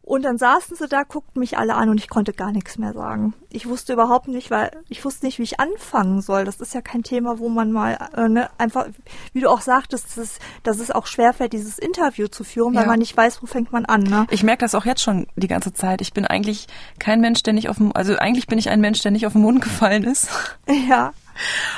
Und 0.05 0.23
dann 0.23 0.37
saßen 0.37 0.75
sie 0.75 0.87
da, 0.89 1.03
guckten 1.03 1.39
mich 1.39 1.57
alle 1.57 1.75
an 1.75 1.89
und 1.89 1.97
ich 1.97 2.09
konnte 2.09 2.33
gar 2.33 2.51
nichts 2.51 2.77
mehr 2.77 2.93
sagen. 2.93 3.33
Ich 3.53 3.67
wusste 3.67 3.93
überhaupt 3.93 4.27
nicht, 4.27 4.51
weil 4.51 4.71
ich 4.89 5.05
wusste 5.05 5.25
nicht, 5.25 5.39
wie 5.39 5.43
ich 5.43 5.59
anfangen 5.59 6.21
soll. 6.21 6.43
Das 6.43 6.59
ist 6.59 6.73
ja 6.73 6.81
kein 6.81 7.03
Thema, 7.03 7.39
wo 7.39 7.49
man 7.49 7.71
mal 7.71 8.09
äh, 8.15 8.27
ne, 8.27 8.49
einfach, 8.57 8.87
wie 9.31 9.41
du 9.41 9.49
auch 9.49 9.61
sagtest, 9.61 10.05
dass 10.05 10.17
es, 10.17 10.39
dass 10.63 10.79
es 10.79 10.91
auch 10.91 11.07
schwerfällt, 11.07 11.53
dieses 11.53 11.77
Interview 11.77 12.27
zu 12.27 12.43
führen, 12.43 12.75
weil 12.75 12.85
man 12.85 12.99
nicht 12.99 13.15
weiß, 13.15 13.41
wo 13.41 13.45
fängt 13.45 13.71
man 13.71 13.85
an. 13.85 14.03
Ne? 14.03 14.25
Ich 14.31 14.43
merke 14.43 14.61
das 14.61 14.75
auch 14.75 14.85
jetzt 14.85 15.01
schon 15.01 15.27
die 15.35 15.47
ganze 15.47 15.73
Zeit. 15.73 16.01
Ich 16.01 16.13
bin 16.13 16.25
eigentlich 16.25 16.67
kein 16.99 17.21
Mensch, 17.21 17.43
der 17.43 17.53
nicht 17.53 17.69
auf 17.69 17.77
dem, 17.77 17.95
also 17.95 18.15
eigentlich 18.17 18.47
bin 18.47 18.57
ich 18.57 18.69
ein 18.69 18.81
Mensch, 18.81 19.01
der 19.01 19.11
nicht 19.11 19.27
auf 19.27 19.33
den 19.33 19.41
Mund 19.41 19.61
gefallen 19.61 20.03
ist. 20.03 20.29
Ja 20.89 21.13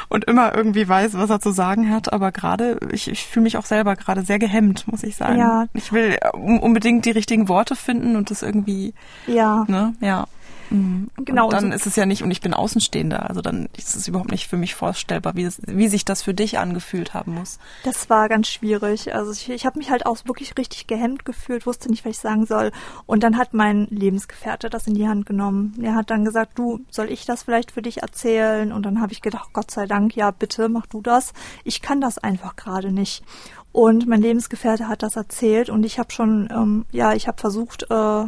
und 0.09 0.25
immer 0.25 0.55
irgendwie 0.55 0.87
weiß, 0.87 1.13
was 1.15 1.29
er 1.29 1.39
zu 1.39 1.51
sagen 1.51 1.91
hat. 1.91 2.11
Aber 2.13 2.31
gerade, 2.31 2.79
ich, 2.91 3.09
ich 3.09 3.25
fühle 3.25 3.43
mich 3.43 3.57
auch 3.57 3.65
selber 3.65 3.95
gerade 3.95 4.23
sehr 4.23 4.39
gehemmt, 4.39 4.87
muss 4.87 5.03
ich 5.03 5.15
sagen. 5.15 5.39
Ja. 5.39 5.67
Ich 5.73 5.91
will 5.91 6.17
unbedingt 6.33 7.05
die 7.05 7.11
richtigen 7.11 7.47
Worte 7.47 7.75
finden 7.75 8.15
und 8.15 8.31
das 8.31 8.41
irgendwie. 8.41 8.93
Ja. 9.27 9.65
Ne? 9.67 9.93
Ja. 10.01 10.27
Mhm. 10.69 11.09
Genau. 11.17 11.45
Und 11.45 11.53
dann 11.53 11.69
so 11.69 11.75
ist 11.75 11.85
es 11.85 11.95
ja 11.95 12.05
nicht, 12.05 12.23
und 12.23 12.31
ich 12.31 12.41
bin 12.41 12.53
Außenstehender, 12.53 13.29
also 13.29 13.41
dann 13.41 13.69
ist 13.77 13.95
es 13.95 14.07
überhaupt 14.07 14.31
nicht 14.31 14.47
für 14.47 14.57
mich 14.57 14.75
vorstellbar, 14.75 15.35
wie, 15.35 15.43
das, 15.43 15.61
wie 15.65 15.87
sich 15.87 16.05
das 16.05 16.21
für 16.23 16.33
dich 16.33 16.57
angefühlt 16.59 17.13
haben 17.13 17.35
muss. 17.35 17.59
Das 17.83 18.09
war 18.09 18.29
ganz 18.29 18.47
schwierig. 18.47 19.13
Also 19.13 19.31
ich, 19.31 19.49
ich 19.49 19.65
habe 19.65 19.79
mich 19.79 19.91
halt 19.91 20.05
auch 20.05 20.17
wirklich 20.25 20.57
richtig 20.57 20.87
gehemmt 20.87 21.25
gefühlt, 21.25 21.65
wusste 21.65 21.89
nicht, 21.89 22.05
was 22.05 22.11
ich 22.11 22.19
sagen 22.19 22.45
soll. 22.45 22.71
Und 23.05 23.23
dann 23.23 23.37
hat 23.37 23.53
mein 23.53 23.87
Lebensgefährte 23.89 24.69
das 24.69 24.87
in 24.87 24.95
die 24.95 25.07
Hand 25.07 25.25
genommen. 25.25 25.77
Er 25.81 25.95
hat 25.95 26.09
dann 26.09 26.25
gesagt, 26.25 26.57
du, 26.57 26.81
soll 26.89 27.11
ich 27.11 27.25
das 27.25 27.43
vielleicht 27.43 27.71
für 27.71 27.81
dich 27.81 28.01
erzählen? 28.01 28.71
Und 28.71 28.83
dann 28.83 29.01
habe 29.01 29.13
ich 29.13 29.21
gedacht, 29.21 29.49
Gott 29.53 29.71
sei 29.71 29.85
Dank, 29.85 30.15
ja, 30.15 30.31
bitte, 30.31 30.69
mach 30.69 30.85
du 30.85 31.01
das. 31.01 31.33
Ich 31.63 31.81
kann 31.81 32.01
das 32.01 32.17
einfach 32.17 32.55
gerade 32.55 32.91
nicht. 32.91 33.23
Und 33.71 34.07
mein 34.07 34.21
Lebensgefährte 34.21 34.87
hat 34.87 35.03
das 35.03 35.17
erzählt 35.17 35.69
und 35.69 35.83
ich 35.83 35.99
habe 35.99 36.09
schon, 36.13 36.47
ähm, 36.49 36.85
ja, 36.93 37.11
ich 37.13 37.27
habe 37.27 37.37
versucht, 37.41 37.83
äh, 37.89 38.25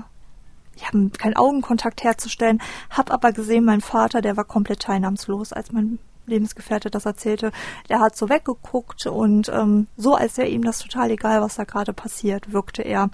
ich 0.78 0.88
habe 0.88 1.10
keinen 1.10 1.36
Augenkontakt 1.36 2.04
herzustellen, 2.04 2.62
habe 2.90 3.12
aber 3.12 3.32
gesehen, 3.32 3.66
mein 3.66 3.82
Vater, 3.82 4.22
der 4.22 4.38
war 4.38 4.46
komplett 4.46 4.82
teilnahmslos, 4.82 5.52
als 5.52 5.72
mein 5.72 6.00
Lebensgefährte 6.28 6.90
das 6.90 7.06
erzählte. 7.06 7.52
Der 7.90 8.00
hat 8.00 8.16
so 8.16 8.30
weggeguckt 8.30 9.08
und 9.08 9.50
ähm, 9.50 9.88
so, 9.98 10.16
als 10.16 10.38
wäre 10.38 10.48
ihm 10.48 10.64
das 10.64 10.80
total 10.80 11.12
egal, 11.12 11.42
was 11.42 11.56
da 11.56 11.64
gerade 11.64 11.94
passiert, 11.94 12.54
wirkte 12.54 12.84
er. 12.84 13.10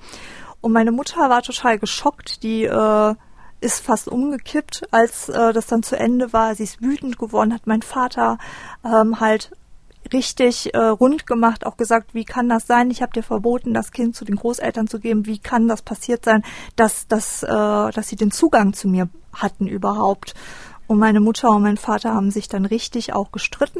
Und 0.61 0.73
meine 0.73 0.91
Mutter 0.91 1.29
war 1.29 1.41
total 1.41 1.79
geschockt, 1.79 2.43
die 2.43 2.65
äh, 2.65 3.15
ist 3.61 3.79
fast 3.79 4.09
umgekippt, 4.09 4.83
als 4.91 5.29
äh, 5.29 5.53
das 5.53 5.67
dann 5.67 5.83
zu 5.83 5.97
Ende 5.97 6.33
war. 6.33 6.53
Sie 6.55 6.63
ist 6.63 6.81
wütend 6.81 7.17
geworden, 7.17 7.53
hat 7.53 7.65
mein 7.65 7.81
Vater 7.81 8.37
ähm, 8.83 9.19
halt 9.19 9.51
richtig 10.13 10.73
äh, 10.73 10.77
rund 10.77 11.27
gemacht, 11.27 11.65
auch 11.65 11.77
gesagt, 11.77 12.13
wie 12.13 12.25
kann 12.25 12.49
das 12.49 12.67
sein? 12.67 12.91
Ich 12.91 13.01
habe 13.01 13.13
dir 13.13 13.23
verboten, 13.23 13.73
das 13.73 13.91
Kind 13.91 14.15
zu 14.15 14.25
den 14.25 14.35
Großeltern 14.35 14.87
zu 14.87 14.99
geben. 14.99 15.25
Wie 15.25 15.39
kann 15.39 15.67
das 15.67 15.81
passiert 15.81 16.23
sein, 16.25 16.43
dass, 16.75 17.07
dass, 17.07 17.43
äh, 17.43 17.47
dass 17.47 18.07
sie 18.07 18.15
den 18.15 18.31
Zugang 18.31 18.73
zu 18.73 18.87
mir 18.87 19.09
hatten 19.33 19.67
überhaupt? 19.67 20.33
Und 20.93 20.99
meine 20.99 21.21
Mutter 21.21 21.49
und 21.49 21.63
mein 21.63 21.77
Vater 21.77 22.13
haben 22.13 22.29
sich 22.29 22.47
dann 22.47 22.65
richtig 22.65 23.13
auch 23.13 23.31
gestritten. 23.31 23.79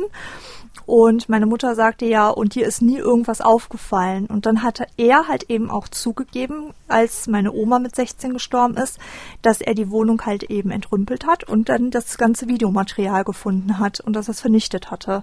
Und 0.87 1.29
meine 1.29 1.45
Mutter 1.45 1.75
sagte 1.75 2.05
ja, 2.05 2.27
und 2.27 2.55
dir 2.55 2.65
ist 2.65 2.81
nie 2.81 2.97
irgendwas 2.97 3.39
aufgefallen. 3.39 4.25
Und 4.25 4.47
dann 4.47 4.63
hatte 4.63 4.87
er 4.97 5.27
halt 5.27 5.43
eben 5.51 5.69
auch 5.69 5.87
zugegeben, 5.87 6.73
als 6.87 7.27
meine 7.27 7.51
Oma 7.51 7.77
mit 7.77 7.95
16 7.95 8.33
gestorben 8.33 8.77
ist, 8.77 8.97
dass 9.43 9.61
er 9.61 9.75
die 9.75 9.91
Wohnung 9.91 10.25
halt 10.25 10.41
eben 10.45 10.71
entrümpelt 10.71 11.27
hat 11.27 11.43
und 11.43 11.69
dann 11.69 11.91
das 11.91 12.17
ganze 12.17 12.47
Videomaterial 12.47 13.23
gefunden 13.23 13.77
hat 13.77 13.99
und 13.99 14.13
dass 14.13 14.27
er 14.27 14.31
es 14.31 14.41
vernichtet 14.41 14.89
hatte. 14.89 15.17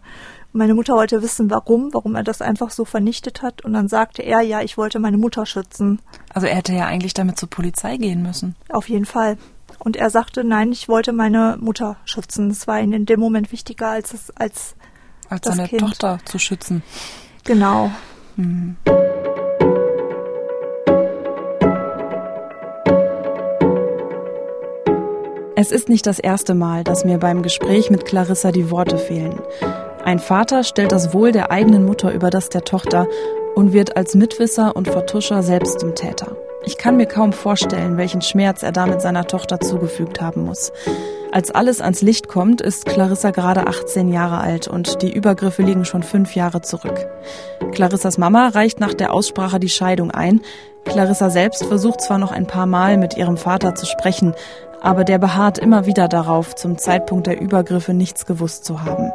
Und 0.52 0.58
meine 0.58 0.74
Mutter 0.74 0.94
wollte 0.94 1.22
wissen, 1.22 1.50
warum, 1.50 1.92
warum 1.92 2.14
er 2.14 2.22
das 2.22 2.40
einfach 2.40 2.70
so 2.70 2.84
vernichtet 2.84 3.42
hat. 3.42 3.64
Und 3.64 3.72
dann 3.72 3.88
sagte 3.88 4.22
er, 4.22 4.42
ja, 4.42 4.60
ich 4.60 4.78
wollte 4.78 5.00
meine 5.00 5.18
Mutter 5.18 5.44
schützen. 5.44 5.98
Also 6.32 6.46
er 6.46 6.54
hätte 6.54 6.72
ja 6.72 6.86
eigentlich 6.86 7.14
damit 7.14 7.36
zur 7.36 7.50
Polizei 7.50 7.96
gehen 7.96 8.22
müssen. 8.22 8.54
Auf 8.68 8.88
jeden 8.88 9.06
Fall. 9.06 9.38
Und 9.80 9.96
er 9.96 10.10
sagte, 10.10 10.44
nein, 10.44 10.72
ich 10.72 10.88
wollte 10.88 11.12
meine 11.12 11.56
Mutter 11.58 11.96
schützen. 12.04 12.50
Das 12.50 12.68
war 12.68 12.80
ihm 12.80 12.92
in 12.92 13.06
dem 13.06 13.18
Moment 13.18 13.50
wichtiger 13.50 13.88
als 13.88 14.12
es, 14.14 14.30
als 14.36 14.76
als 15.30 15.46
seine 15.46 15.68
kind. 15.68 15.80
Tochter 15.80 16.18
zu 16.24 16.38
schützen. 16.38 16.82
Genau. 17.44 17.90
Mhm. 18.36 18.76
Es 25.56 25.72
ist 25.72 25.88
nicht 25.88 26.06
das 26.06 26.18
erste 26.18 26.54
Mal, 26.54 26.84
dass 26.84 27.04
mir 27.04 27.18
beim 27.18 27.42
Gespräch 27.42 27.90
mit 27.90 28.06
Clarissa 28.06 28.50
die 28.50 28.70
Worte 28.70 28.98
fehlen. 28.98 29.40
Ein 30.04 30.18
Vater 30.18 30.64
stellt 30.64 30.92
das 30.92 31.12
Wohl 31.12 31.32
der 31.32 31.50
eigenen 31.50 31.84
Mutter 31.84 32.12
über 32.12 32.30
das 32.30 32.48
der 32.48 32.62
Tochter 32.62 33.06
und 33.54 33.72
wird 33.72 33.96
als 33.96 34.14
Mitwisser 34.14 34.74
und 34.74 34.88
Vertuscher 34.88 35.42
selbst 35.42 35.80
zum 35.80 35.94
Täter. 35.94 36.34
Ich 36.62 36.76
kann 36.76 36.96
mir 36.96 37.06
kaum 37.06 37.32
vorstellen, 37.32 37.96
welchen 37.96 38.20
Schmerz 38.20 38.62
er 38.62 38.72
damit 38.72 39.00
seiner 39.00 39.26
Tochter 39.26 39.60
zugefügt 39.60 40.20
haben 40.20 40.44
muss. 40.44 40.72
Als 41.32 41.50
alles 41.50 41.80
ans 41.80 42.02
Licht 42.02 42.28
kommt, 42.28 42.60
ist 42.60 42.86
Clarissa 42.86 43.30
gerade 43.30 43.66
18 43.66 44.08
Jahre 44.08 44.38
alt 44.38 44.68
und 44.68 45.00
die 45.00 45.12
Übergriffe 45.12 45.62
liegen 45.62 45.84
schon 45.84 46.02
fünf 46.02 46.34
Jahre 46.34 46.60
zurück. 46.60 47.06
Clarissas 47.72 48.18
Mama 48.18 48.48
reicht 48.48 48.80
nach 48.80 48.94
der 48.94 49.12
Aussprache 49.14 49.58
die 49.58 49.68
Scheidung 49.68 50.10
ein. 50.10 50.40
Clarissa 50.84 51.30
selbst 51.30 51.64
versucht 51.64 52.00
zwar 52.00 52.18
noch 52.18 52.32
ein 52.32 52.46
paar 52.46 52.66
Mal 52.66 52.98
mit 52.98 53.16
ihrem 53.16 53.36
Vater 53.36 53.74
zu 53.74 53.86
sprechen, 53.86 54.34
aber 54.80 55.04
der 55.04 55.18
beharrt 55.18 55.58
immer 55.58 55.86
wieder 55.86 56.08
darauf, 56.08 56.54
zum 56.54 56.78
Zeitpunkt 56.78 57.26
der 57.26 57.40
Übergriffe 57.40 57.94
nichts 57.94 58.26
gewusst 58.26 58.64
zu 58.64 58.82
haben. 58.82 59.12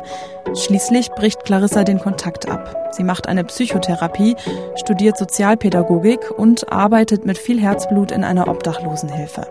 Schließlich 0.54 1.10
bricht 1.12 1.44
Clarissa 1.44 1.84
den 1.84 2.00
Kontakt 2.00 2.48
ab. 2.48 2.90
Sie 2.92 3.04
macht 3.04 3.28
eine 3.28 3.44
Psychotherapie, 3.44 4.36
studiert 4.76 5.18
Sozialpädagogik 5.18 6.32
und 6.32 6.72
arbeitet 6.72 7.26
mit 7.26 7.38
viel 7.38 7.60
Herzblut 7.60 8.12
in 8.12 8.24
einer 8.24 8.48
Obdachlosenhilfe. 8.48 9.48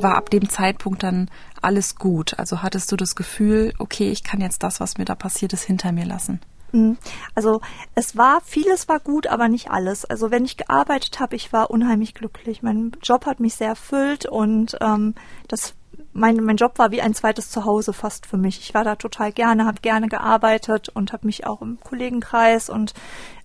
War 0.00 0.16
ab 0.16 0.30
dem 0.30 0.48
Zeitpunkt 0.48 1.02
dann 1.02 1.28
alles 1.60 1.96
gut? 1.96 2.38
Also 2.38 2.62
hattest 2.62 2.92
du 2.92 2.96
das 2.96 3.16
Gefühl, 3.16 3.72
okay, 3.78 4.10
ich 4.10 4.22
kann 4.22 4.40
jetzt 4.40 4.62
das, 4.62 4.78
was 4.78 4.96
mir 4.96 5.04
da 5.04 5.16
passiert 5.16 5.52
ist, 5.52 5.64
hinter 5.64 5.90
mir 5.90 6.04
lassen? 6.04 6.40
Mhm. 6.72 6.98
Also 7.34 7.60
es 7.94 8.16
war, 8.16 8.40
vieles 8.44 8.88
war 8.88 9.00
gut, 9.00 9.26
aber 9.26 9.48
nicht 9.48 9.70
alles. 9.70 10.04
Also 10.04 10.30
wenn 10.30 10.44
ich 10.44 10.56
gearbeitet 10.56 11.20
habe, 11.20 11.36
ich 11.36 11.52
war 11.52 11.70
unheimlich 11.70 12.14
glücklich. 12.14 12.62
Mein 12.62 12.92
Job 13.02 13.26
hat 13.26 13.40
mich 13.40 13.54
sehr 13.54 13.68
erfüllt 13.68 14.26
und 14.26 14.76
ähm, 14.80 15.14
das 15.48 15.74
mein, 16.12 16.36
mein 16.36 16.56
Job 16.56 16.78
war 16.78 16.90
wie 16.90 17.00
ein 17.00 17.14
zweites 17.14 17.50
Zuhause 17.50 17.92
fast 17.92 18.26
für 18.26 18.36
mich. 18.36 18.58
Ich 18.60 18.74
war 18.74 18.82
da 18.82 18.96
total 18.96 19.32
gerne, 19.32 19.66
habe 19.66 19.80
gerne 19.80 20.08
gearbeitet 20.08 20.88
und 20.88 21.12
habe 21.12 21.26
mich 21.26 21.46
auch 21.46 21.62
im 21.62 21.78
Kollegenkreis 21.80 22.70
und 22.70 22.94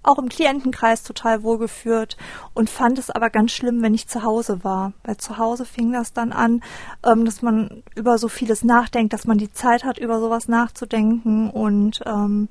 auch 0.01 0.17
im 0.17 0.27
Klientenkreis 0.27 1.03
total 1.03 1.43
wohlgeführt 1.43 2.17
und 2.53 2.69
fand 2.69 2.99
es 2.99 3.09
aber 3.09 3.29
ganz 3.29 3.51
schlimm, 3.51 3.81
wenn 3.81 3.93
ich 3.93 4.07
zu 4.07 4.23
Hause 4.23 4.63
war. 4.63 4.93
Weil 5.03 5.17
zu 5.17 5.37
Hause 5.37 5.65
fing 5.65 5.93
das 5.93 6.13
dann 6.13 6.33
an, 6.33 6.61
ähm, 7.05 7.25
dass 7.25 7.41
man 7.41 7.83
über 7.95 8.17
so 8.17 8.27
vieles 8.27 8.63
nachdenkt, 8.63 9.13
dass 9.13 9.25
man 9.25 9.37
die 9.37 9.51
Zeit 9.51 9.83
hat, 9.83 9.97
über 9.97 10.19
sowas 10.19 10.47
nachzudenken 10.47 11.49
und 11.49 12.01
ähm, 12.05 12.49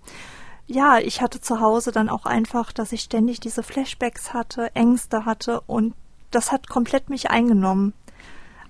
ja, 0.67 0.99
ich 0.99 1.21
hatte 1.21 1.41
zu 1.41 1.61
Hause 1.61 1.93
dann 1.93 2.09
auch 2.09 2.27
einfach, 2.27 2.73
dass 2.73 2.93
ich 2.93 3.03
ständig 3.03 3.41
diese 3.41 3.63
Flashbacks 3.63 4.33
hatte, 4.33 4.75
Ängste 4.75 5.25
hatte 5.25 5.61
und 5.67 5.95
das 6.31 6.53
hat 6.53 6.69
komplett 6.69 7.11
mich 7.11 7.31
eingenommen. 7.31 7.93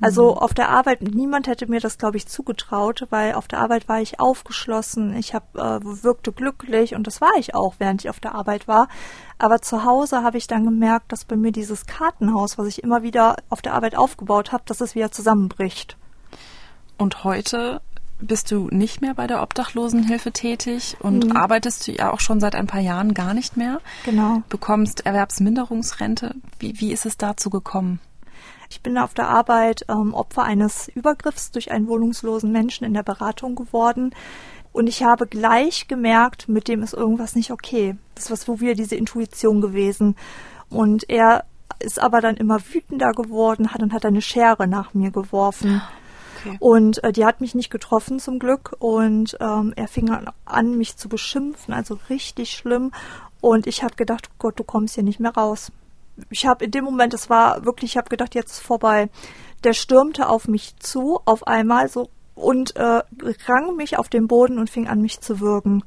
Also 0.03 0.33
mhm. 0.33 0.39
auf 0.39 0.53
der 0.53 0.69
Arbeit, 0.69 1.01
niemand 1.01 1.47
hätte 1.47 1.69
mir 1.69 1.79
das, 1.79 1.97
glaube 1.97 2.17
ich, 2.17 2.27
zugetraut, 2.27 3.07
weil 3.11 3.35
auf 3.35 3.47
der 3.47 3.61
Arbeit 3.61 3.89
war 3.89 4.01
ich 4.01 4.19
aufgeschlossen, 4.19 5.17
ich 5.17 5.33
hab, 5.33 5.57
äh, 5.57 5.79
wirkte 5.83 6.33
glücklich 6.33 6.97
und 6.97 7.07
das 7.07 7.21
war 7.21 7.31
ich 7.39 7.55
auch, 7.55 7.77
während 7.79 8.03
ich 8.03 8.11
auf 8.11 8.19
der 8.19 8.35
Arbeit 8.35 8.67
war. 8.67 8.89
Aber 9.39 9.63
zu 9.63 9.85
Hause 9.85 10.25
habe 10.25 10.39
ich 10.39 10.49
dann 10.49 10.65
gemerkt, 10.65 11.13
dass 11.13 11.25
bei 11.25 11.37
mir 11.37 11.53
dieses 11.53 11.87
Kartenhaus, 11.87 12.59
was 12.59 12.67
ich 12.67 12.83
immer 12.83 13.05
wieder 13.05 13.37
auf 13.49 13.63
der 13.63 13.75
Arbeit 13.75 13.97
aufgebaut 13.97 14.51
habe, 14.51 14.65
dass 14.67 14.81
es 14.81 14.97
wieder 14.97 15.13
zusammenbricht. 15.13 15.97
Und 16.99 17.23
heute 17.23 17.81
bist 18.21 18.51
du 18.51 18.69
nicht 18.71 19.01
mehr 19.01 19.15
bei 19.15 19.27
der 19.27 19.43
Obdachlosenhilfe 19.43 20.33
tätig 20.33 20.97
und 21.01 21.27
mhm. 21.27 21.37
arbeitest 21.37 21.87
du 21.87 21.93
ja 21.93 22.13
auch 22.13 22.21
schon 22.21 22.41
seit 22.41 22.55
ein 22.55 22.67
paar 22.67 22.81
Jahren 22.81 23.15
gar 23.15 23.35
nicht 23.35 23.57
mehr. 23.57 23.81
Genau. 24.05 24.43
Bekommst 24.49 25.05
Erwerbsminderungsrente. 25.07 26.35
Wie, 26.59 26.81
wie 26.81 26.93
ist 26.93 27.07
es 27.07 27.17
dazu 27.17 27.51
gekommen? 27.51 28.01
Ich 28.71 28.81
bin 28.81 28.97
auf 28.97 29.13
der 29.13 29.29
Arbeit 29.29 29.85
ähm, 29.89 30.15
Opfer 30.15 30.45
eines 30.45 30.89
Übergriffs 30.89 31.51
durch 31.51 31.71
einen 31.71 31.89
wohnungslosen 31.89 32.51
Menschen 32.51 32.85
in 32.85 32.95
der 32.95 33.03
Beratung 33.03 33.55
geworden. 33.55 34.15
Und 34.73 34.87
ich 34.87 35.03
habe 35.03 35.27
gleich 35.27 35.89
gemerkt, 35.89 36.49
mit 36.49 36.69
dem 36.69 36.83
ist 36.83 36.95
irgendwas 36.95 37.35
nicht 37.35 37.51
okay. 37.51 37.97
Das 38.15 38.31
war 38.31 38.37
so 38.39 38.61
wieder 38.61 38.75
diese 38.75 38.97
Intuition 38.97 39.61
gewesen. 39.61 40.17
Und 40.71 41.11
er 41.11 41.45
ist 41.81 42.01
aber 42.01 42.21
dann 42.21 42.37
immer 42.37 42.61
wütender 42.73 43.13
geworden, 43.13 43.75
hat 43.75 43.83
und 43.83 43.93
hat 43.93 44.07
eine 44.07 44.23
Schere 44.23 44.67
nach 44.67 44.95
mir 44.95 45.11
geworfen. 45.11 45.83
Okay. 46.45 46.57
Und 46.61 47.03
äh, 47.05 47.13
die 47.13 47.25
hat 47.25 47.41
mich 47.41 47.55
nicht 47.55 47.71
getroffen 47.71 48.19
zum 48.19 48.39
Glück. 48.39 48.75
Und 48.79 49.37
ähm, 49.41 49.73
er 49.77 49.89
fing 49.89 50.11
an, 50.45 50.77
mich 50.77 50.97
zu 50.97 51.09
beschimpfen, 51.09 51.75
also 51.75 51.99
richtig 52.11 52.53
schlimm. 52.53 52.93
Und 53.41 53.67
ich 53.67 53.83
habe 53.83 53.97
gedacht, 53.97 54.29
oh 54.31 54.35
Gott, 54.39 54.59
du 54.59 54.65
kommst 54.65 54.95
hier 54.95 55.05
nicht 55.05 55.21
mehr 55.21 55.35
raus. 55.35 55.73
Ich 56.31 56.47
habe 56.47 56.65
in 56.65 56.71
dem 56.71 56.85
Moment, 56.85 57.15
es 57.15 57.31
war 57.31 57.65
wirklich, 57.65 57.93
ich 57.93 57.97
habe 57.97 58.09
gedacht, 58.09 58.35
jetzt 58.35 58.53
ist 58.53 58.61
vorbei. 58.61 59.09
Der 59.65 59.73
stürmte 59.73 60.29
auf 60.29 60.49
mich 60.49 60.77
zu, 60.79 61.21
auf 61.25 61.47
einmal 61.47 61.89
so 61.89 62.09
und 62.35 62.77
äh, 62.77 63.03
rang 63.47 63.77
mich 63.77 63.99
auf 63.99 64.09
den 64.09 64.27
Boden 64.27 64.59
und 64.59 64.71
fing 64.71 64.89
an, 64.89 65.01
mich 65.01 65.21
zu 65.21 65.41
würgen. 65.41 65.85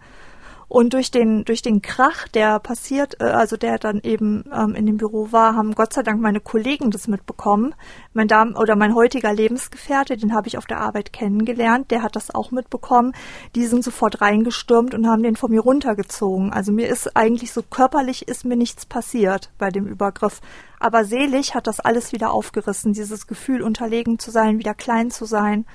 Und 0.76 0.92
durch 0.92 1.10
den, 1.10 1.46
durch 1.46 1.62
den 1.62 1.82
Krach, 1.82 2.28
der 2.28 2.60
passiert, 2.60 3.22
äh, 3.22 3.24
also 3.24 3.56
der 3.56 3.80
dann 3.80 4.02
eben 4.04 4.44
ähm, 4.54 4.76
in 4.76 4.86
dem 4.86 4.98
Büro 4.98 5.32
war, 5.32 5.56
haben 5.56 5.74
Gott 5.74 5.94
sei 5.94 6.04
Dank 6.04 6.20
meine 6.20 6.42
Kollegen 6.42 6.92
das 6.92 7.08
mitbekommen. 7.08 7.74
Mein 8.12 8.28
Dam 8.28 8.58
oder 8.58 8.76
mein 8.76 8.94
heutiger 8.94 9.34
Lebensgefährte, 9.34 10.18
den 10.18 10.34
habe 10.34 10.50
ich 10.50 10.58
auf 10.58 10.66
der 10.66 10.82
Arbeit 10.82 11.14
kennengelernt, 11.14 11.92
der 11.92 12.04
hat 12.04 12.18
das 12.18 12.36
auch 12.36 12.52
mitbekommen. 12.52 13.14
Die 13.56 13.68
sind 13.68 13.86
sofort 13.86 14.20
reingestürmt 14.20 14.94
und 14.94 15.08
haben 15.08 15.24
den 15.24 15.38
von 15.38 15.50
mir 15.50 15.62
runtergezogen. 15.62 16.52
Also 16.52 16.74
mir 16.74 16.90
ist 16.90 17.16
eigentlich 17.16 17.54
so 17.54 17.62
körperlich 17.62 18.28
ist 18.28 18.44
mir 18.44 18.58
nichts 18.58 18.86
passiert 18.86 19.52
bei 19.58 19.70
dem 19.70 19.88
Übergriff. 19.88 20.42
Aber 20.82 21.06
selig 21.06 21.56
hat 21.56 21.68
das 21.68 21.80
alles 21.80 22.12
wieder 22.12 22.34
aufgerissen, 22.34 22.92
dieses 22.92 23.28
Gefühl, 23.28 23.62
unterlegen 23.62 24.20
zu 24.20 24.30
sein, 24.30 24.60
wieder 24.60 24.74
klein 24.74 25.10
zu 25.10 25.24
sein 25.24 25.66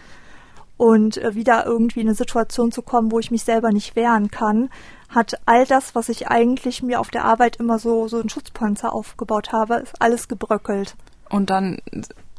und 0.80 1.18
äh, 1.18 1.34
wieder 1.34 1.66
irgendwie 1.66 2.00
in 2.00 2.08
eine 2.08 2.14
Situation 2.14 2.72
zu 2.72 2.80
kommen, 2.80 3.12
wo 3.12 3.18
ich 3.18 3.30
mich 3.30 3.44
selber 3.44 3.70
nicht 3.70 3.96
wehren 3.96 4.30
kann, 4.30 4.70
hat 5.10 5.38
all 5.44 5.66
das, 5.66 5.94
was 5.94 6.08
ich 6.08 6.28
eigentlich 6.28 6.82
mir 6.82 7.00
auf 7.00 7.10
der 7.10 7.26
Arbeit 7.26 7.56
immer 7.56 7.78
so, 7.78 8.08
so 8.08 8.18
einen 8.18 8.30
Schutzpanzer 8.30 8.94
aufgebaut 8.94 9.52
habe, 9.52 9.74
ist 9.74 10.00
alles 10.00 10.26
gebröckelt. 10.26 10.96
Und 11.28 11.50
dann 11.50 11.82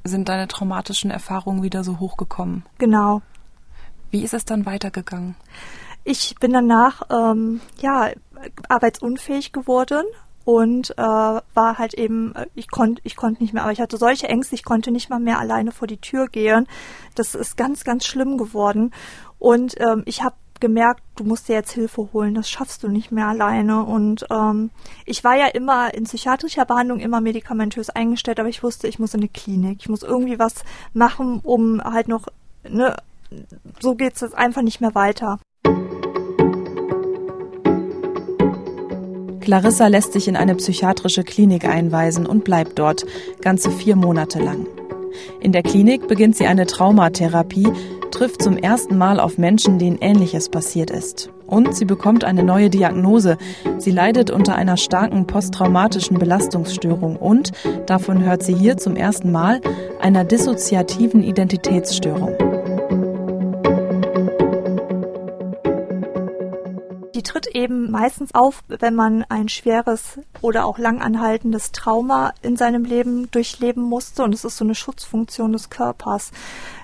sind 0.04 0.28
deine 0.28 0.48
traumatischen 0.48 1.12
Erfahrungen 1.12 1.62
wieder 1.62 1.84
so 1.84 2.00
hochgekommen. 2.00 2.66
Genau. 2.80 3.22
Wie 4.10 4.24
ist 4.24 4.34
es 4.34 4.44
dann 4.44 4.66
weitergegangen? 4.66 5.36
Ich 6.04 6.34
bin 6.40 6.52
danach 6.52 7.04
ähm, 7.12 7.62
ja 7.80 8.10
arbeitsunfähig 8.70 9.52
geworden 9.52 10.06
und 10.46 10.92
äh, 10.98 11.02
war 11.02 11.78
halt 11.78 11.94
eben, 11.94 12.36
äh, 12.36 12.48
ich 12.56 12.70
konnte 12.70 13.02
ich 13.04 13.16
konnte 13.16 13.42
nicht 13.42 13.54
mehr, 13.54 13.64
aber 13.64 13.72
ich 13.72 13.82
hatte 13.82 13.98
solche 13.98 14.28
Ängste, 14.28 14.56
ich 14.56 14.64
konnte 14.64 14.92
nicht 14.92 15.10
mal 15.10 15.20
mehr 15.20 15.40
alleine 15.40 15.72
vor 15.72 15.88
die 15.88 15.98
Tür 15.98 16.28
gehen. 16.28 16.68
Das 17.16 17.36
ist 17.36 17.58
ganz, 17.58 17.84
ganz 17.84 18.06
schlimm 18.06 18.38
geworden. 18.38 18.92
Und 19.40 19.80
ähm, 19.80 20.04
ich 20.06 20.24
habe 20.24 20.36
gemerkt, 20.60 21.02
du 21.16 21.24
musst 21.26 21.50
dir 21.50 21.54
jetzt 21.54 21.72
Hilfe 21.72 22.10
holen, 22.14 22.36
das 22.36 22.50
schaffst 22.50 22.84
du 22.84 22.88
nicht 22.88 23.12
mehr 23.12 23.28
alleine. 23.28 23.84
Und 23.84 24.26
ähm, 24.32 24.70
ich 25.06 25.24
war 25.24 25.36
ja 25.36 25.48
immer 25.48 25.94
in 25.94 26.06
psychiatrischer 26.06 26.66
Behandlung 26.66 27.00
immer 27.00 27.20
medikamentös 27.20 27.90
eingestellt, 27.90 28.40
aber 28.40 28.50
ich 28.50 28.64
wusste, 28.64 28.88
ich 28.88 29.00
muss 29.00 29.14
in 29.14 29.22
eine 29.22 29.30
Klinik. 29.30 29.80
Ich 29.82 29.90
muss 29.90 30.04
irgendwie 30.04 30.40
was 30.40 30.64
machen, 30.94 31.42
um 31.44 31.84
halt 31.84 32.08
noch, 32.08 32.28
ne, 32.64 32.96
so 33.80 33.96
geht's 33.96 34.22
jetzt 34.22 34.36
einfach 34.36 34.62
nicht 34.62 34.82
mehr 34.82 34.96
weiter. 34.96 35.40
Clarissa 39.42 39.88
lässt 39.88 40.14
sich 40.14 40.28
in 40.28 40.36
eine 40.36 40.56
psychiatrische 40.56 41.24
Klinik 41.24 41.68
einweisen 41.68 42.26
und 42.26 42.44
bleibt 42.44 42.80
dort, 42.80 43.06
ganze 43.42 43.72
vier 43.72 43.96
Monate 43.96 44.40
lang. 44.40 44.68
In 45.42 45.52
der 45.52 45.64
Klinik 45.64 46.08
beginnt 46.08 46.38
sie 46.38 46.48
eine 46.48 46.68
Traumatherapie, 46.68 47.68
trifft 48.12 48.42
zum 48.42 48.56
ersten 48.56 48.98
Mal 48.98 49.20
auf 49.20 49.38
Menschen, 49.38 49.80
denen 49.80 49.98
Ähnliches 50.00 50.50
passiert 50.50 50.92
ist. 50.92 51.30
Und 51.48 51.76
sie 51.76 51.86
bekommt 51.86 52.24
eine 52.24 52.44
neue 52.44 52.70
Diagnose. 52.70 53.38
Sie 53.78 53.92
leidet 53.92 54.32
unter 54.32 54.56
einer 54.56 54.78
starken 54.78 55.28
posttraumatischen 55.28 56.18
Belastungsstörung 56.18 57.18
und, 57.18 57.52
davon 57.88 58.24
hört 58.24 58.44
sie 58.44 58.56
hier 58.56 58.78
zum 58.78 58.96
ersten 58.96 59.32
Mal, 59.32 59.60
einer 60.00 60.24
dissoziativen 60.24 61.24
Identitätsstörung. 61.24 62.51
Die 67.22 67.32
tritt 67.32 67.46
eben 67.54 67.92
meistens 67.92 68.34
auf, 68.34 68.64
wenn 68.68 68.96
man 68.96 69.24
ein 69.30 69.48
schweres 69.48 70.18
oder 70.42 70.66
auch 70.66 70.80
langanhaltendes 70.80 71.72
Trauma 71.72 72.34
in 72.42 72.58
seinem 72.58 72.84
Leben 72.84 73.30
durchleben 73.30 73.84
musste. 73.84 74.24
Und 74.24 74.34
es 74.34 74.44
ist 74.44 74.58
so 74.58 74.66
eine 74.66 74.74
Schutzfunktion 74.74 75.52
des 75.52 75.70
Körpers 75.70 76.32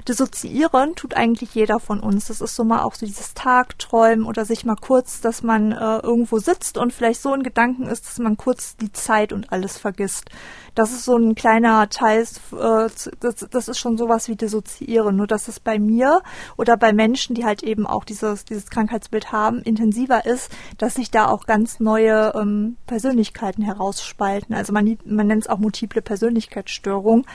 dissoziieren 0.08 0.96
tut 0.96 1.16
eigentlich 1.16 1.54
jeder 1.54 1.80
von 1.80 2.00
uns. 2.00 2.28
Das 2.28 2.42
ist 2.42 2.56
so 2.56 2.64
mal 2.64 2.84
auch 2.84 2.96
so 2.96 3.06
dieses 3.06 3.34
Tagträumen 3.34 4.26
oder 4.26 4.46
sich 4.46 4.66
mal 4.66 4.76
kurz, 4.76 5.22
dass 5.22 5.44
man 5.44 5.72
äh, 5.72 5.98
irgendwo 6.00 6.40
sitzt 6.40 6.78
und 6.78 6.94
vielleicht 6.94 7.22
so 7.22 7.34
in 7.34 7.44
Gedanken 7.44 7.88
ist, 7.88 8.06
dass 8.06 8.20
man 8.20 8.38
kurz 8.38 8.78
die 8.78 8.92
Zeit 8.92 9.34
und 9.34 9.52
alles 9.52 9.78
vergisst. 9.78 10.30
Das 10.76 10.92
ist 10.92 11.06
so 11.06 11.18
ein 11.18 11.36
kleiner 11.36 11.90
Teil, 11.90 12.22
äh, 12.22 12.90
das, 13.20 13.48
das 13.50 13.68
ist 13.68 13.80
schon 13.80 13.98
sowas 13.98 14.28
wie 14.28 14.36
dissoziieren. 14.36 15.16
Nur 15.16 15.28
dass 15.28 15.48
es 15.48 15.60
bei 15.60 15.80
mir 15.80 16.22
oder 16.56 16.78
bei 16.78 16.94
Menschen, 16.94 17.36
die 17.36 17.46
halt 17.46 17.64
eben 17.64 17.86
auch 17.86 18.04
dieses, 18.04 18.46
dieses 18.46 18.70
Krankheitsbild 18.70 19.32
haben, 19.32 19.62
intensiver 19.62 20.26
ist, 20.26 20.52
dass 20.78 20.96
sich 20.96 21.12
da 21.12 21.28
auch 21.28 21.46
ganz 21.46 21.80
neue 21.80 22.34
ähm, 22.36 22.78
Persönlichkeiten 22.86 23.64
herausspalten. 23.64 24.56
Also 24.56 24.72
man, 24.72 24.98
man 25.06 25.28
nennt 25.28 25.44
es 25.44 25.50
auch 25.50 25.58
multiple 25.60 26.02
Persönlichkeitsstörung. 26.02 27.26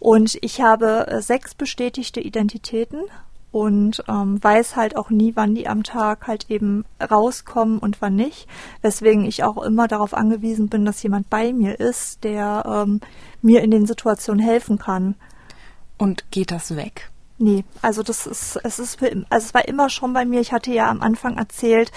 Und 0.00 0.38
ich 0.40 0.60
habe 0.60 1.06
äh, 1.06 1.20
sechs 1.20 1.54
bestätigte 1.54 2.20
Identitäten 2.20 3.02
und 3.52 4.02
ähm, 4.08 4.42
weiß 4.42 4.76
halt 4.76 4.96
auch 4.96 5.10
nie, 5.10 5.32
wann 5.34 5.54
die 5.54 5.68
am 5.68 5.82
Tag 5.82 6.26
halt 6.26 6.50
eben 6.50 6.84
rauskommen 7.00 7.78
und 7.78 8.00
wann 8.00 8.16
nicht. 8.16 8.48
Weswegen 8.80 9.24
ich 9.24 9.44
auch 9.44 9.62
immer 9.62 9.88
darauf 9.88 10.14
angewiesen 10.14 10.68
bin, 10.68 10.84
dass 10.84 11.02
jemand 11.02 11.28
bei 11.28 11.52
mir 11.52 11.78
ist, 11.78 12.24
der 12.24 12.64
ähm, 12.66 13.00
mir 13.42 13.62
in 13.62 13.70
den 13.70 13.86
Situationen 13.86 14.44
helfen 14.44 14.78
kann. 14.78 15.16
Und 15.98 16.30
geht 16.30 16.50
das 16.50 16.76
weg? 16.76 17.10
Nee, 17.42 17.64
also 17.80 18.02
das 18.02 18.26
ist, 18.26 18.60
es 18.64 18.78
ist, 18.78 19.02
also 19.02 19.24
es 19.30 19.54
war 19.54 19.66
immer 19.66 19.88
schon 19.88 20.12
bei 20.12 20.26
mir. 20.26 20.40
Ich 20.40 20.52
hatte 20.52 20.72
ja 20.72 20.90
am 20.90 21.00
Anfang 21.00 21.38
erzählt, 21.38 21.90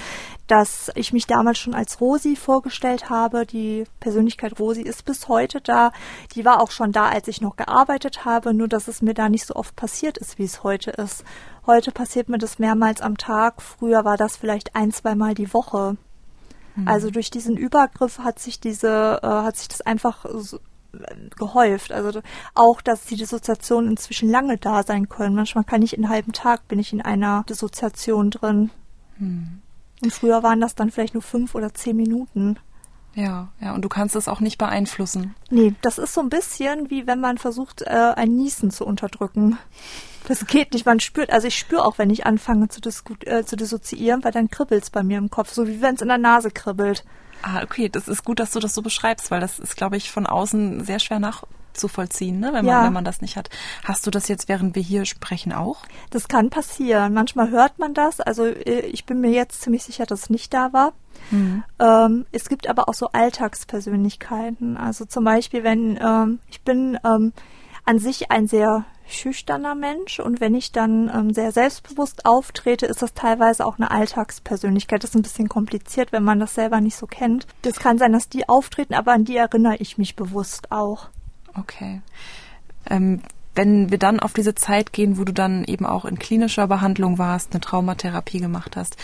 dass 0.48 0.90
ich 0.96 1.12
mich 1.12 1.28
damals 1.28 1.60
schon 1.60 1.76
als 1.76 2.00
Rosi 2.00 2.38
vorgestellt 2.38 3.10
habe. 3.10 3.46
Die 3.46 3.84
Persönlichkeit 4.00 4.58
Rosi 4.58 4.84
ist 4.84 5.04
bis 5.04 5.28
heute 5.28 5.60
da. 5.60 5.92
Die 6.34 6.46
war 6.46 6.62
auch 6.62 6.72
schon 6.72 6.94
da, 6.94 7.10
als 7.10 7.28
ich 7.28 7.42
noch 7.42 7.58
gearbeitet 7.58 8.24
habe, 8.24 8.54
nur 8.54 8.70
dass 8.70 8.88
es 8.88 9.02
mir 9.02 9.14
da 9.14 9.28
nicht 9.28 9.46
so 9.46 9.56
oft 9.56 9.76
passiert 9.76 10.18
ist, 10.18 10.40
wie 10.40 10.46
es 10.46 10.64
heute 10.64 10.92
ist. 10.92 11.26
Heute 11.68 11.92
passiert 11.92 12.30
mir 12.30 12.38
das 12.38 12.58
mehrmals 12.58 13.02
am 13.02 13.18
Tag. 13.18 13.62
Früher 13.62 14.06
war 14.06 14.16
das 14.16 14.38
vielleicht 14.38 14.78
ein, 14.78 14.94
zweimal 14.94 15.34
die 15.34 15.54
Woche. 15.54 15.98
Mhm. 16.78 16.88
Also 16.88 17.10
durch 17.10 17.32
diesen 17.32 17.58
Übergriff 17.58 18.20
hat 18.20 18.40
sich 18.40 18.62
diese, 18.62 19.20
äh, 19.22 19.28
hat 19.28 19.58
sich 19.58 19.68
das 19.68 19.82
einfach 19.82 20.26
so, 20.36 20.60
gehäuft. 21.36 21.92
Also 21.92 22.22
auch, 22.54 22.82
dass 22.82 23.06
die 23.06 23.16
Dissoziationen 23.16 23.92
inzwischen 23.92 24.30
lange 24.30 24.58
da 24.58 24.84
sein 24.84 25.10
können. 25.10 25.36
Manchmal 25.36 25.64
kann 25.64 25.82
ich 25.82 25.98
in 25.98 26.04
einem 26.04 26.14
halben 26.14 26.34
Tag 26.34 26.68
bin 26.68 26.80
ich 26.80 26.94
in 26.94 27.02
einer 27.02 27.44
Dissoziation 27.50 28.32
drin. 28.32 28.72
Hm. 29.18 29.62
Und 30.02 30.14
früher 30.14 30.44
waren 30.44 30.60
das 30.60 30.76
dann 30.76 30.92
vielleicht 30.92 31.14
nur 31.14 31.24
fünf 31.24 31.56
oder 31.56 31.74
zehn 31.74 31.96
Minuten. 31.96 32.58
Ja, 33.16 33.50
ja, 33.62 33.76
und 33.76 33.84
du 33.84 33.90
kannst 33.90 34.16
es 34.16 34.28
auch 34.28 34.40
nicht 34.40 34.58
beeinflussen. 34.58 35.36
Nee, 35.52 35.76
das 35.82 36.00
ist 36.00 36.14
so 36.14 36.22
ein 36.22 36.30
bisschen 36.30 36.90
wie 36.90 37.06
wenn 37.06 37.20
man 37.20 37.38
versucht, 37.38 37.84
äh, 37.84 38.14
ein 38.16 38.36
Niesen 38.36 38.72
zu 38.72 38.86
unterdrücken. 38.86 39.58
Das 40.28 40.48
geht 40.48 40.74
nicht, 40.74 40.86
man 40.86 41.00
spürt, 41.00 41.32
also 41.32 41.48
ich 41.48 41.58
spüre 41.58 41.86
auch, 41.86 41.98
wenn 41.98 42.10
ich 42.10 42.26
anfange 42.26 42.70
zu, 42.70 42.80
äh, 43.26 43.44
zu 43.44 43.56
dissoziieren, 43.56 44.24
weil 44.24 44.32
dann 44.32 44.50
kribbelt 44.50 44.84
es 44.84 44.90
bei 44.90 45.04
mir 45.04 45.18
im 45.20 45.30
Kopf, 45.30 45.54
so 45.54 45.68
wie 45.68 45.82
wenn 45.82 45.96
es 45.96 46.02
in 46.02 46.08
der 46.08 46.18
Nase 46.18 46.50
kribbelt. 46.50 47.06
Ah, 47.46 47.62
okay, 47.62 47.90
das 47.90 48.08
ist 48.08 48.24
gut, 48.24 48.40
dass 48.40 48.52
du 48.52 48.60
das 48.60 48.74
so 48.74 48.82
beschreibst, 48.82 49.30
weil 49.30 49.42
das 49.42 49.60
ist, 49.60 49.76
glaube 49.76 49.98
ich, 49.98 50.12
von 50.12 50.26
außen 50.26 50.86
sehr 50.86 51.00
schwer 51.00 51.20
nachzuvollziehen, 51.20 52.40
ne? 52.40 52.48
wenn, 52.54 52.66
man, 52.66 52.74
ja. 52.74 52.86
wenn 52.86 52.94
man 52.94 53.04
das 53.04 53.22
nicht 53.22 53.36
hat. 53.36 53.50
Hast 53.84 54.08
du 54.08 54.12
das 54.12 54.30
jetzt, 54.30 54.48
während 54.48 54.76
wir 54.76 54.82
hier 54.82 55.04
sprechen, 55.04 55.52
auch? 55.52 55.86
Das 56.10 56.30
kann 56.30 56.50
passieren. 56.50 57.14
Manchmal 57.14 57.50
hört 57.50 57.80
man 57.80 57.94
das. 57.94 58.22
Also 58.22 58.46
äh, 58.46 58.86
ich 58.88 59.06
bin 59.06 59.20
mir 59.20 59.32
jetzt 59.32 59.62
ziemlich 59.62 59.84
sicher, 59.84 60.06
dass 60.06 60.24
es 60.24 60.30
nicht 60.30 60.54
da 60.54 60.72
war. 60.72 60.94
Mhm. 61.32 61.64
Ähm, 61.80 62.26
es 62.32 62.48
gibt 62.48 62.70
aber 62.70 62.88
auch 62.88 62.94
so 62.94 63.10
Alltagspersönlichkeiten. 63.12 64.78
Also 64.78 65.04
zum 65.04 65.26
Beispiel, 65.26 65.66
wenn 65.66 66.00
ähm, 66.02 66.40
ich 66.50 66.62
bin 66.62 66.98
ähm, 67.04 67.34
an 67.84 68.00
sich 68.00 68.32
ein 68.32 68.48
sehr 68.48 68.86
schüchterner 69.08 69.76
Mensch 69.76 70.20
und 70.20 70.40
wenn 70.42 70.56
ich 70.56 70.72
dann 70.72 71.10
ähm, 71.14 71.34
sehr 71.34 71.52
selbstbewusst 71.52 72.26
auftrete, 72.26 72.86
ist 72.86 73.02
das 73.02 73.14
teilweise 73.14 73.66
auch 73.66 73.78
eine 73.78 73.92
Alltagspersönlichkeit. 73.92 75.04
Das 75.04 75.12
ist 75.12 75.16
ein 75.16 75.22
bisschen 75.22 75.50
kompliziert, 75.50 76.12
wenn 76.12 76.24
man 76.24 76.40
das 76.40 76.56
selber 76.56 76.82
nicht 76.82 76.96
so 76.96 77.08
kennt. 77.08 77.48
Das 77.62 77.80
kann 77.80 77.98
sein, 77.98 78.14
dass 78.14 78.30
die 78.30 78.48
auftreten, 78.48 78.94
aber 78.94 79.12
an 79.14 79.26
die 79.26 79.38
erinnere 79.38 79.78
ich 79.78 79.98
mich 79.98 80.16
bewusst 80.16 80.72
auch. 80.72 81.10
Okay. 81.56 82.02
Ähm, 82.90 83.22
wenn 83.56 83.92
wir 83.92 84.00
dann 84.00 84.20
auf 84.20 84.34
diese 84.34 84.56
Zeit 84.56 84.94
gehen, 84.94 85.18
wo 85.18 85.24
du 85.24 85.34
dann 85.34 85.64
eben 85.66 85.86
auch 85.86 86.06
in 86.06 86.18
klinischer 86.18 86.68
Behandlung 86.68 87.18
warst, 87.18 87.52
eine 87.52 87.62
Traumatherapie 87.62 88.40
gemacht 88.40 88.76
hast, 88.76 88.98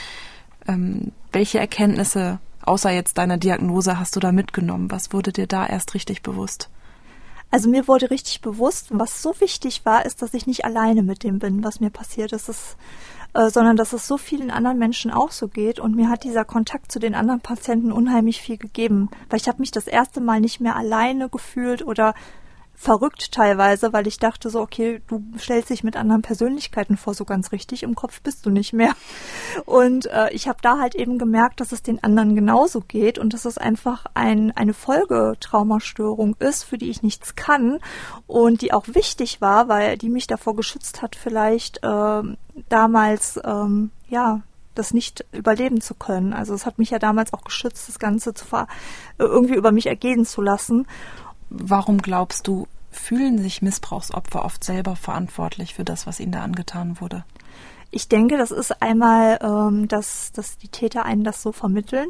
ähm, 0.68 1.12
welche 1.32 1.60
Erkenntnisse 1.60 2.39
außer 2.62 2.91
jetzt 2.91 3.18
deiner 3.18 3.38
Diagnose 3.38 4.00
hast 4.00 4.16
du 4.16 4.20
da 4.20 4.32
mitgenommen? 4.32 4.91
Was 4.91 5.14
wurde 5.14 5.32
dir 5.32 5.47
da 5.47 5.66
erst 5.66 5.93
richtig 5.93 6.24
bewusst? 6.24 6.70
Also 7.52 7.70
mir 7.70 7.88
wurde 7.88 8.12
richtig 8.12 8.41
bewusst, 8.41 8.88
was 8.91 9.22
so 9.22 9.34
wichtig 9.39 9.86
war, 9.86 10.06
ist, 10.06 10.22
dass 10.22 10.34
ich 10.34 10.45
nicht 10.45 10.66
alleine 10.66 11.02
mit 11.02 11.24
dem 11.24 11.39
bin, 11.39 11.64
was 11.64 11.80
mir 11.80 11.89
passiert 11.89 12.32
ist, 12.32 12.78
äh, 13.34 13.50
sondern 13.50 13.76
dass 13.76 13.93
es 13.93 14.08
so 14.08 14.18
vielen 14.18 14.52
anderen 14.52 14.78
Menschen 14.78 15.12
auch 15.12 15.32
so 15.32 15.47
geht. 15.47 15.80
Und 15.80 15.95
mir 15.95 16.10
hat 16.10 16.24
dieser 16.24 16.45
Kontakt 16.45 16.91
zu 16.91 17.00
den 17.00 17.16
anderen 17.16 17.41
Patienten 17.41 17.91
unheimlich 17.91 18.41
viel 18.41 18.58
gegeben, 18.58 19.10
weil 19.30 19.39
ich 19.39 19.47
habe 19.47 19.60
mich 19.60 19.72
das 19.72 19.88
erste 19.88 20.22
Mal 20.22 20.41
nicht 20.41 20.62
mehr 20.62 20.76
alleine 20.76 21.30
gefühlt 21.30 21.86
oder 21.86 22.14
verrückt 22.80 23.34
teilweise, 23.34 23.92
weil 23.92 24.08
ich 24.08 24.20
dachte 24.20 24.50
so, 24.50 24.62
okay, 24.62 25.02
du 25.08 25.22
stellst 25.38 25.70
dich 25.70 25.84
mit 25.84 25.98
anderen 25.98 26.22
Persönlichkeiten 26.22 26.96
vor, 26.96 27.14
so 27.14 27.26
ganz 27.26 27.52
richtig 27.52 27.84
im 27.84 27.94
Kopf 27.94 28.22
bist 28.22 28.46
du 28.46 28.50
nicht 28.50 28.72
mehr. 28.72 28.94
Und 29.66 30.06
äh, 30.06 30.30
ich 30.32 30.48
habe 30.48 30.60
da 30.62 30.80
halt 30.80 30.96
eben 30.96 31.18
gemerkt, 31.18 31.60
dass 31.60 31.74
es 31.74 31.84
den 31.84 32.02
anderen 32.02 32.36
genauso 32.36 32.80
geht 32.80 33.20
und 33.20 33.34
dass 33.34 33.44
es 33.44 33.58
einfach 33.58 34.06
ein, 34.14 34.56
eine 34.56 34.74
Folgetraumastörung 34.74 36.38
ist, 36.40 36.64
für 36.64 36.78
die 36.78 36.90
ich 36.90 37.04
nichts 37.04 37.36
kann 37.36 37.80
und 38.28 38.62
die 38.62 38.72
auch 38.72 38.86
wichtig 38.88 39.42
war, 39.42 39.68
weil 39.68 39.98
die 39.98 40.10
mich 40.10 40.28
davor 40.28 40.56
geschützt 40.56 41.02
hat, 41.02 41.18
vielleicht 41.18 41.84
äh, 41.84 42.22
damals, 42.70 43.42
ähm, 43.44 43.92
ja, 44.08 44.40
das 44.74 44.94
nicht 44.94 45.26
überleben 45.34 45.82
zu 45.82 45.96
können. 45.96 46.32
Also 46.32 46.54
es 46.54 46.66
hat 46.66 46.80
mich 46.80 46.92
ja 46.92 47.00
damals 47.00 47.34
auch 47.34 47.44
geschützt, 47.44 47.90
das 47.90 48.00
Ganze 48.00 48.34
zu 48.34 48.46
ver 48.46 48.68
irgendwie 49.18 49.56
über 49.56 49.74
mich 49.74 49.88
ergehen 49.88 50.26
zu 50.26 50.42
lassen. 50.42 50.88
Warum 51.50 52.02
glaubst 52.02 52.47
du, 52.47 52.68
fühlen 52.91 53.39
sich 53.39 53.62
Missbrauchsopfer 53.62 54.45
oft 54.45 54.64
selber 54.64 54.95
verantwortlich 54.95 55.74
für 55.74 55.84
das, 55.84 56.08
was 56.08 56.20
ihnen 56.20 56.32
da 56.32 56.41
angetan 56.41 57.00
wurde? 57.00 57.24
Ich 57.91 58.08
denke, 58.08 58.38
das 58.38 58.52
ist 58.52 58.82
einmal, 58.82 59.39
ähm, 59.41 59.88
dass, 59.88 60.32
dass 60.32 60.58
die 60.58 60.68
Täter 60.68 61.06
einen 61.06 61.24
das 61.24 61.41
so 61.41 61.52
vermitteln. 61.52 62.10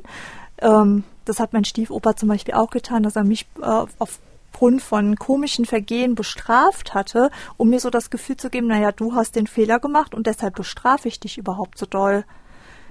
Ähm, 0.62 1.04
das 1.26 1.40
hat 1.40 1.54
mein 1.54 1.64
Stiefoper 1.64 2.16
zum 2.16 2.28
Beispiel 2.28 2.54
auch 2.54 2.70
getan, 2.70 3.04
dass 3.04 3.16
er 3.16 3.24
mich 3.24 3.48
äh, 3.62 3.86
aufgrund 3.98 4.82
von 4.82 5.16
komischen 5.16 5.66
Vergehen 5.66 6.16
bestraft 6.16 6.94
hatte, 6.94 7.32
um 7.56 7.70
mir 7.70 7.80
so 7.80 7.90
das 7.90 8.10
Gefühl 8.10 8.36
zu 8.36 8.50
geben, 8.50 8.68
naja, 8.68 8.92
du 8.92 9.16
hast 9.16 9.38
den 9.38 9.48
Fehler 9.48 9.80
gemacht 9.80 10.14
und 10.14 10.28
deshalb 10.28 10.56
bestrafe 10.56 11.08
ich 11.08 11.20
dich 11.20 11.38
überhaupt 11.38 11.78
so 11.78 11.86
doll 11.86 12.26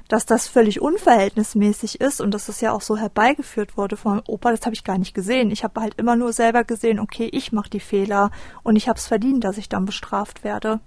dass 0.08 0.24
das 0.24 0.48
völlig 0.48 0.80
unverhältnismäßig 0.80 2.00
ist 2.00 2.20
und 2.20 2.32
dass 2.32 2.48
es 2.48 2.60
ja 2.60 2.72
auch 2.72 2.80
so 2.80 2.96
herbeigeführt 2.96 3.76
wurde 3.76 3.96
vom 3.96 4.22
Opa, 4.26 4.50
das 4.50 4.64
habe 4.64 4.74
ich 4.74 4.84
gar 4.84 4.98
nicht 4.98 5.14
gesehen. 5.14 5.50
Ich 5.50 5.64
habe 5.64 5.80
halt 5.80 5.94
immer 5.96 6.16
nur 6.16 6.32
selber 6.32 6.64
gesehen, 6.64 6.98
okay, 6.98 7.28
ich 7.30 7.52
mache 7.52 7.70
die 7.70 7.80
Fehler 7.80 8.30
und 8.62 8.76
ich 8.76 8.88
habe 8.88 8.98
es 8.98 9.06
verdient, 9.06 9.44
dass 9.44 9.58
ich 9.58 9.68
dann 9.68 9.84
bestraft 9.84 10.44
werde. 10.44 10.80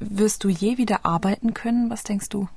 Wirst 0.00 0.42
du 0.42 0.48
je 0.48 0.76
wieder 0.76 1.06
arbeiten 1.06 1.54
können? 1.54 1.88
Was 1.90 2.02
denkst 2.02 2.28
du? 2.28 2.48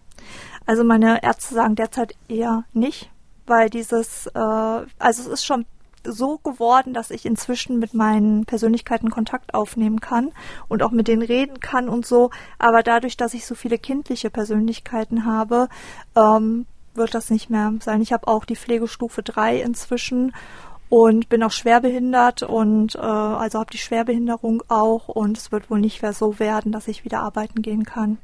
Also 0.65 0.83
meine 0.83 1.23
Ärzte 1.23 1.53
sagen 1.53 1.75
derzeit 1.75 2.15
eher 2.27 2.65
nicht, 2.73 3.11
weil 3.45 3.69
dieses, 3.69 4.25
äh, 4.27 4.39
also 4.39 4.87
es 4.99 5.27
ist 5.27 5.45
schon 5.45 5.65
so 6.07 6.37
geworden, 6.37 6.93
dass 6.93 7.11
ich 7.11 7.25
inzwischen 7.25 7.79
mit 7.79 7.93
meinen 7.93 8.45
Persönlichkeiten 8.45 9.09
Kontakt 9.09 9.53
aufnehmen 9.53 9.99
kann 9.99 10.31
und 10.67 10.83
auch 10.83 10.91
mit 10.91 11.07
denen 11.07 11.21
reden 11.21 11.59
kann 11.59 11.89
und 11.89 12.05
so. 12.05 12.31
Aber 12.59 12.83
dadurch, 12.83 13.17
dass 13.17 13.33
ich 13.33 13.45
so 13.45 13.55
viele 13.55 13.77
kindliche 13.77 14.29
Persönlichkeiten 14.29 15.25
habe, 15.25 15.69
ähm, 16.15 16.65
wird 16.93 17.13
das 17.13 17.29
nicht 17.29 17.49
mehr 17.49 17.73
sein. 17.79 18.01
Ich 18.01 18.11
habe 18.11 18.27
auch 18.27 18.45
die 18.45 18.55
Pflegestufe 18.55 19.21
3 19.21 19.61
inzwischen 19.61 20.33
und 20.89 21.29
bin 21.29 21.43
auch 21.43 21.51
schwerbehindert 21.51 22.43
und 22.43 22.95
äh, 22.95 22.99
also 22.99 23.59
habe 23.59 23.71
die 23.71 23.77
Schwerbehinderung 23.77 24.63
auch 24.67 25.07
und 25.09 25.37
es 25.37 25.51
wird 25.51 25.69
wohl 25.69 25.79
nicht 25.79 26.01
mehr 26.01 26.13
so 26.13 26.39
werden, 26.39 26.71
dass 26.71 26.87
ich 26.87 27.05
wieder 27.05 27.21
arbeiten 27.21 27.61
gehen 27.61 27.83
kann. 27.83 28.17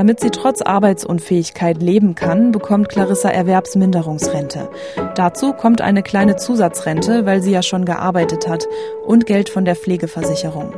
Damit 0.00 0.18
sie 0.18 0.30
trotz 0.30 0.62
Arbeitsunfähigkeit 0.62 1.82
leben 1.82 2.14
kann, 2.14 2.52
bekommt 2.52 2.88
Clarissa 2.88 3.28
Erwerbsminderungsrente. 3.28 4.70
Dazu 5.14 5.52
kommt 5.52 5.82
eine 5.82 6.02
kleine 6.02 6.36
Zusatzrente, 6.36 7.26
weil 7.26 7.42
sie 7.42 7.50
ja 7.50 7.62
schon 7.62 7.84
gearbeitet 7.84 8.48
hat, 8.48 8.66
und 9.06 9.26
Geld 9.26 9.50
von 9.50 9.66
der 9.66 9.76
Pflegeversicherung. 9.76 10.72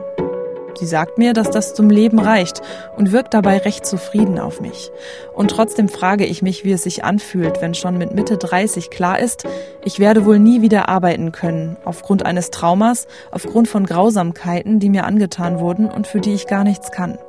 Sie 0.75 0.87
sagt 0.87 1.18
mir, 1.18 1.35
dass 1.35 1.51
das 1.51 1.73
zum 1.73 1.89
Leben 1.89 2.18
reicht 2.18 2.62
und 2.97 3.12
wirkt 3.12 3.33
dabei 3.33 3.59
recht 3.59 3.87
zufrieden 3.87 4.41
auf 4.41 4.61
mich. 4.61 4.91
Und 5.33 5.53
trotzdem 5.53 5.89
frage 5.89 6.27
ich 6.27 6.43
mich, 6.43 6.64
wie 6.64 6.73
es 6.73 6.83
sich 6.83 7.05
anfühlt, 7.05 7.62
wenn 7.62 7.75
schon 7.75 7.99
mit 7.99 8.12
Mitte 8.12 8.39
30 8.39 8.91
klar 8.91 9.20
ist, 9.20 9.45
ich 9.85 10.01
werde 10.01 10.25
wohl 10.25 10.41
nie 10.41 10.62
wieder 10.62 10.89
arbeiten 10.89 11.31
können, 11.31 11.77
aufgrund 11.85 12.27
eines 12.27 12.51
Traumas, 12.51 13.07
aufgrund 13.31 13.68
von 13.68 13.87
Grausamkeiten, 13.87 14.81
die 14.81 14.91
mir 14.91 15.05
angetan 15.05 15.61
wurden 15.61 15.89
und 15.89 16.09
für 16.09 16.18
die 16.18 16.35
ich 16.35 16.49
gar 16.49 16.64
nichts 16.64 16.91
kann. 16.91 17.20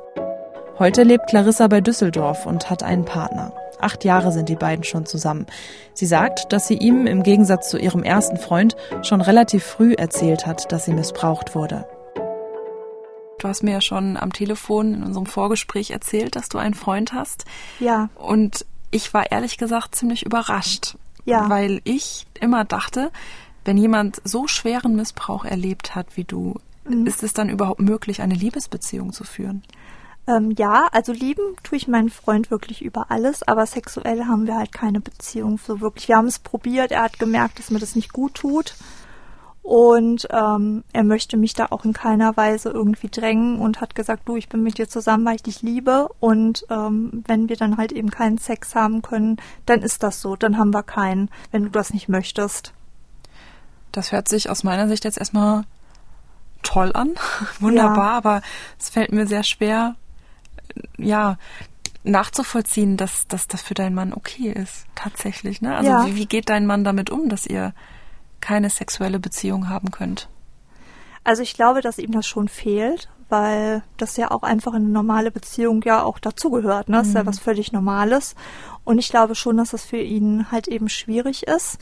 Heute 0.76 1.04
lebt 1.04 1.28
Clarissa 1.28 1.68
bei 1.68 1.80
Düsseldorf 1.80 2.46
und 2.46 2.68
hat 2.68 2.82
einen 2.82 3.04
Partner. 3.04 3.52
Acht 3.80 4.04
Jahre 4.04 4.32
sind 4.32 4.48
die 4.48 4.56
beiden 4.56 4.82
schon 4.82 5.06
zusammen. 5.06 5.46
Sie 5.92 6.06
sagt, 6.06 6.52
dass 6.52 6.66
sie 6.66 6.74
ihm 6.74 7.06
im 7.06 7.22
Gegensatz 7.22 7.70
zu 7.70 7.78
ihrem 7.78 8.02
ersten 8.02 8.38
Freund 8.38 8.74
schon 9.02 9.20
relativ 9.20 9.62
früh 9.62 9.94
erzählt 9.94 10.46
hat, 10.46 10.72
dass 10.72 10.86
sie 10.86 10.92
missbraucht 10.92 11.54
wurde. 11.54 11.86
Du 13.38 13.46
hast 13.46 13.62
mir 13.62 13.70
ja 13.70 13.80
schon 13.80 14.16
am 14.16 14.32
Telefon 14.32 14.94
in 14.94 15.02
unserem 15.04 15.26
Vorgespräch 15.26 15.92
erzählt, 15.92 16.34
dass 16.34 16.48
du 16.48 16.58
einen 16.58 16.74
Freund 16.74 17.12
hast. 17.12 17.44
Ja. 17.78 18.08
Und 18.16 18.66
ich 18.90 19.14
war 19.14 19.30
ehrlich 19.30 19.58
gesagt 19.58 19.94
ziemlich 19.94 20.26
überrascht. 20.26 20.96
Ja. 21.24 21.48
Weil 21.48 21.82
ich 21.84 22.26
immer 22.40 22.64
dachte, 22.64 23.12
wenn 23.64 23.78
jemand 23.78 24.20
so 24.24 24.48
schweren 24.48 24.96
Missbrauch 24.96 25.44
erlebt 25.44 25.94
hat 25.94 26.16
wie 26.16 26.24
du, 26.24 26.56
mhm. 26.84 27.06
ist 27.06 27.22
es 27.22 27.32
dann 27.32 27.48
überhaupt 27.48 27.80
möglich, 27.80 28.22
eine 28.22 28.34
Liebesbeziehung 28.34 29.12
zu 29.12 29.22
führen? 29.22 29.62
Ähm, 30.26 30.52
ja, 30.56 30.88
also 30.92 31.12
lieben 31.12 31.42
tue 31.62 31.76
ich 31.76 31.88
meinen 31.88 32.08
Freund 32.08 32.50
wirklich 32.50 32.82
über 32.82 33.10
alles, 33.10 33.42
aber 33.42 33.66
sexuell 33.66 34.24
haben 34.24 34.46
wir 34.46 34.56
halt 34.56 34.72
keine 34.72 35.00
Beziehung 35.00 35.58
so 35.58 35.80
wirklich. 35.80 36.08
Wir 36.08 36.16
haben 36.16 36.26
es 36.26 36.38
probiert, 36.38 36.92
er 36.92 37.02
hat 37.02 37.18
gemerkt, 37.18 37.58
dass 37.58 37.70
mir 37.70 37.78
das 37.78 37.94
nicht 37.94 38.12
gut 38.12 38.34
tut. 38.34 38.74
Und 39.62 40.28
ähm, 40.30 40.84
er 40.92 41.04
möchte 41.04 41.38
mich 41.38 41.54
da 41.54 41.68
auch 41.70 41.86
in 41.86 41.94
keiner 41.94 42.36
Weise 42.36 42.68
irgendwie 42.68 43.08
drängen 43.08 43.58
und 43.58 43.80
hat 43.80 43.94
gesagt, 43.94 44.28
du, 44.28 44.36
ich 44.36 44.50
bin 44.50 44.62
mit 44.62 44.76
dir 44.76 44.90
zusammen, 44.90 45.24
weil 45.24 45.36
ich 45.36 45.42
dich 45.42 45.62
liebe. 45.62 46.10
Und 46.20 46.66
ähm, 46.68 47.24
wenn 47.26 47.48
wir 47.48 47.56
dann 47.56 47.78
halt 47.78 47.90
eben 47.90 48.10
keinen 48.10 48.36
Sex 48.36 48.74
haben 48.74 49.00
können, 49.00 49.38
dann 49.64 49.80
ist 49.80 50.02
das 50.02 50.20
so. 50.20 50.36
Dann 50.36 50.58
haben 50.58 50.74
wir 50.74 50.82
keinen, 50.82 51.30
wenn 51.50 51.62
du 51.62 51.70
das 51.70 51.94
nicht 51.94 52.10
möchtest. 52.10 52.74
Das 53.90 54.12
hört 54.12 54.28
sich 54.28 54.50
aus 54.50 54.64
meiner 54.64 54.86
Sicht 54.86 55.04
jetzt 55.04 55.16
erstmal 55.16 55.64
toll 56.62 56.90
an. 56.92 57.14
Wunderbar, 57.58 58.10
ja. 58.10 58.18
aber 58.18 58.42
es 58.78 58.90
fällt 58.90 59.12
mir 59.12 59.26
sehr 59.26 59.44
schwer, 59.44 59.96
ja, 60.98 61.38
nachzuvollziehen, 62.04 62.96
dass, 62.96 63.26
dass 63.28 63.48
das 63.48 63.62
für 63.62 63.74
deinen 63.74 63.94
Mann 63.94 64.12
okay 64.12 64.52
ist, 64.52 64.86
tatsächlich. 64.94 65.62
Ne? 65.62 65.74
Also 65.74 65.90
ja. 65.90 66.06
wie, 66.06 66.16
wie 66.16 66.26
geht 66.26 66.50
dein 66.50 66.66
Mann 66.66 66.84
damit 66.84 67.10
um, 67.10 67.28
dass 67.28 67.46
ihr 67.46 67.72
keine 68.40 68.68
sexuelle 68.68 69.18
Beziehung 69.18 69.68
haben 69.68 69.90
könnt? 69.90 70.28
Also 71.24 71.42
ich 71.42 71.54
glaube, 71.54 71.80
dass 71.80 71.98
ihm 71.98 72.12
das 72.12 72.26
schon 72.26 72.48
fehlt, 72.48 73.08
weil 73.30 73.82
das 73.96 74.18
ja 74.18 74.30
auch 74.30 74.42
einfach 74.42 74.74
eine 74.74 74.84
normale 74.84 75.30
Beziehung 75.30 75.80
ja 75.82 76.02
auch 76.02 76.18
dazugehört. 76.18 76.90
Ne? 76.90 76.98
Das 76.98 77.08
ist 77.08 77.14
ja 77.14 77.22
mhm. 77.22 77.28
was 77.28 77.38
völlig 77.38 77.72
Normales. 77.72 78.34
Und 78.84 78.98
ich 78.98 79.08
glaube 79.08 79.34
schon, 79.34 79.56
dass 79.56 79.70
das 79.70 79.84
für 79.84 79.96
ihn 79.96 80.50
halt 80.50 80.68
eben 80.68 80.90
schwierig 80.90 81.44
ist. 81.46 81.78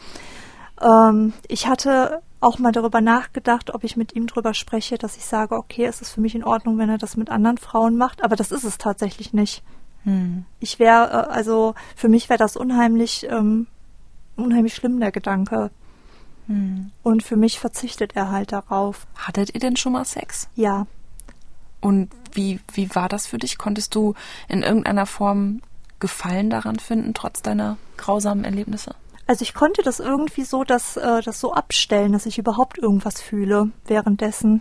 Ähm, 0.81 1.33
ich 1.49 1.67
hatte 1.67 2.21
auch 2.41 2.59
mal 2.59 2.73
darüber 2.73 3.01
nachgedacht, 3.01 3.73
ob 3.73 3.85
ich 3.85 3.97
mit 3.97 4.15
ihm 4.15 4.27
drüber 4.27 4.53
spreche, 4.55 4.99
dass 4.99 5.17
ich 5.17 5.25
sage, 5.25 5.57
okay, 5.57 5.85
es 5.85 6.01
ist 6.01 6.11
für 6.11 6.21
mich 6.21 6.35
in 6.35 6.45
Ordnung, 6.45 6.79
wenn 6.79 6.89
er 6.89 6.99
das 6.99 7.17
mit 7.17 7.31
anderen 7.31 7.59
Frauen 7.59 7.97
macht, 7.97 8.25
aber 8.25 8.35
das 8.37 8.51
ist 8.51 8.65
es 8.65 8.79
tatsächlich 8.79 9.33
nicht. 9.33 9.63
Hm. 10.05 10.45
Ich 10.59 10.79
wäre, 10.79 11.29
äh, 11.29 11.33
also 11.33 11.75
für 11.95 12.09
mich 12.09 12.29
wäre 12.29 12.39
das 12.39 12.57
unheimlich, 12.57 13.27
ähm, 13.31 13.69
unheimlich 14.37 14.75
schlimm, 14.75 14.99
der 14.99 15.13
Gedanke, 15.13 15.71
hm. 16.47 16.91
Und 17.03 17.23
für 17.23 17.37
mich 17.37 17.59
verzichtet 17.59 18.17
er 18.17 18.31
halt 18.31 18.53
darauf. 18.53 19.07
Hattet 19.17 19.55
ihr 19.55 19.61
denn 19.61 19.77
schon 19.77 19.93
mal 19.93 20.05
Sex? 20.05 20.49
Ja. 20.55 20.87
Und 21.81 22.11
wie, 22.33 22.61
wie 22.73 22.95
war 22.95 23.09
das 23.09 23.27
für 23.27 23.39
dich? 23.39 23.59
Konntest 23.59 23.95
du 23.95 24.15
in 24.49 24.63
irgendeiner 24.63 25.07
Form 25.07 25.63
Gefallen 25.99 26.51
daran 26.51 26.79
finden, 26.79 27.15
trotz 27.15 27.43
deiner 27.43 27.77
grausamen 27.97 28.45
Erlebnisse? 28.45 28.95
Also 29.33 29.45
ich 29.45 29.55
konnte 29.55 29.81
das 29.81 29.99
irgendwie 29.99 30.45
so, 30.45 30.63
dass 30.63 30.99
äh, 30.99 31.23
das 31.23 31.41
so 31.41 31.55
abstellen, 31.55 32.13
dass 32.13 32.27
ich 32.27 32.37
überhaupt 32.37 32.77
irgendwas 32.77 33.23
fühle 33.23 33.71
währenddessen. 33.87 34.61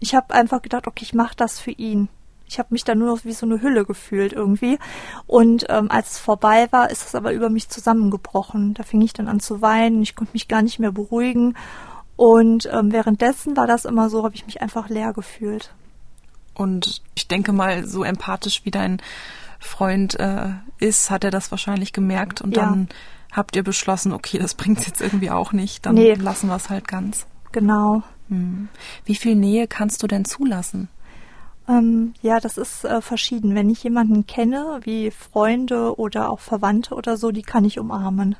Ich 0.00 0.16
habe 0.16 0.34
einfach 0.34 0.62
gedacht, 0.62 0.88
okay, 0.88 1.04
ich 1.04 1.14
mache 1.14 1.36
das 1.36 1.60
für 1.60 1.70
ihn. 1.70 2.08
Ich 2.48 2.58
habe 2.58 2.70
mich 2.72 2.82
da 2.82 2.96
nur 2.96 3.06
noch 3.06 3.24
wie 3.24 3.32
so 3.32 3.46
eine 3.46 3.62
Hülle 3.62 3.84
gefühlt 3.84 4.32
irgendwie. 4.32 4.80
Und 5.28 5.66
ähm, 5.68 5.92
als 5.92 6.10
es 6.10 6.18
vorbei 6.18 6.66
war, 6.72 6.90
ist 6.90 7.06
es 7.06 7.14
aber 7.14 7.32
über 7.32 7.50
mich 7.50 7.68
zusammengebrochen. 7.68 8.74
Da 8.74 8.82
fing 8.82 9.00
ich 9.00 9.12
dann 9.12 9.28
an 9.28 9.38
zu 9.38 9.62
weinen. 9.62 10.02
Ich 10.02 10.16
konnte 10.16 10.32
mich 10.32 10.48
gar 10.48 10.62
nicht 10.62 10.80
mehr 10.80 10.90
beruhigen. 10.90 11.56
Und 12.16 12.68
ähm, 12.72 12.90
währenddessen 12.90 13.56
war 13.56 13.68
das 13.68 13.84
immer 13.84 14.10
so, 14.10 14.24
habe 14.24 14.34
ich 14.34 14.44
mich 14.44 14.60
einfach 14.60 14.88
leer 14.88 15.12
gefühlt. 15.12 15.72
Und 16.52 17.00
ich 17.14 17.28
denke 17.28 17.52
mal, 17.52 17.86
so 17.86 18.02
empathisch 18.02 18.64
wie 18.64 18.72
dein 18.72 19.00
Freund 19.60 20.18
äh, 20.18 20.48
ist, 20.80 21.12
hat 21.12 21.22
er 21.22 21.30
das 21.30 21.52
wahrscheinlich 21.52 21.92
gemerkt 21.92 22.40
und 22.40 22.56
ja. 22.56 22.64
dann 22.64 22.88
habt 23.38 23.56
ihr 23.56 23.62
beschlossen, 23.62 24.12
okay, 24.12 24.38
das 24.38 24.54
bringt 24.54 24.86
jetzt 24.86 25.00
irgendwie 25.00 25.30
auch 25.30 25.52
nicht, 25.52 25.86
dann 25.86 25.94
nee. 25.94 26.14
lassen 26.14 26.48
wir 26.48 26.56
es 26.56 26.68
halt 26.68 26.86
ganz. 26.86 27.26
Genau. 27.52 28.02
Hm. 28.28 28.68
Wie 29.04 29.14
viel 29.14 29.34
Nähe 29.34 29.66
kannst 29.66 30.02
du 30.02 30.06
denn 30.06 30.26
zulassen? 30.26 30.88
Ähm, 31.68 32.14
ja, 32.20 32.40
das 32.40 32.58
ist 32.58 32.84
äh, 32.84 33.00
verschieden. 33.00 33.54
Wenn 33.54 33.70
ich 33.70 33.82
jemanden 33.82 34.26
kenne, 34.26 34.80
wie 34.82 35.10
Freunde 35.10 35.98
oder 35.98 36.30
auch 36.30 36.40
Verwandte 36.40 36.94
oder 36.94 37.16
so, 37.16 37.30
die 37.30 37.42
kann 37.42 37.64
ich 37.64 37.78
umarmen. 37.78 38.36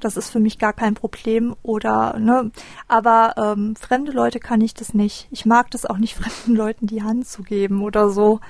Das 0.00 0.16
ist 0.16 0.30
für 0.30 0.40
mich 0.40 0.58
gar 0.58 0.72
kein 0.72 0.94
Problem. 0.94 1.54
Oder, 1.62 2.18
ne, 2.18 2.50
aber 2.88 3.34
ähm, 3.36 3.76
fremde 3.76 4.12
Leute 4.12 4.40
kann 4.40 4.60
ich 4.60 4.74
das 4.74 4.94
nicht. 4.94 5.28
Ich 5.30 5.46
mag 5.46 5.70
das 5.70 5.86
auch 5.86 5.98
nicht, 5.98 6.14
fremden 6.16 6.56
Leuten 6.56 6.86
die 6.86 7.02
Hand 7.02 7.26
zu 7.26 7.42
geben 7.42 7.82
oder 7.82 8.10
so. 8.10 8.40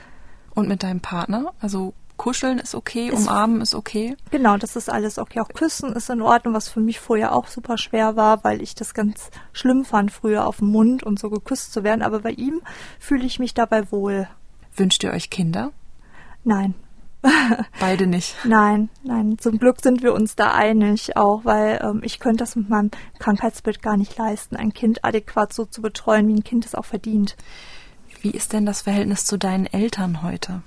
Und 0.55 0.69
mit 0.69 0.83
deinem 0.83 1.01
Partner? 1.01 1.53
Also 1.61 1.95
Kuscheln 2.17 2.59
ist 2.59 2.75
okay, 2.75 3.09
ist, 3.09 3.27
umarmen 3.27 3.61
ist 3.61 3.75
okay. 3.75 4.17
Genau, 4.31 4.57
das 4.57 4.77
ist 4.77 4.91
alles 4.91 5.19
okay. 5.19 5.41
Auch 5.41 5.49
küssen 5.49 5.93
ist 5.93 6.11
in 6.11 6.23
Ordnung, 6.23 6.55
was 6.55 6.69
für 6.69 6.81
mich 6.81 7.01
vorher 7.01 7.35
auch 7.35 7.49
super 7.49 7.77
schwer 7.77 8.17
war, 8.17 8.45
weil 8.45 8.63
ich 8.63 8.75
das 8.75 8.95
ganz 8.95 9.31
schlimm 9.53 9.85
fand, 9.85 10.13
früher 10.13 10.47
auf 10.47 10.59
dem 10.59 10.69
Mund 10.69 11.03
und 11.03 11.19
so 11.19 11.31
geküsst 11.31 11.73
zu 11.73 11.83
werden. 11.83 12.03
Aber 12.03 12.21
bei 12.21 12.31
ihm 12.31 12.61
fühle 12.99 13.25
ich 13.25 13.39
mich 13.39 13.55
dabei 13.55 13.91
wohl. 13.91 14.29
Wünscht 14.77 15.03
ihr 15.05 15.13
euch 15.13 15.31
Kinder? 15.31 15.73
Nein. 16.45 16.75
Beide 17.81 18.07
nicht. 18.07 18.37
Nein, 18.45 18.91
nein. 19.03 19.39
Zum 19.39 19.59
Glück 19.59 19.81
sind 19.81 20.03
wir 20.03 20.13
uns 20.13 20.37
da 20.37 20.53
einig, 20.53 21.17
auch 21.17 21.45
weil 21.45 21.81
ähm, 21.83 22.01
ich 22.05 22.21
könnte 22.21 22.45
das 22.45 22.55
mit 22.55 22.69
meinem 22.69 22.91
Krankheitsbild 23.19 23.83
gar 23.83 23.97
nicht 23.97 24.17
leisten, 24.19 24.57
ein 24.57 24.75
Kind 24.75 25.05
adäquat 25.05 25.53
so 25.53 25.65
zu 25.65 25.81
betreuen, 25.81 26.29
wie 26.29 26.35
ein 26.35 26.45
Kind 26.45 26.67
es 26.67 26.75
auch 26.75 26.85
verdient. 26.85 27.37
Wie 28.21 28.31
ist 28.31 28.53
denn 28.53 28.67
das 28.67 28.83
Verhältnis 28.83 29.25
zu 29.25 29.39
deinen 29.39 29.67
Eltern 29.67 30.23
heute? 30.23 30.63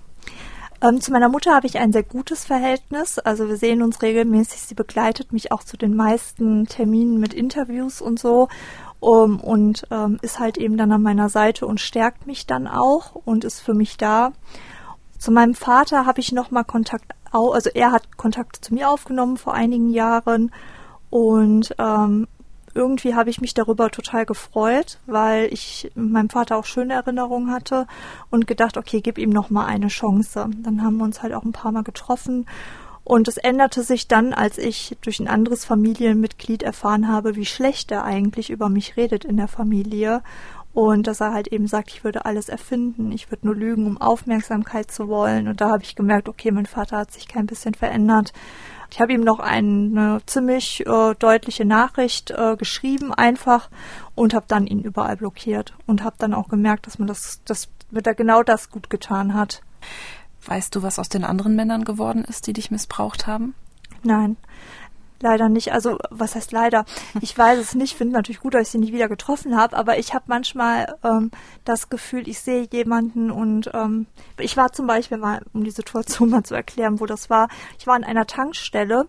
Ähm, 0.82 1.02
zu 1.02 1.12
meiner 1.12 1.30
Mutter 1.30 1.56
habe 1.56 1.66
ich 1.66 1.80
ein 1.80 1.92
sehr 1.92 2.04
gutes 2.04 2.46
Verhältnis. 2.46 3.18
Also 3.20 3.48
wir 3.48 3.58
sehen 3.58 3.82
uns 3.82 4.02
regelmäßig. 4.02 4.62
Sie 4.62 4.76
begleitet 4.76 5.34
mich 5.34 5.52
auch 5.52 5.64
zu 5.64 5.78
den 5.78 5.96
meisten 5.96 6.66
Terminen 6.68 7.20
mit 7.20 7.34
Interviews 7.34 8.02
und 8.02 8.20
so. 8.20 8.48
Um, 9.00 9.40
und 9.40 9.88
ähm, 9.92 10.18
ist 10.24 10.40
halt 10.40 10.58
eben 10.58 10.76
dann 10.76 10.92
an 10.92 11.04
meiner 11.04 11.30
Seite 11.30 11.68
und 11.68 11.80
stärkt 11.80 12.26
mich 12.26 12.48
dann 12.48 12.68
auch 12.68 13.14
und 13.14 13.44
ist 13.44 13.60
für 13.60 13.76
mich 13.76 13.98
da. 13.98 14.32
Zu 15.20 15.32
meinem 15.32 15.54
Vater 15.54 16.08
habe 16.08 16.20
ich 16.20 16.32
nochmal 16.32 16.64
Kontakt, 16.64 17.12
also 17.32 17.70
er 17.74 17.92
hat 17.92 18.18
Kontakt 18.18 18.66
zu 18.66 18.74
mir 18.74 18.90
aufgenommen 18.90 19.38
vor 19.38 19.54
einigen 19.54 19.92
Jahren 19.92 20.52
und 21.12 21.76
ähm, 21.78 22.28
irgendwie 22.78 23.16
habe 23.16 23.30
ich 23.30 23.42
mich 23.42 23.54
darüber 23.54 23.90
total 23.90 24.26
gefreut, 24.26 25.00
weil 25.06 25.52
ich 25.52 25.92
meinem 25.96 26.30
Vater 26.30 26.56
auch 26.58 26.66
schöne 26.66 26.94
Erinnerungen 26.94 27.52
hatte 27.52 27.88
und 28.30 28.48
gedacht, 28.48 28.78
okay, 28.78 29.02
gib 29.02 29.18
ihm 29.18 29.32
noch 29.32 29.50
mal 29.50 29.66
eine 29.66 29.88
Chance. 29.88 30.50
Dann 30.64 30.84
haben 30.84 30.98
wir 30.98 31.04
uns 31.04 31.22
halt 31.22 31.34
auch 31.34 31.44
ein 31.44 31.52
paar 31.52 31.72
Mal 31.72 31.84
getroffen 31.84 32.46
und 33.04 33.30
es 33.30 33.38
änderte 33.38 33.84
sich 33.84 34.10
dann, 34.10 34.34
als 34.34 34.58
ich 34.58 34.98
durch 35.00 35.22
ein 35.22 35.30
anderes 35.30 35.64
Familienmitglied 35.64 36.62
erfahren 36.62 37.08
habe, 37.08 37.38
wie 37.38 37.46
schlecht 37.46 37.90
er 37.90 38.04
eigentlich 38.04 38.50
über 38.50 38.68
mich 38.68 38.98
redet 38.98 39.24
in 39.24 39.38
der 39.38 39.48
Familie 39.48 40.24
und 40.74 41.08
dass 41.08 41.22
er 41.22 41.34
halt 41.34 41.48
eben 41.48 41.68
sagt, 41.68 41.90
ich 41.90 42.04
würde 42.04 42.26
alles 42.26 42.50
erfinden, 42.50 43.14
ich 43.14 43.32
würde 43.32 43.48
nur 43.48 43.56
lügen, 43.56 43.88
um 43.88 44.00
Aufmerksamkeit 44.00 44.92
zu 44.92 45.08
wollen. 45.08 45.48
Und 45.48 45.62
da 45.62 45.70
habe 45.70 45.84
ich 45.84 45.96
gemerkt, 45.96 46.28
okay, 46.28 46.52
mein 46.52 46.66
Vater 46.66 46.98
hat 46.98 47.14
sich 47.14 47.30
kein 47.30 47.46
bisschen 47.46 47.76
verändert. 47.76 48.34
Ich 48.90 49.02
habe 49.02 49.14
ihm 49.14 49.22
noch 49.22 49.40
eine 49.40 50.22
ziemlich 50.26 50.86
äh, 50.86 51.14
deutliche 51.16 51.66
Nachricht 51.66 52.32
äh, 52.32 52.56
geschrieben 52.56 53.14
einfach 53.14 53.70
und 54.16 54.34
habe 54.34 54.46
dann 54.48 54.66
ihn 54.68 54.82
überall 54.82 55.18
blockiert 55.18 55.74
und 55.86 56.04
habe 56.04 56.16
dann 56.20 56.34
auch 56.34 56.48
gemerkt, 56.48 56.88
dass 56.88 57.00
man 57.00 57.08
das, 57.08 57.42
das 57.46 57.70
mit 57.92 58.08
er 58.08 58.16
genau 58.16 58.44
das 58.44 58.70
gut 58.70 58.90
getan 58.90 59.34
hat. 59.34 59.62
Weißt 60.46 60.76
du, 60.76 60.84
was 60.84 61.00
aus 61.00 61.10
den 61.10 61.24
anderen 61.24 61.56
Männern 61.56 61.84
geworden 61.84 62.24
ist, 62.24 62.48
die 62.48 62.54
dich 62.54 62.72
missbraucht 62.72 63.28
haben? 63.28 63.54
Nein. 64.04 64.38
Leider 65.20 65.50
nicht. 65.50 65.74
Also, 65.74 65.98
was 66.10 66.36
heißt 66.36 66.52
leider? 66.52 66.86
Ich 67.22 67.38
weiß 67.38 67.60
es 67.60 67.76
nicht. 67.76 67.96
Finde 67.98 68.14
natürlich 68.14 68.40
gut, 68.40 68.54
dass 68.54 68.64
ich 68.64 68.70
sie 68.70 68.78
nie 68.78 68.94
wieder 68.94 69.10
getroffen 69.10 69.58
habe, 69.58 69.76
aber 69.76 69.98
ich 69.98 70.14
habe 70.14 70.26
manchmal 70.28 70.96
ähm, 71.04 71.32
das 71.66 71.90
Gefühl, 71.90 72.28
ich 72.28 72.40
sehe 72.40 72.68
jemanden 72.72 73.32
und 73.32 73.72
ähm, 73.74 74.06
ich 74.40 74.56
war 74.56 74.72
zum 74.72 74.88
Beispiel 74.88 75.18
mal, 75.18 75.42
um 75.54 75.64
die 75.64 75.72
Situation 75.72 76.30
mal 76.32 76.44
zu 76.44 76.56
erklären, 76.56 77.00
wo 77.00 77.06
das 77.06 77.30
war, 77.30 77.50
ich 77.80 77.88
war 77.88 77.96
an 77.96 78.04
einer 78.04 78.28
Tankstelle 78.28 79.08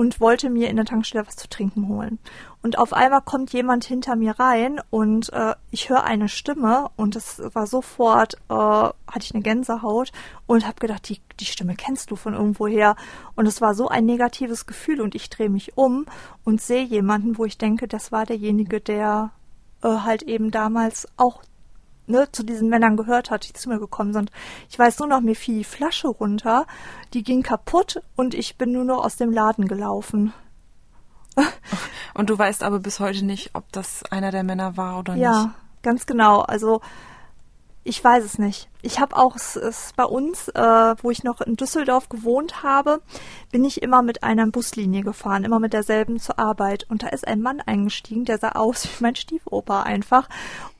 und 0.00 0.18
wollte 0.18 0.48
mir 0.48 0.70
in 0.70 0.76
der 0.76 0.86
Tankstelle 0.86 1.26
was 1.26 1.36
zu 1.36 1.46
trinken 1.46 1.86
holen. 1.86 2.18
Und 2.62 2.78
auf 2.78 2.94
einmal 2.94 3.20
kommt 3.20 3.52
jemand 3.52 3.84
hinter 3.84 4.16
mir 4.16 4.40
rein 4.40 4.80
und 4.88 5.30
äh, 5.34 5.54
ich 5.70 5.90
höre 5.90 6.04
eine 6.04 6.30
Stimme 6.30 6.88
und 6.96 7.16
es 7.16 7.42
war 7.52 7.66
sofort, 7.66 8.36
äh, 8.48 8.54
hatte 8.54 9.20
ich 9.20 9.34
eine 9.34 9.42
Gänsehaut 9.42 10.10
und 10.46 10.66
habe 10.66 10.80
gedacht, 10.80 11.06
die, 11.10 11.20
die 11.38 11.44
Stimme 11.44 11.74
kennst 11.74 12.10
du 12.10 12.16
von 12.16 12.32
irgendwoher. 12.32 12.96
Und 13.36 13.44
es 13.44 13.60
war 13.60 13.74
so 13.74 13.88
ein 13.88 14.06
negatives 14.06 14.64
Gefühl 14.64 15.02
und 15.02 15.14
ich 15.14 15.28
drehe 15.28 15.50
mich 15.50 15.76
um 15.76 16.06
und 16.44 16.62
sehe 16.62 16.84
jemanden, 16.84 17.36
wo 17.36 17.44
ich 17.44 17.58
denke, 17.58 17.86
das 17.86 18.10
war 18.10 18.24
derjenige, 18.24 18.80
der 18.80 19.32
äh, 19.82 19.88
halt 19.88 20.22
eben 20.22 20.50
damals 20.50 21.08
auch 21.18 21.42
ne, 22.10 22.28
zu 22.32 22.42
diesen 22.42 22.68
Männern 22.68 22.96
gehört 22.96 23.30
hat, 23.30 23.48
die 23.48 23.52
zu 23.52 23.68
mir 23.68 23.78
gekommen 23.78 24.12
sind. 24.12 24.30
Ich 24.68 24.78
weiß 24.78 24.98
nur 24.98 25.08
noch, 25.08 25.20
mir 25.20 25.36
fiel 25.36 25.58
die 25.58 25.64
Flasche 25.64 26.08
runter, 26.08 26.66
die 27.14 27.22
ging 27.22 27.42
kaputt 27.42 28.02
und 28.16 28.34
ich 28.34 28.56
bin 28.56 28.72
nur 28.72 28.84
noch 28.84 29.04
aus 29.04 29.16
dem 29.16 29.32
Laden 29.32 29.68
gelaufen. 29.68 30.32
Und 32.14 32.28
du 32.28 32.36
weißt 32.36 32.64
aber 32.64 32.80
bis 32.80 32.98
heute 32.98 33.24
nicht, 33.24 33.50
ob 33.54 33.70
das 33.72 34.02
einer 34.10 34.32
der 34.32 34.42
Männer 34.42 34.76
war 34.76 34.98
oder 34.98 35.14
ja, 35.14 35.30
nicht. 35.30 35.44
Ja, 35.44 35.54
ganz 35.82 36.04
genau. 36.04 36.40
Also 36.40 36.80
ich 37.82 38.02
weiß 38.02 38.24
es 38.24 38.38
nicht. 38.38 38.68
Ich 38.82 39.00
habe 39.00 39.16
auch 39.16 39.36
es, 39.36 39.56
es 39.56 39.92
bei 39.96 40.04
uns, 40.04 40.48
äh, 40.48 40.94
wo 41.02 41.10
ich 41.10 41.24
noch 41.24 41.40
in 41.40 41.56
Düsseldorf 41.56 42.10
gewohnt 42.10 42.62
habe, 42.62 43.00
bin 43.50 43.64
ich 43.64 43.82
immer 43.82 44.02
mit 44.02 44.22
einer 44.22 44.46
Buslinie 44.46 45.02
gefahren, 45.02 45.44
immer 45.44 45.58
mit 45.58 45.72
derselben 45.72 46.20
zur 46.20 46.38
Arbeit. 46.38 46.86
Und 46.90 47.02
da 47.02 47.08
ist 47.08 47.26
ein 47.26 47.40
Mann 47.40 47.60
eingestiegen, 47.60 48.26
der 48.26 48.38
sah 48.38 48.52
aus 48.52 48.84
wie 48.98 49.02
mein 49.02 49.16
Stiefoper 49.16 49.84
einfach. 49.84 50.28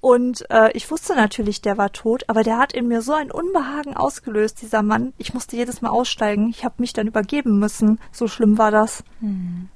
Und 0.01 0.49
äh, 0.51 0.73
ich 0.73 0.91
wusste 0.91 1.15
natürlich, 1.15 1.63
der 1.63 1.79
war 1.79 1.93
tot, 1.93 2.25
aber 2.27 2.43
der 2.43 2.59
hat 2.59 2.75
in 2.75 2.87
mir 2.87 3.01
so 3.01 3.15
ein 3.15 3.31
Unbehagen 3.31 3.97
ausgelöst, 3.97 4.61
dieser 4.61 4.83
Mann. 4.83 5.15
Ich 5.17 5.33
musste 5.33 5.57
jedes 5.57 5.81
Mal 5.81 5.91
aussteigen. 5.91 6.51
Ich 6.51 6.65
habe 6.65 6.77
mich 6.79 6.93
dann 6.93 7.07
übergeben 7.07 7.59
müssen. 7.59 7.99
So 8.13 8.29
schlimm 8.29 8.59
war 8.59 8.71
das. 8.71 9.05
Hm. 9.21 9.69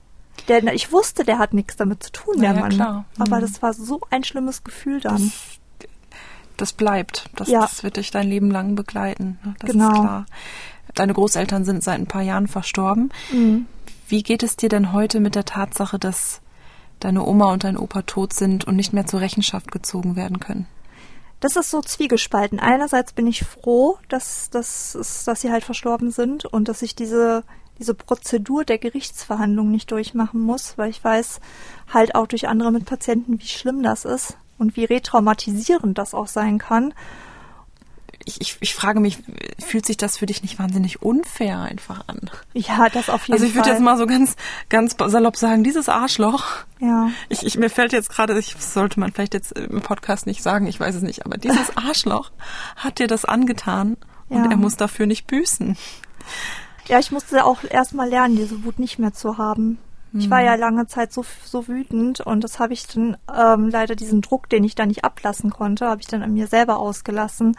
Der, 0.49 0.63
ich 0.75 0.93
wusste, 0.93 1.25
der 1.25 1.39
hat 1.39 1.55
nichts 1.55 1.77
damit 1.77 2.03
zu 2.03 2.13
tun, 2.13 2.41
der 2.41 2.53
ja, 2.53 2.61
Mann. 2.61 2.71
Klar. 2.71 3.05
Aber 3.19 3.37
mhm. 3.37 3.41
das 3.41 3.63
war 3.63 3.73
so 3.73 4.01
ein 4.11 4.25
schlimmes 4.25 4.65
Gefühl 4.65 5.01
dann. 5.01 5.15
Das, 5.15 5.61
das 6.57 6.73
bleibt. 6.73 7.31
Das, 7.37 7.49
ja. 7.49 7.61
das, 7.61 7.83
wird 7.83 7.97
dich 7.97 8.11
dein 8.11 8.29
Leben 8.29 8.51
lang 8.51 8.75
begleiten. 8.75 9.39
Ne? 9.45 9.55
Das 9.59 9.71
genau. 9.71 9.89
ist 9.89 9.95
klar. 9.95 10.27
Deine 10.95 11.15
Großeltern 11.15 11.65
sind 11.65 11.83
seit 11.83 11.99
ein 11.99 12.07
paar 12.07 12.23
Jahren 12.23 12.47
verstorben. 12.47 13.11
Mhm. 13.33 13.67
Wie 14.09 14.23
geht 14.23 14.43
es 14.43 14.57
dir 14.57 14.69
denn 14.69 14.93
heute 14.93 15.21
mit 15.21 15.35
der 15.35 15.45
Tatsache, 15.45 15.99
dass 15.99 16.41
deine 17.01 17.25
Oma 17.25 17.53
und 17.53 17.65
dein 17.65 17.77
Opa 17.77 18.03
tot 18.03 18.33
sind 18.33 18.67
und 18.67 18.77
nicht 18.77 18.93
mehr 18.93 19.07
zur 19.07 19.21
Rechenschaft 19.21 19.73
gezogen 19.73 20.15
werden 20.15 20.41
können? 20.41 20.67
Das 21.41 21.57
ist 21.57 21.71
so 21.71 21.83
zwiegespalten. 21.83 22.61
Einerseits 22.61 23.13
bin 23.13 23.27
ich 23.27 23.45
froh, 23.45 23.99
dass, 24.09 24.51
dass, 24.51 25.25
dass 25.27 25.41
sie 25.41 25.51
halt 25.51 25.65
verstorben 25.65 26.11
sind 26.11 26.45
und 26.45 26.69
dass 26.69 26.83
ich 26.83 26.95
diese 26.95 27.45
diese 27.79 27.95
Prozedur 27.95 28.65
der 28.65 28.79
Gerichtsverhandlung 28.79 29.71
nicht 29.71 29.91
durchmachen 29.91 30.41
muss, 30.41 30.79
weil 30.79 30.91
ich 30.91 31.03
weiß 31.03 31.41
halt 31.93 32.15
auch 32.15 32.29
durch 32.29 32.47
andere 32.47 32.71
mit 32.71 32.85
Patienten, 32.85 33.41
wie 33.41 33.47
schlimm 33.47 33.83
das 33.83 34.05
ist 34.05 34.37
und 34.65 34.77
wie 34.77 34.85
retraumatisierend 34.85 35.99
das 35.99 36.15
auch 36.15 36.27
sein 36.27 36.59
kann. 36.59 36.95
Ich, 38.25 38.41
ich, 38.41 38.57
ich 38.61 38.75
frage 38.75 39.01
mich, 39.01 39.19
fühlt 39.59 39.85
sich 39.85 39.99
das 39.99 40.17
für 40.17 40.25
dich 40.25 40.41
nicht 40.41 40.59
wahnsinnig 40.59 41.03
unfair 41.03 41.61
einfach 41.61 42.05
an? 42.07 42.31
Ja, 42.55 42.89
das 42.89 43.11
auf 43.11 43.29
jeden 43.29 43.37
Fall. 43.39 43.45
Also 43.45 43.45
ich 43.45 43.55
würde 43.55 43.69
jetzt 43.69 43.83
mal 43.83 43.99
so 43.99 44.07
ganz, 44.07 44.37
ganz 44.71 44.97
salopp 44.99 45.37
sagen, 45.37 45.63
dieses 45.63 45.91
Arschloch. 45.91 46.45
Ja. 46.81 47.11
Ich, 47.29 47.43
ich, 47.43 47.59
mir 47.59 47.69
fällt 47.69 47.93
jetzt 47.93 48.09
gerade, 48.09 48.39
ich 48.39 48.57
sollte 48.59 48.99
man 48.99 49.13
vielleicht 49.13 49.35
jetzt 49.35 49.53
im 49.53 49.83
Podcast 49.83 50.27
nicht 50.27 50.43
sagen, 50.43 50.67
ich 50.67 50.81
weiß 50.81 50.95
es 50.95 51.03
nicht, 51.03 51.27
aber 51.27 51.37
dieses 51.37 51.77
Arschloch 51.77 52.31
hat 52.77 52.99
dir 52.99 53.09
das 53.09 53.27
angetan 53.27 53.99
und 54.31 54.45
ja. 54.45 54.51
er 54.51 54.57
muss 54.57 54.77
dafür 54.77 55.05
nicht 55.05 55.27
büßen. 55.27 55.77
Ja, 56.87 56.99
ich 56.99 57.11
musste 57.11 57.45
auch 57.45 57.63
erstmal 57.69 58.09
lernen, 58.09 58.37
diese 58.37 58.65
Wut 58.65 58.79
nicht 58.79 58.99
mehr 58.99 59.13
zu 59.13 59.37
haben. 59.37 59.79
Ich 60.17 60.31
war 60.31 60.43
ja 60.43 60.55
lange 60.55 60.87
Zeit 60.87 61.13
so, 61.13 61.25
so 61.45 61.67
wütend 61.67 62.21
und 62.21 62.45
das 62.45 62.61
habe 62.61 62.73
ich 62.73 62.87
dann 62.87 63.17
ähm, 63.37 63.69
leider 63.69 63.97
diesen 63.97 64.21
Druck, 64.21 64.49
den 64.49 64.63
ich 64.63 64.77
da 64.77 64.87
nicht 64.87 65.05
ablassen 65.05 65.51
konnte, 65.51 65.89
habe 65.89 66.01
ich 66.01 66.07
dann 66.07 66.23
an 66.23 66.33
mir 66.33 66.47
selber 66.47 66.79
ausgelassen. 66.79 67.57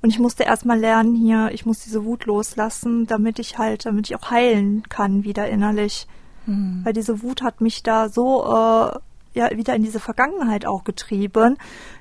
Und 0.00 0.08
ich 0.08 0.18
musste 0.18 0.44
erstmal 0.44 0.78
lernen 0.78 1.14
hier, 1.14 1.50
ich 1.52 1.66
muss 1.66 1.80
diese 1.80 2.04
Wut 2.06 2.24
loslassen, 2.24 3.06
damit 3.06 3.38
ich 3.38 3.58
halt, 3.58 3.84
damit 3.84 4.08
ich 4.08 4.16
auch 4.16 4.30
heilen 4.30 4.84
kann 4.88 5.24
wieder 5.24 5.48
innerlich. 5.48 6.06
Mhm. 6.46 6.80
Weil 6.82 6.94
diese 6.94 7.22
Wut 7.22 7.42
hat 7.42 7.60
mich 7.60 7.82
da 7.82 8.08
so 8.08 8.42
äh, 8.42 8.98
ja 9.34 9.50
wieder 9.54 9.74
in 9.74 9.82
diese 9.82 10.00
Vergangenheit 10.00 10.64
auch 10.64 10.84
getrieben, 10.84 11.58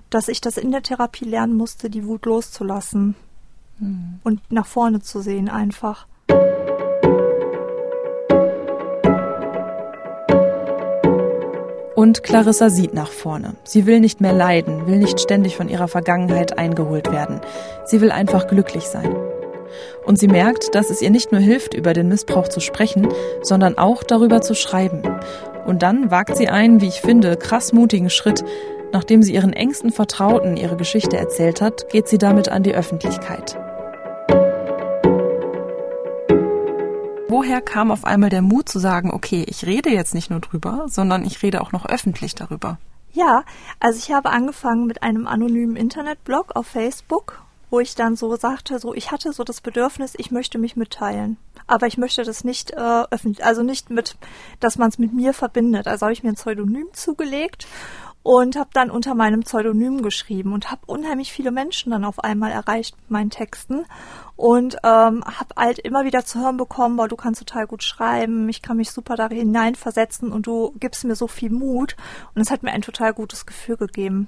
dass 0.10 0.30
ich 0.30 0.40
das 0.40 0.58
in 0.58 0.72
der 0.72 0.84
Therapie 0.84 1.26
lernen 1.26 1.56
musste, 1.56 1.90
die 1.90 2.06
Wut 2.06 2.26
loszulassen 2.26 3.16
mhm. 3.80 4.20
und 4.24 4.52
nach 4.52 4.68
vorne 4.68 5.02
zu 5.02 5.20
sehen 5.20 5.50
einfach. 5.50 6.08
Und 11.98 12.22
Clarissa 12.22 12.70
sieht 12.70 12.94
nach 12.94 13.10
vorne. 13.10 13.56
Sie 13.64 13.88
will 13.88 14.00
nicht 14.00 14.22
mehr 14.22 14.32
leiden, 14.32 14.86
will 14.86 15.00
nicht 15.00 15.20
ständig 15.20 15.56
von 15.56 15.68
ihrer 15.68 15.88
Vergangenheit 15.88 16.60
eingeholt 16.60 17.12
werden. 17.12 17.42
Sie 17.86 18.02
will 18.02 18.12
einfach 18.12 18.46
glücklich 18.46 18.84
sein. 18.84 19.16
Und 20.06 20.20
sie 20.20 20.28
merkt, 20.28 20.76
dass 20.76 20.92
es 20.92 21.02
ihr 21.02 21.10
nicht 21.10 21.32
nur 21.32 21.42
hilft, 21.42 21.74
über 21.74 21.94
den 21.94 22.08
Missbrauch 22.08 22.50
zu 22.50 22.60
sprechen, 22.60 23.08
sondern 23.42 23.80
auch 23.80 24.04
darüber 24.04 24.42
zu 24.42 24.54
schreiben. 24.54 25.02
Und 25.66 25.82
dann 25.82 26.12
wagt 26.12 26.38
sie 26.38 26.50
einen, 26.50 26.82
wie 26.82 26.88
ich 26.88 27.02
finde, 27.02 27.36
krass 27.36 27.74
mutigen 27.74 28.12
Schritt. 28.12 28.46
Nachdem 28.92 29.24
sie 29.24 29.34
ihren 29.34 29.54
engsten 29.54 29.92
Vertrauten 29.92 30.56
ihre 30.56 30.78
Geschichte 30.78 31.18
erzählt 31.18 31.62
hat, 31.62 31.90
geht 31.90 32.08
sie 32.08 32.20
damit 32.20 32.48
an 32.48 32.62
die 32.62 32.76
Öffentlichkeit. 32.76 33.58
Woher 37.30 37.62
kam 37.62 37.92
auf 37.92 38.06
einmal 38.06 38.30
der 38.30 38.42
Mut 38.42 38.70
zu 38.70 38.80
sagen, 38.80 39.12
okay, 39.12 39.46
ich 39.48 39.66
rede 39.66 39.90
jetzt 39.90 40.14
nicht 40.14 40.30
nur 40.30 40.40
drüber, 40.40 40.86
sondern 40.88 41.26
ich 41.26 41.42
rede 41.44 41.62
auch 41.62 41.72
noch 41.72 41.86
öffentlich 41.86 42.36
darüber? 42.36 42.78
Ja, 43.14 43.44
also 43.80 43.98
ich 43.98 44.12
habe 44.12 44.30
angefangen 44.30 44.86
mit 44.86 45.04
einem 45.04 45.28
anonymen 45.28 45.76
Internetblog 45.76 46.56
auf 46.56 46.68
Facebook, 46.68 47.42
wo 47.70 47.80
ich 47.80 47.96
dann 47.96 48.16
so 48.16 48.36
sagte, 48.36 48.80
so 48.80 48.94
ich 48.94 49.12
hatte 49.12 49.34
so 49.34 49.44
das 49.44 49.62
Bedürfnis, 49.62 50.14
ich 50.18 50.32
möchte 50.32 50.58
mich 50.58 50.76
mitteilen. 50.76 51.38
Aber 51.66 51.88
ich 51.88 51.98
möchte 51.98 52.24
das 52.24 52.44
nicht 52.44 52.72
äh, 52.72 53.04
öffentlich, 53.12 53.46
also 53.46 53.62
nicht 53.62 53.90
mit, 53.90 54.16
dass 54.60 54.78
man 54.78 54.90
es 54.90 55.00
mit 55.00 55.14
mir 55.14 55.34
verbindet. 55.34 55.88
Also 55.88 56.06
habe 56.06 56.14
ich 56.14 56.24
mir 56.24 56.30
ein 56.30 56.36
Pseudonym 56.36 56.88
zugelegt 56.94 57.68
und 58.28 58.58
habe 58.58 58.70
dann 58.74 58.92
unter 58.92 59.16
meinem 59.16 59.40
Pseudonym 59.44 60.02
geschrieben 60.02 60.52
und 60.52 60.70
habe 60.70 60.82
unheimlich 60.86 61.32
viele 61.32 61.50
Menschen 61.50 61.92
dann 61.92 62.04
auf 62.04 62.20
einmal 62.20 62.52
erreicht 62.52 62.98
mit 62.98 63.10
meinen 63.10 63.30
Texten 63.30 63.86
und 64.36 64.76
ähm, 64.84 65.24
habe 65.24 65.56
halt 65.56 65.80
immer 65.80 66.04
wieder 66.04 66.26
zu 66.26 66.42
hören 66.42 66.58
bekommen, 66.58 66.98
boah, 66.98 67.08
du 67.08 67.16
kannst 67.16 67.40
total 67.40 67.68
gut 67.68 67.84
schreiben, 67.84 68.50
ich 68.50 68.62
kann 68.62 68.76
mich 68.76 68.92
super 68.92 69.16
da 69.16 69.30
hineinversetzen 69.30 70.34
und 70.34 70.46
du 70.46 70.74
gibst 70.78 71.06
mir 71.06 71.16
so 71.16 71.30
viel 71.30 71.52
Mut 71.52 71.96
und 72.36 72.42
es 72.42 72.52
hat 72.52 72.64
mir 72.64 72.74
ein 72.74 72.82
total 72.82 73.14
gutes 73.14 73.46
Gefühl 73.46 73.78
gegeben. 73.78 74.28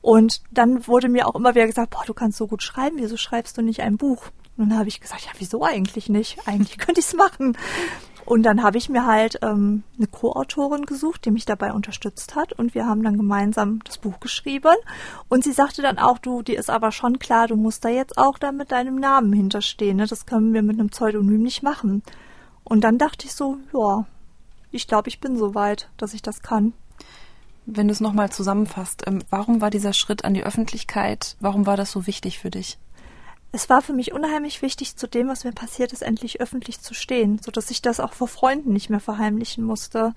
Und 0.00 0.40
dann 0.50 0.86
wurde 0.86 1.10
mir 1.10 1.28
auch 1.28 1.34
immer 1.34 1.54
wieder 1.54 1.66
gesagt, 1.66 1.90
boah, 1.90 2.04
du 2.06 2.14
kannst 2.14 2.38
so 2.38 2.46
gut 2.46 2.62
schreiben, 2.62 2.96
wieso 2.98 3.18
schreibst 3.18 3.58
du 3.58 3.60
nicht 3.62 3.82
ein 3.82 3.98
Buch? 3.98 4.22
Und 4.56 4.70
dann 4.70 4.78
habe 4.78 4.88
ich 4.88 5.02
gesagt, 5.02 5.26
ja, 5.26 5.32
wieso 5.36 5.62
eigentlich 5.64 6.08
nicht? 6.08 6.48
Eigentlich 6.48 6.78
könnte 6.78 7.00
ich 7.00 7.06
es 7.08 7.14
machen. 7.14 7.58
Und 8.28 8.42
dann 8.42 8.62
habe 8.62 8.76
ich 8.76 8.90
mir 8.90 9.06
halt 9.06 9.38
ähm, 9.40 9.84
eine 9.96 10.06
Co-Autorin 10.06 10.84
gesucht, 10.84 11.24
die 11.24 11.30
mich 11.30 11.46
dabei 11.46 11.72
unterstützt 11.72 12.36
hat. 12.36 12.52
Und 12.52 12.74
wir 12.74 12.84
haben 12.84 13.02
dann 13.02 13.16
gemeinsam 13.16 13.80
das 13.84 13.96
Buch 13.96 14.20
geschrieben. 14.20 14.74
Und 15.30 15.44
sie 15.44 15.52
sagte 15.52 15.80
dann 15.80 15.96
auch, 15.96 16.18
du, 16.18 16.42
dir 16.42 16.58
ist 16.58 16.68
aber 16.68 16.92
schon 16.92 17.18
klar, 17.18 17.48
du 17.48 17.56
musst 17.56 17.86
da 17.86 17.88
jetzt 17.88 18.18
auch 18.18 18.36
dann 18.38 18.58
mit 18.58 18.70
deinem 18.70 18.96
Namen 18.96 19.32
hinterstehen. 19.32 19.96
Ne? 19.96 20.06
Das 20.06 20.26
können 20.26 20.52
wir 20.52 20.60
mit 20.60 20.78
einem 20.78 20.90
Pseudonym 20.90 21.42
nicht 21.42 21.62
machen. 21.62 22.02
Und 22.64 22.84
dann 22.84 22.98
dachte 22.98 23.24
ich 23.24 23.34
so, 23.34 23.56
ja, 23.72 24.04
ich 24.72 24.86
glaube, 24.86 25.08
ich 25.08 25.20
bin 25.20 25.38
so 25.38 25.54
weit, 25.54 25.88
dass 25.96 26.12
ich 26.12 26.20
das 26.20 26.42
kann. 26.42 26.74
Wenn 27.64 27.88
du 27.88 27.92
es 27.92 28.00
nochmal 28.02 28.28
zusammenfasst, 28.28 29.04
ähm, 29.06 29.20
warum 29.30 29.62
war 29.62 29.70
dieser 29.70 29.94
Schritt 29.94 30.26
an 30.26 30.34
die 30.34 30.44
Öffentlichkeit, 30.44 31.38
warum 31.40 31.64
war 31.64 31.78
das 31.78 31.92
so 31.92 32.06
wichtig 32.06 32.38
für 32.38 32.50
dich? 32.50 32.78
Es 33.52 33.70
war 33.70 33.80
für 33.80 33.92
mich 33.92 34.12
unheimlich 34.12 34.60
wichtig, 34.62 34.96
zu 34.96 35.06
dem, 35.08 35.28
was 35.28 35.44
mir 35.44 35.52
passiert 35.52 35.92
ist, 35.92 36.02
endlich 36.02 36.40
öffentlich 36.40 36.80
zu 36.80 36.94
stehen, 36.94 37.40
so 37.42 37.50
dass 37.50 37.70
ich 37.70 37.80
das 37.80 38.00
auch 38.00 38.12
vor 38.12 38.28
Freunden 38.28 38.72
nicht 38.72 38.90
mehr 38.90 39.00
verheimlichen 39.00 39.64
musste. 39.64 40.14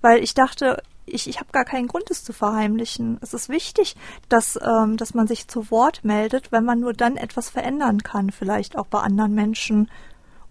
Weil 0.00 0.22
ich 0.22 0.34
dachte, 0.34 0.82
ich, 1.04 1.28
ich 1.28 1.40
habe 1.40 1.50
gar 1.52 1.64
keinen 1.64 1.88
Grund, 1.88 2.10
es 2.10 2.24
zu 2.24 2.32
verheimlichen. 2.32 3.18
Es 3.20 3.34
ist 3.34 3.48
wichtig, 3.48 3.96
dass, 4.28 4.58
ähm, 4.62 4.96
dass 4.96 5.14
man 5.14 5.26
sich 5.26 5.48
zu 5.48 5.70
Wort 5.70 6.04
meldet, 6.04 6.52
wenn 6.52 6.64
man 6.64 6.80
nur 6.80 6.92
dann 6.92 7.16
etwas 7.16 7.50
verändern 7.50 8.02
kann, 8.02 8.30
vielleicht 8.30 8.76
auch 8.76 8.86
bei 8.86 9.00
anderen 9.00 9.34
Menschen. 9.34 9.90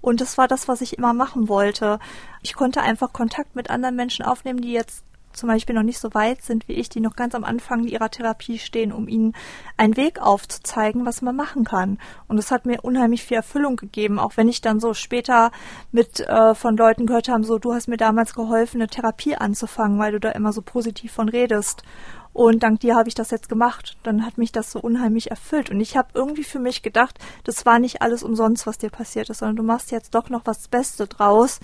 Und 0.02 0.20
das 0.20 0.38
war 0.38 0.48
das, 0.48 0.68
was 0.68 0.82
ich 0.82 0.98
immer 0.98 1.14
machen 1.14 1.48
wollte. 1.48 2.00
Ich 2.42 2.56
konnte 2.56 2.82
einfach 2.82 3.14
Kontakt 3.14 3.56
mit 3.56 3.70
anderen 3.70 3.96
Menschen 3.96 4.26
aufnehmen, 4.26 4.62
die 4.62 4.74
jetzt 4.74 5.04
zum 5.34 5.50
Beispiel 5.50 5.76
noch 5.76 5.84
nicht 5.84 6.00
so 6.00 6.14
weit 6.14 6.42
sind 6.42 6.68
wie 6.68 6.74
ich, 6.74 6.90
die 6.90 7.00
noch 7.00 7.16
ganz 7.16 7.36
am 7.36 7.44
Anfang 7.44 7.84
ihrer 7.84 8.10
Therapie 8.10 8.60
stehen, 8.60 8.92
um 8.92 9.08
ihnen 9.08 9.34
einen 9.78 9.98
Weg 9.98 10.22
aufzuzeigen, 10.22 11.06
was 11.06 11.22
man 11.22 11.36
machen 11.36 11.64
kann. 11.64 11.98
Und 12.28 12.38
es 12.38 12.52
hat 12.52 12.66
mir 12.66 12.82
unheimlich 12.84 13.24
viel 13.24 13.38
Erfüllung 13.38 13.76
gegeben, 13.76 14.20
auch 14.20 14.38
wenn 14.38 14.50
ich 14.50 14.62
dann 14.62 14.80
so 14.80 14.94
später 14.94 15.52
mit 15.92 16.20
äh, 16.20 16.56
von 16.56 16.78
Leuten 16.78 17.06
gehört 17.06 17.30
habe, 17.30 17.44
so 17.44 17.58
du 17.58 17.74
hast 17.74 17.88
mir 17.88 17.98
damals 17.98 18.34
geholfen, 18.34 18.82
eine 18.82 18.88
Therapie 18.88 19.36
anzufangen, 19.36 20.00
weil 20.00 20.12
du 20.12 20.20
da 20.20 20.32
immer 20.32 20.54
so 20.54 20.62
positiv 20.62 21.12
von 21.12 21.30
redest. 21.30 21.84
Und 22.34 22.64
dank 22.64 22.80
dir 22.80 22.96
habe 22.96 23.10
ich 23.10 23.16
das 23.16 23.32
jetzt 23.32 23.50
gemacht. 23.50 23.98
Dann 24.04 24.26
hat 24.26 24.38
mich 24.38 24.52
das 24.52 24.72
so 24.72 24.80
unheimlich 24.80 25.32
erfüllt. 25.32 25.70
Und 25.70 25.82
ich 25.82 25.98
habe 25.98 26.10
irgendwie 26.14 26.46
für 26.46 26.60
mich 26.60 26.82
gedacht, 26.82 27.20
das 27.44 27.66
war 27.66 27.80
nicht 27.80 28.02
alles 28.02 28.24
umsonst, 28.24 28.66
was 28.66 28.78
dir 28.78 28.90
passiert 28.90 29.30
ist, 29.30 29.40
sondern 29.40 29.58
du 29.58 29.64
machst 29.64 29.92
jetzt 29.92 30.16
doch 30.16 30.30
noch 30.30 30.46
was 30.46 30.70
Beste 30.70 31.08
draus. 31.08 31.60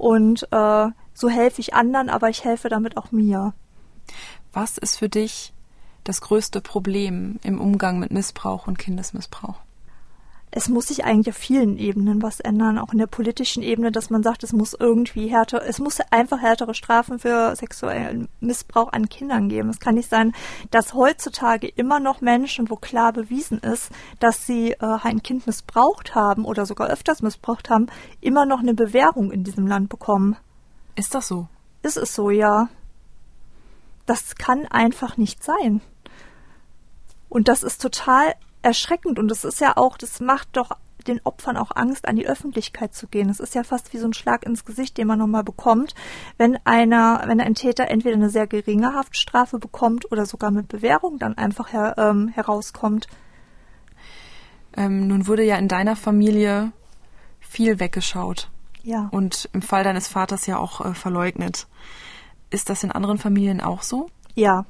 Und 0.00 0.48
äh, 0.50 0.88
so 1.12 1.28
helfe 1.28 1.60
ich 1.60 1.74
anderen, 1.74 2.08
aber 2.08 2.30
ich 2.30 2.42
helfe 2.42 2.70
damit 2.70 2.96
auch 2.96 3.12
mir. 3.12 3.52
Was 4.50 4.78
ist 4.78 4.96
für 4.96 5.10
dich 5.10 5.52
das 6.04 6.22
größte 6.22 6.62
Problem 6.62 7.38
im 7.42 7.60
Umgang 7.60 7.98
mit 7.98 8.10
Missbrauch 8.10 8.66
und 8.66 8.78
Kindesmissbrauch? 8.78 9.56
Es 10.52 10.68
muss 10.68 10.88
sich 10.88 11.04
eigentlich 11.04 11.34
auf 11.34 11.40
vielen 11.40 11.78
Ebenen 11.78 12.22
was 12.22 12.40
ändern, 12.40 12.78
auch 12.78 12.92
in 12.92 12.98
der 12.98 13.06
politischen 13.06 13.62
Ebene, 13.62 13.92
dass 13.92 14.10
man 14.10 14.22
sagt, 14.22 14.42
es 14.42 14.52
muss 14.52 14.74
irgendwie 14.74 15.28
härter, 15.28 15.64
es 15.64 15.78
muss 15.78 16.00
einfach 16.10 16.40
härtere 16.40 16.74
Strafen 16.74 17.20
für 17.20 17.54
sexuellen 17.54 18.28
Missbrauch 18.40 18.92
an 18.92 19.08
Kindern 19.08 19.48
geben. 19.48 19.68
Es 19.68 19.78
kann 19.78 19.94
nicht 19.94 20.10
sein, 20.10 20.32
dass 20.70 20.94
heutzutage 20.94 21.68
immer 21.68 22.00
noch 22.00 22.20
Menschen, 22.20 22.68
wo 22.68 22.76
klar 22.76 23.12
bewiesen 23.12 23.58
ist, 23.60 23.90
dass 24.18 24.44
sie 24.44 24.72
äh, 24.72 24.76
ein 25.02 25.22
Kind 25.22 25.46
missbraucht 25.46 26.16
haben 26.16 26.44
oder 26.44 26.66
sogar 26.66 26.88
öfters 26.88 27.22
missbraucht 27.22 27.70
haben, 27.70 27.86
immer 28.20 28.44
noch 28.44 28.58
eine 28.58 28.74
Bewährung 28.74 29.30
in 29.30 29.44
diesem 29.44 29.68
Land 29.68 29.88
bekommen. 29.88 30.36
Ist 30.96 31.14
das 31.14 31.28
so? 31.28 31.46
Ist 31.82 31.96
es 31.96 32.14
so, 32.14 32.30
ja. 32.30 32.68
Das 34.06 34.34
kann 34.34 34.66
einfach 34.66 35.16
nicht 35.16 35.44
sein. 35.44 35.80
Und 37.28 37.46
das 37.46 37.62
ist 37.62 37.80
total 37.80 38.34
erschreckend 38.62 39.18
und 39.18 39.30
es 39.30 39.44
ist 39.44 39.60
ja 39.60 39.76
auch, 39.76 39.96
das 39.96 40.20
macht 40.20 40.48
doch 40.56 40.70
den 41.06 41.20
Opfern 41.24 41.56
auch 41.56 41.70
Angst, 41.74 42.06
an 42.06 42.16
die 42.16 42.26
Öffentlichkeit 42.26 42.94
zu 42.94 43.06
gehen. 43.06 43.30
Es 43.30 43.40
ist 43.40 43.54
ja 43.54 43.62
fast 43.62 43.92
wie 43.92 43.98
so 43.98 44.06
ein 44.06 44.12
Schlag 44.12 44.44
ins 44.44 44.64
Gesicht, 44.64 44.98
den 44.98 45.06
man 45.06 45.18
nochmal 45.18 45.44
bekommt, 45.44 45.94
wenn 46.36 46.58
einer, 46.64 47.22
wenn 47.26 47.40
ein 47.40 47.54
Täter 47.54 47.88
entweder 47.88 48.16
eine 48.16 48.30
sehr 48.30 48.46
geringe 48.46 48.94
Haftstrafe 48.94 49.58
bekommt 49.58 50.10
oder 50.12 50.26
sogar 50.26 50.50
mit 50.50 50.68
Bewährung 50.68 51.18
dann 51.18 51.36
einfach 51.36 51.72
her, 51.72 51.94
ähm, 51.98 52.28
herauskommt. 52.28 53.06
Ähm, 54.76 55.08
nun 55.08 55.26
wurde 55.26 55.42
ja 55.42 55.56
in 55.56 55.68
deiner 55.68 55.96
Familie 55.96 56.72
viel 57.40 57.80
weggeschaut. 57.80 58.50
Ja. 58.82 59.08
Und 59.10 59.48
im 59.52 59.62
Fall 59.62 59.84
deines 59.84 60.08
Vaters 60.08 60.46
ja 60.46 60.58
auch 60.58 60.84
äh, 60.84 60.94
verleugnet. 60.94 61.66
Ist 62.50 62.70
das 62.70 62.82
in 62.82 62.92
anderen 62.92 63.18
Familien 63.18 63.60
auch 63.60 63.82
so? 63.82 64.08
Ja, 64.34 64.64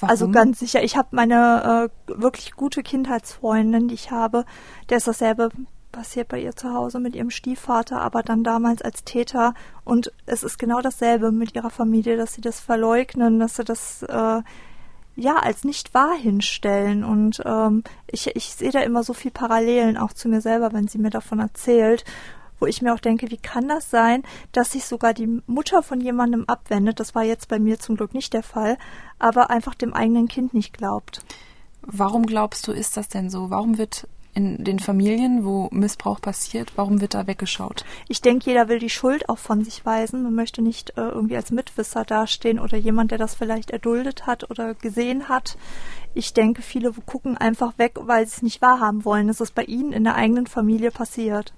Warum? 0.00 0.10
Also 0.10 0.28
ganz 0.28 0.58
sicher. 0.60 0.82
Ich 0.82 0.96
habe 0.96 1.08
meine 1.12 1.90
äh, 2.06 2.20
wirklich 2.20 2.52
gute 2.52 2.82
Kindheitsfreundin, 2.82 3.88
die 3.88 3.94
ich 3.94 4.10
habe, 4.10 4.44
der 4.88 4.98
ist 4.98 5.08
dasselbe 5.08 5.50
passiert 5.92 6.28
bei 6.28 6.40
ihr 6.40 6.54
zu 6.54 6.72
Hause 6.72 7.00
mit 7.00 7.16
ihrem 7.16 7.30
Stiefvater, 7.30 8.00
aber 8.00 8.22
dann 8.22 8.44
damals 8.44 8.82
als 8.82 9.04
Täter. 9.04 9.54
Und 9.84 10.12
es 10.26 10.42
ist 10.42 10.58
genau 10.58 10.80
dasselbe 10.80 11.32
mit 11.32 11.54
ihrer 11.54 11.70
Familie, 11.70 12.16
dass 12.16 12.34
sie 12.34 12.40
das 12.40 12.60
verleugnen, 12.60 13.38
dass 13.38 13.56
sie 13.56 13.64
das 13.64 14.02
äh, 14.02 14.42
ja 15.16 15.36
als 15.36 15.64
nicht 15.64 15.94
wahr 15.94 16.14
hinstellen. 16.14 17.04
Und 17.04 17.42
ähm, 17.44 17.82
ich, 18.06 18.28
ich 18.36 18.54
sehe 18.54 18.70
da 18.70 18.80
immer 18.80 19.02
so 19.02 19.14
viel 19.14 19.30
Parallelen 19.30 19.96
auch 19.96 20.12
zu 20.12 20.28
mir 20.28 20.40
selber, 20.40 20.72
wenn 20.72 20.88
sie 20.88 20.98
mir 20.98 21.10
davon 21.10 21.40
erzählt 21.40 22.04
wo 22.58 22.66
ich 22.66 22.82
mir 22.82 22.94
auch 22.94 23.00
denke, 23.00 23.30
wie 23.30 23.36
kann 23.36 23.68
das 23.68 23.90
sein, 23.90 24.22
dass 24.52 24.72
sich 24.72 24.84
sogar 24.84 25.14
die 25.14 25.42
Mutter 25.46 25.82
von 25.82 26.00
jemandem 26.00 26.44
abwendet, 26.46 27.00
das 27.00 27.14
war 27.14 27.24
jetzt 27.24 27.48
bei 27.48 27.58
mir 27.58 27.78
zum 27.78 27.96
Glück 27.96 28.14
nicht 28.14 28.32
der 28.32 28.42
Fall, 28.42 28.78
aber 29.18 29.50
einfach 29.50 29.74
dem 29.74 29.94
eigenen 29.94 30.28
Kind 30.28 30.54
nicht 30.54 30.72
glaubt. 30.72 31.22
Warum 31.82 32.26
glaubst 32.26 32.66
du, 32.66 32.72
ist 32.72 32.96
das 32.96 33.08
denn 33.08 33.30
so? 33.30 33.50
Warum 33.50 33.78
wird 33.78 34.06
in 34.34 34.62
den 34.62 34.78
Familien, 34.78 35.44
wo 35.44 35.68
Missbrauch 35.72 36.20
passiert, 36.20 36.72
warum 36.76 37.00
wird 37.00 37.14
da 37.14 37.26
weggeschaut? 37.26 37.84
Ich 38.08 38.20
denke, 38.20 38.50
jeder 38.50 38.68
will 38.68 38.78
die 38.78 38.90
Schuld 38.90 39.28
auch 39.28 39.38
von 39.38 39.64
sich 39.64 39.84
weisen. 39.84 40.22
Man 40.22 40.34
möchte 40.34 40.62
nicht 40.62 40.90
äh, 40.90 41.00
irgendwie 41.00 41.34
als 41.36 41.50
Mitwisser 41.50 42.04
dastehen 42.04 42.60
oder 42.60 42.76
jemand, 42.76 43.10
der 43.10 43.18
das 43.18 43.34
vielleicht 43.34 43.70
erduldet 43.70 44.26
hat 44.26 44.48
oder 44.48 44.74
gesehen 44.74 45.28
hat. 45.28 45.56
Ich 46.14 46.34
denke, 46.34 46.62
viele 46.62 46.92
gucken 46.92 47.36
einfach 47.36 47.78
weg, 47.78 47.98
weil 48.00 48.26
sie 48.26 48.36
es 48.36 48.42
nicht 48.42 48.62
wahrhaben 48.62 49.04
wollen, 49.04 49.26
dass 49.26 49.40
es 49.40 49.50
bei 49.50 49.64
ihnen 49.64 49.92
in 49.92 50.04
der 50.04 50.14
eigenen 50.14 50.46
Familie 50.46 50.92
passiert. 50.92 51.52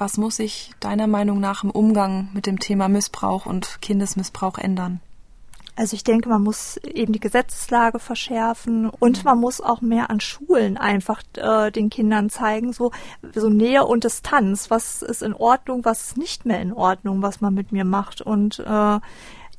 Was 0.00 0.16
muss 0.16 0.36
sich 0.36 0.72
deiner 0.80 1.06
Meinung 1.06 1.40
nach 1.40 1.62
im 1.62 1.70
Umgang 1.70 2.30
mit 2.32 2.46
dem 2.46 2.58
Thema 2.58 2.88
Missbrauch 2.88 3.44
und 3.44 3.82
Kindesmissbrauch 3.82 4.56
ändern? 4.56 5.00
Also 5.76 5.94
ich 5.94 6.04
denke, 6.04 6.30
man 6.30 6.42
muss 6.42 6.78
eben 6.78 7.12
die 7.12 7.20
Gesetzeslage 7.20 7.98
verschärfen 7.98 8.88
und 8.88 9.18
mhm. 9.18 9.24
man 9.24 9.38
muss 9.38 9.60
auch 9.60 9.82
mehr 9.82 10.08
an 10.08 10.20
Schulen 10.20 10.78
einfach 10.78 11.22
äh, 11.36 11.70
den 11.70 11.90
Kindern 11.90 12.30
zeigen, 12.30 12.72
so, 12.72 12.92
so 13.34 13.50
Nähe 13.50 13.84
und 13.84 14.04
Distanz. 14.04 14.70
Was 14.70 15.02
ist 15.02 15.22
in 15.22 15.34
Ordnung, 15.34 15.84
was 15.84 16.08
ist 16.08 16.16
nicht 16.16 16.46
mehr 16.46 16.62
in 16.62 16.72
Ordnung, 16.72 17.20
was 17.20 17.42
man 17.42 17.52
mit 17.52 17.70
mir 17.70 17.84
macht. 17.84 18.22
Und 18.22 18.58
äh, 18.58 19.00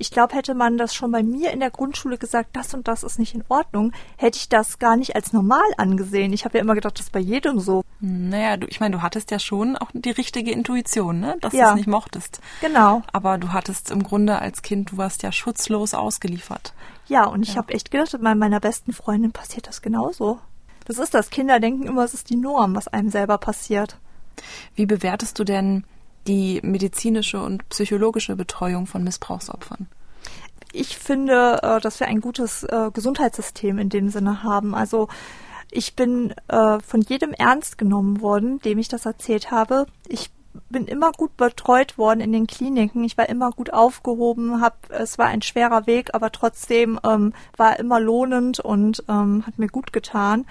ich 0.02 0.10
glaube, 0.10 0.36
hätte 0.36 0.56
man 0.56 0.78
das 0.78 0.96
schon 0.96 1.12
bei 1.12 1.22
mir 1.22 1.52
in 1.52 1.60
der 1.60 1.70
Grundschule 1.70 2.18
gesagt, 2.18 2.50
das 2.54 2.74
und 2.74 2.88
das 2.88 3.04
ist 3.04 3.20
nicht 3.20 3.36
in 3.36 3.44
Ordnung, 3.50 3.94
hätte 4.18 4.38
ich 4.38 4.50
das 4.50 4.80
gar 4.80 4.98
nicht 4.98 5.16
als 5.16 5.32
normal 5.32 5.70
angesehen. 5.78 6.34
Ich 6.34 6.44
habe 6.44 6.58
ja 6.58 6.64
immer 6.64 6.74
gedacht, 6.74 6.98
das 6.98 7.06
ist 7.06 7.12
bei 7.12 7.20
jedem 7.20 7.60
so. 7.60 7.84
Naja, 8.00 8.58
du, 8.58 8.66
ich 8.68 8.80
meine, 8.80 8.96
du 8.96 9.04
hattest 9.04 9.30
ja 9.30 9.38
schon 9.38 9.78
auch 9.78 9.92
die 9.94 10.10
richtige 10.10 10.52
Intuition, 10.52 11.20
ne? 11.20 11.38
dass 11.40 11.54
ja. 11.54 11.66
du 11.66 11.70
es 11.70 11.76
nicht 11.76 11.88
mochtest. 11.88 12.42
Genau. 12.62 13.04
Aber 13.14 13.38
du 13.38 13.54
hattest 13.54 13.92
im 13.92 14.02
Grunde 14.02 14.40
als 14.40 14.64
Kind, 14.64 14.92
du 14.92 14.98
warst 14.98 15.22
ja 15.22 15.32
schutzlos 15.32 15.94
ausgeliefert. 15.94 16.74
Ja, 17.08 17.26
und 17.26 17.44
ich 17.44 17.50
ja. 17.50 17.58
habe 17.58 17.74
echt 17.74 17.92
gedacht, 17.92 18.18
bei 18.20 18.34
meiner 18.34 18.60
besten 18.60 18.94
Freundin 18.94 19.32
passiert 19.32 19.68
das 19.68 19.84
genauso. 19.84 20.40
Das 20.86 20.98
ist 20.98 21.14
das. 21.14 21.30
Kinder 21.30 21.60
denken 21.60 21.84
immer, 21.84 22.04
es 22.04 22.16
ist 22.16 22.32
die 22.32 22.38
Norm, 22.38 22.76
was 22.76 22.88
einem 22.88 23.10
selber 23.10 23.38
passiert. 23.38 23.98
Wie 24.74 24.88
bewertest 24.88 25.38
du 25.38 25.44
denn 25.44 25.84
die 26.28 26.60
medizinische 26.64 27.42
und 27.42 27.68
psychologische 27.70 28.36
Betreuung 28.36 28.88
von 28.88 29.04
Missbrauchsopfern? 29.04 29.88
Ich 30.74 30.98
finde, 30.98 31.60
äh, 31.64 31.80
dass 31.82 32.00
wir 32.00 32.08
ein 32.08 32.22
gutes 32.22 32.64
äh, 32.64 32.92
Gesundheitssystem 32.94 33.78
in 33.78 33.90
dem 33.90 34.10
Sinne 34.10 34.44
haben. 34.44 34.74
Also 34.74 35.10
ich 35.70 35.96
bin 35.96 36.34
äh, 36.48 36.80
von 36.80 37.02
jedem 37.02 37.34
ernst 37.34 37.78
genommen 37.78 38.22
worden, 38.22 38.60
dem 38.60 38.78
ich 38.78 38.88
das 38.88 39.06
erzählt 39.06 39.52
habe. 39.52 39.86
Ich 40.08 40.30
bin 40.70 40.86
immer 40.86 41.12
gut 41.12 41.36
betreut 41.38 41.98
worden 41.98 42.20
in 42.20 42.32
den 42.32 42.48
Kliniken. 42.48 43.04
Ich 43.04 43.18
war 43.18 43.30
immer 43.30 43.52
gut 43.52 43.74
aufgehoben, 43.74 44.62
hab, 44.62 44.90
es 44.90 45.18
war 45.18 45.28
ein 45.28 45.42
schwerer 45.42 45.88
Weg, 45.88 46.14
aber 46.14 46.32
trotzdem 46.32 47.00
ähm, 47.06 47.34
war 47.56 47.80
immer 47.80 48.00
lohnend 48.00 48.60
und 48.60 49.04
ähm, 49.08 49.46
hat 49.46 49.58
mir 49.60 49.68
gut 49.68 49.94
getan. 49.94 50.46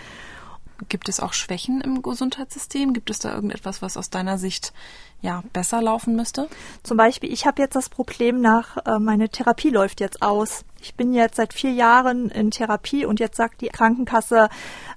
Gibt 0.88 1.08
es 1.08 1.20
auch 1.20 1.32
Schwächen 1.32 1.80
im 1.80 2.02
Gesundheitssystem? 2.02 2.92
Gibt 2.92 3.10
es 3.10 3.18
da 3.18 3.34
irgendetwas, 3.34 3.82
was 3.82 3.96
aus 3.96 4.10
deiner 4.10 4.38
Sicht 4.38 4.72
ja 5.20 5.42
besser 5.52 5.82
laufen 5.82 6.16
müsste? 6.16 6.48
Zum 6.82 6.96
Beispiel, 6.96 7.32
ich 7.32 7.46
habe 7.46 7.60
jetzt 7.60 7.76
das 7.76 7.88
Problem 7.88 8.40
nach, 8.40 8.78
äh, 8.86 8.98
meine 8.98 9.28
Therapie 9.28 9.70
läuft 9.70 10.00
jetzt 10.00 10.22
aus. 10.22 10.64
Ich 10.80 10.94
bin 10.94 11.12
jetzt 11.12 11.36
seit 11.36 11.52
vier 11.52 11.72
Jahren 11.72 12.30
in 12.30 12.50
Therapie 12.50 13.04
und 13.04 13.20
jetzt 13.20 13.36
sagt 13.36 13.60
die 13.60 13.68
Krankenkasse 13.68 14.48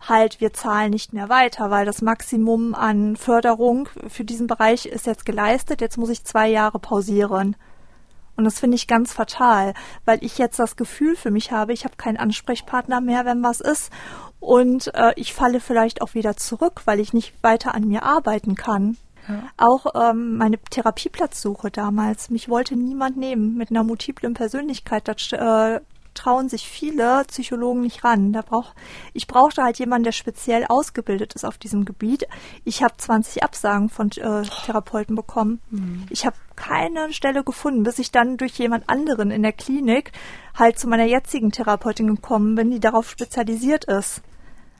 halt, 0.07 0.39
wir 0.39 0.53
zahlen 0.53 0.91
nicht 0.91 1.11
mehr 1.11 1.27
weiter, 1.27 1.69
weil 1.71 1.85
das 1.85 2.01
Maximum 2.01 2.73
an 2.73 3.17
Förderung 3.17 3.89
für 4.07 4.23
diesen 4.23 4.47
Bereich 4.47 4.85
ist 4.85 5.05
jetzt 5.05 5.25
geleistet. 5.25 5.81
Jetzt 5.81 5.97
muss 5.97 6.09
ich 6.09 6.23
zwei 6.23 6.47
Jahre 6.47 6.79
pausieren. 6.79 7.57
Und 8.35 8.45
das 8.45 8.59
finde 8.59 8.75
ich 8.75 8.87
ganz 8.87 9.13
fatal, 9.13 9.73
weil 10.05 10.23
ich 10.23 10.37
jetzt 10.37 10.59
das 10.59 10.75
Gefühl 10.75 11.15
für 11.15 11.31
mich 11.31 11.51
habe, 11.51 11.73
ich 11.73 11.85
habe 11.85 11.95
keinen 11.97 12.17
Ansprechpartner 12.17 12.99
mehr, 12.99 13.25
wenn 13.25 13.43
was 13.43 13.61
ist. 13.61 13.91
Und 14.39 14.93
äh, 14.95 15.13
ich 15.15 15.33
falle 15.33 15.59
vielleicht 15.59 16.01
auch 16.01 16.15
wieder 16.15 16.35
zurück, 16.35 16.81
weil 16.85 16.99
ich 16.99 17.13
nicht 17.13 17.33
weiter 17.43 17.75
an 17.75 17.87
mir 17.87 18.03
arbeiten 18.03 18.55
kann. 18.55 18.97
Ja. 19.27 19.43
Auch 19.57 19.85
ähm, 20.09 20.37
meine 20.37 20.57
Therapieplatzsuche 20.57 21.71
damals. 21.71 22.29
Mich 22.29 22.49
wollte 22.49 22.75
niemand 22.75 23.17
nehmen 23.17 23.55
mit 23.55 23.69
einer 23.69 23.83
multiplen 23.83 24.33
Persönlichkeit. 24.33 25.07
Das 25.07 25.31
äh, 25.31 25.79
trauen 26.13 26.49
sich 26.49 26.67
viele 26.67 27.23
Psychologen 27.27 27.81
nicht 27.81 28.03
ran. 28.03 28.33
Da 28.33 28.41
brauch, 28.41 28.73
ich 29.13 29.27
brauchte 29.27 29.63
halt 29.63 29.79
jemanden, 29.79 30.05
der 30.05 30.11
speziell 30.11 30.65
ausgebildet 30.67 31.33
ist 31.33 31.45
auf 31.45 31.57
diesem 31.57 31.85
Gebiet. 31.85 32.27
Ich 32.63 32.83
habe 32.83 32.95
20 32.97 33.43
Absagen 33.43 33.89
von 33.89 34.09
äh, 34.11 34.43
Therapeuten 34.65 35.15
bekommen. 35.15 35.61
Mhm. 35.69 36.05
Ich 36.09 36.25
habe 36.25 36.35
keine 36.55 37.13
Stelle 37.13 37.43
gefunden, 37.43 37.83
bis 37.83 37.99
ich 37.99 38.11
dann 38.11 38.37
durch 38.37 38.53
jemand 38.57 38.89
anderen 38.89 39.31
in 39.31 39.43
der 39.43 39.53
Klinik 39.53 40.11
halt 40.55 40.77
zu 40.79 40.87
meiner 40.87 41.05
jetzigen 41.05 41.51
Therapeutin 41.51 42.07
gekommen 42.07 42.55
bin, 42.55 42.71
die 42.71 42.79
darauf 42.79 43.09
spezialisiert 43.09 43.85
ist. 43.85 44.21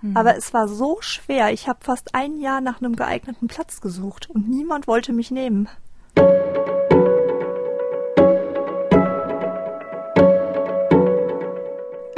Mhm. 0.02 0.18
Aber 0.18 0.36
es 0.36 0.54
war 0.54 0.68
so 0.68 0.98
schwer. 1.00 1.52
Ich 1.52 1.68
habe 1.68 1.80
fast 1.82 2.14
ein 2.14 2.40
Jahr 2.40 2.62
nach 2.62 2.82
einem 2.82 2.96
geeigneten 2.96 3.48
Platz 3.48 3.82
gesucht 3.82 4.30
und 4.30 4.50
niemand 4.50 4.88
wollte 4.88 5.14
mich 5.14 5.32
nehmen. 5.32 5.68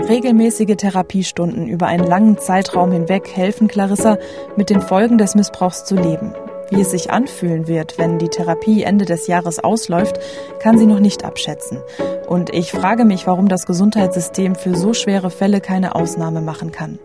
Regelmäßige 0.07 0.75
Therapiestunden 0.77 1.67
über 1.67 1.87
einen 1.87 2.05
langen 2.05 2.37
Zeitraum 2.37 2.91
hinweg 2.91 3.27
helfen 3.35 3.67
Clarissa, 3.67 4.19
mit 4.55 4.69
den 4.69 4.81
Folgen 4.81 5.17
des 5.17 5.33
Missbrauchs 5.33 5.83
zu 5.83 5.95
leben. 5.95 6.35
Wie 6.69 6.81
es 6.81 6.91
sich 6.91 7.09
anfühlen 7.09 7.67
wird, 7.67 7.97
wenn 7.97 8.19
die 8.19 8.29
Therapie 8.29 8.83
Ende 8.83 9.05
des 9.05 9.25
Jahres 9.25 9.57
ausläuft, 9.59 10.19
kann 10.59 10.77
sie 10.77 10.85
noch 10.85 10.99
nicht 10.99 11.25
abschätzen. 11.25 11.79
Und 12.27 12.53
ich 12.53 12.71
frage 12.71 13.03
mich, 13.03 13.25
warum 13.25 13.47
das 13.47 13.65
Gesundheitssystem 13.65 14.53
für 14.53 14.75
so 14.75 14.93
schwere 14.93 15.31
Fälle 15.31 15.59
keine 15.59 15.95
Ausnahme 15.95 16.41
machen 16.41 16.71
kann. 16.71 16.99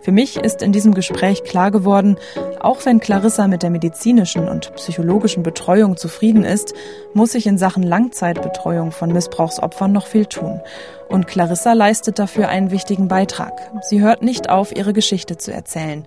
Für 0.00 0.12
mich 0.12 0.36
ist 0.36 0.62
in 0.62 0.72
diesem 0.72 0.94
Gespräch 0.94 1.44
klar 1.44 1.70
geworden, 1.70 2.16
auch 2.60 2.84
wenn 2.84 3.00
Clarissa 3.00 3.48
mit 3.48 3.62
der 3.62 3.70
medizinischen 3.70 4.48
und 4.48 4.74
psychologischen 4.76 5.42
Betreuung 5.42 5.96
zufrieden 5.96 6.44
ist, 6.44 6.74
muss 7.14 7.32
sich 7.32 7.46
in 7.46 7.58
Sachen 7.58 7.82
Langzeitbetreuung 7.82 8.92
von 8.92 9.12
Missbrauchsopfern 9.12 9.92
noch 9.92 10.06
viel 10.06 10.26
tun. 10.26 10.60
Und 11.08 11.26
Clarissa 11.26 11.72
leistet 11.72 12.18
dafür 12.18 12.48
einen 12.48 12.70
wichtigen 12.70 13.08
Beitrag. 13.08 13.52
Sie 13.82 14.00
hört 14.00 14.22
nicht 14.22 14.48
auf, 14.48 14.74
ihre 14.74 14.92
Geschichte 14.92 15.36
zu 15.36 15.52
erzählen. 15.52 16.04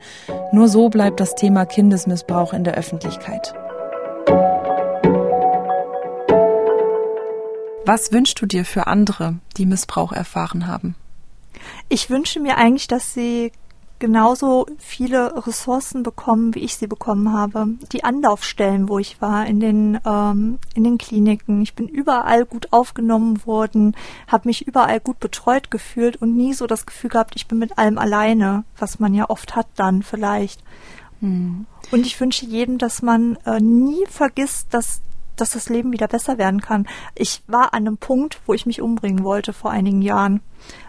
Nur 0.52 0.68
so 0.68 0.90
bleibt 0.90 1.20
das 1.20 1.36
Thema 1.36 1.66
Kindesmissbrauch 1.66 2.54
in 2.54 2.64
der 2.64 2.76
Öffentlichkeit. 2.76 3.54
Was 7.86 8.12
wünschst 8.12 8.42
du 8.42 8.48
dir 8.48 8.66
für 8.66 8.88
andere, 8.88 9.36
die 9.58 9.68
Missbrauch 9.68 10.12
erfahren 10.12 10.66
haben? 10.66 10.96
Ich 11.90 12.10
wünsche 12.10 12.40
mir 12.40 12.58
eigentlich, 12.58 12.88
dass 12.88 13.14
sie 13.14 13.52
genauso 14.00 14.66
viele 14.78 15.48
Ressourcen 15.48 16.04
bekommen, 16.04 16.54
wie 16.54 16.60
ich 16.60 16.76
sie 16.76 16.88
bekommen 16.88 17.32
habe. 17.32 17.68
Die 17.92 18.04
Anlaufstellen, 18.04 18.90
wo 18.90 19.00
ich 19.00 19.22
war, 19.22 19.46
in 19.46 19.60
den, 19.60 20.00
ähm, 20.06 20.60
in 20.74 20.84
den 20.84 20.98
Kliniken. 20.98 21.62
Ich 21.62 21.76
bin 21.76 21.88
überall 21.88 22.46
gut 22.46 22.74
aufgenommen 22.74 23.46
worden, 23.46 23.96
habe 24.28 24.50
mich 24.50 24.68
überall 24.68 25.00
gut 25.00 25.20
betreut 25.20 25.72
gefühlt 25.72 26.18
und 26.22 26.36
nie 26.36 26.54
so 26.54 26.68
das 26.68 26.86
Gefühl 26.86 27.10
gehabt, 27.10 27.36
ich 27.36 27.48
bin 27.48 27.58
mit 27.58 27.78
allem 27.78 27.98
alleine, 27.98 28.66
was 28.78 29.00
man 29.00 29.14
ja 29.14 29.30
oft 29.30 29.56
hat 29.56 29.68
dann 29.76 30.04
vielleicht. 30.04 30.62
Hm. 31.22 31.66
Und 31.92 32.06
ich 32.06 32.20
wünsche 32.20 32.46
jedem, 32.46 32.78
dass 32.78 33.02
man 33.02 33.38
äh, 33.46 33.60
nie 33.60 34.06
vergisst, 34.08 34.68
dass 34.72 35.02
dass 35.36 35.52
das 35.52 35.70
Leben 35.70 35.92
wieder 35.92 36.08
besser 36.08 36.38
werden 36.38 36.62
kann. 36.62 36.88
Ich 37.14 37.44
war 37.48 37.74
an 37.74 37.88
einem 37.88 37.98
Punkt, 37.98 38.40
wo 38.46 38.54
ich 38.54 38.66
mich 38.66 38.82
umbringen 38.82 39.24
wollte 39.24 39.54
vor 39.54 39.72
einigen 39.72 40.02
Jahren. 40.02 40.42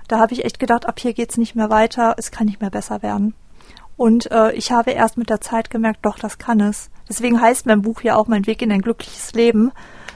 Da 0.09 0.18
habe 0.18 0.32
ich 0.32 0.44
echt 0.44 0.59
gedacht, 0.59 0.86
ab 0.86 0.99
hier 1.01 1.14
geht's 1.14 1.36
nicht 1.36 1.55
mehr 1.55 1.70
weiter, 1.70 2.14
es 2.18 2.30
kann 2.30 2.47
nicht 2.47 2.61
mehr 2.61 2.70
besser 2.70 3.03
werden. 3.03 3.34
Und 3.97 4.30
äh, 4.30 4.53
ich 4.53 4.72
habe 4.72 4.90
erst 4.90 5.16
mit 5.16 5.30
der 5.30 5.40
Zeit 5.40 5.70
gemerkt, 5.70 6.01
doch, 6.03 6.18
das 6.18 6.38
kann 6.38 6.61
es. 6.61 6.90
Deswegen 7.09 7.40
heißt 7.40 7.66
mein 7.66 7.82
Buch 7.82 8.03
ja 8.03 8.16
auch 8.16 8.26
Mein 8.26 8.47
Weg 8.47 8.61
in 8.62 8.72
ein 8.72 8.82
glückliches 8.82 9.32
Leben, 9.32 9.72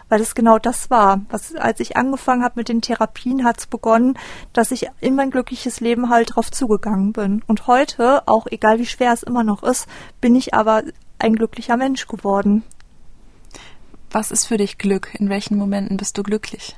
weil 0.09 0.21
es 0.21 0.35
genau 0.35 0.59
das 0.59 0.91
war. 0.91 1.21
Was, 1.31 1.55
als 1.55 1.81
ich 1.81 1.97
angefangen 1.97 2.45
habe 2.45 2.55
mit 2.57 2.69
den 2.69 2.83
Therapien, 2.83 3.45
hat 3.45 3.59
es 3.59 3.67
begonnen, 3.67 4.19
dass 4.53 4.71
ich 4.71 4.89
in 5.01 5.15
mein 5.15 5.31
glückliches 5.31 5.81
Leben 5.81 6.11
halt 6.11 6.35
drauf 6.35 6.51
zugegangen 6.51 7.13
bin. 7.13 7.43
Und 7.47 7.67
heute, 7.67 8.27
auch 8.27 8.47
egal 8.51 8.79
wie 8.79 8.87
schwer 8.87 9.13
es 9.13 9.23
immer 9.23 9.45
noch 9.45 9.63
ist, 9.63 9.89
bin 10.21 10.35
ich 10.35 10.53
aber 10.53 10.83
ein 11.19 11.35
glücklicher 11.35 11.77
Mensch 11.77 12.07
geworden. 12.07 12.65
Was 14.13 14.33
ist 14.33 14.47
für 14.47 14.57
dich 14.57 14.77
Glück? 14.77 15.15
In 15.15 15.29
welchen 15.29 15.57
Momenten 15.57 15.97
bist 15.97 16.19
du 16.19 16.25
glücklich? 16.25 16.77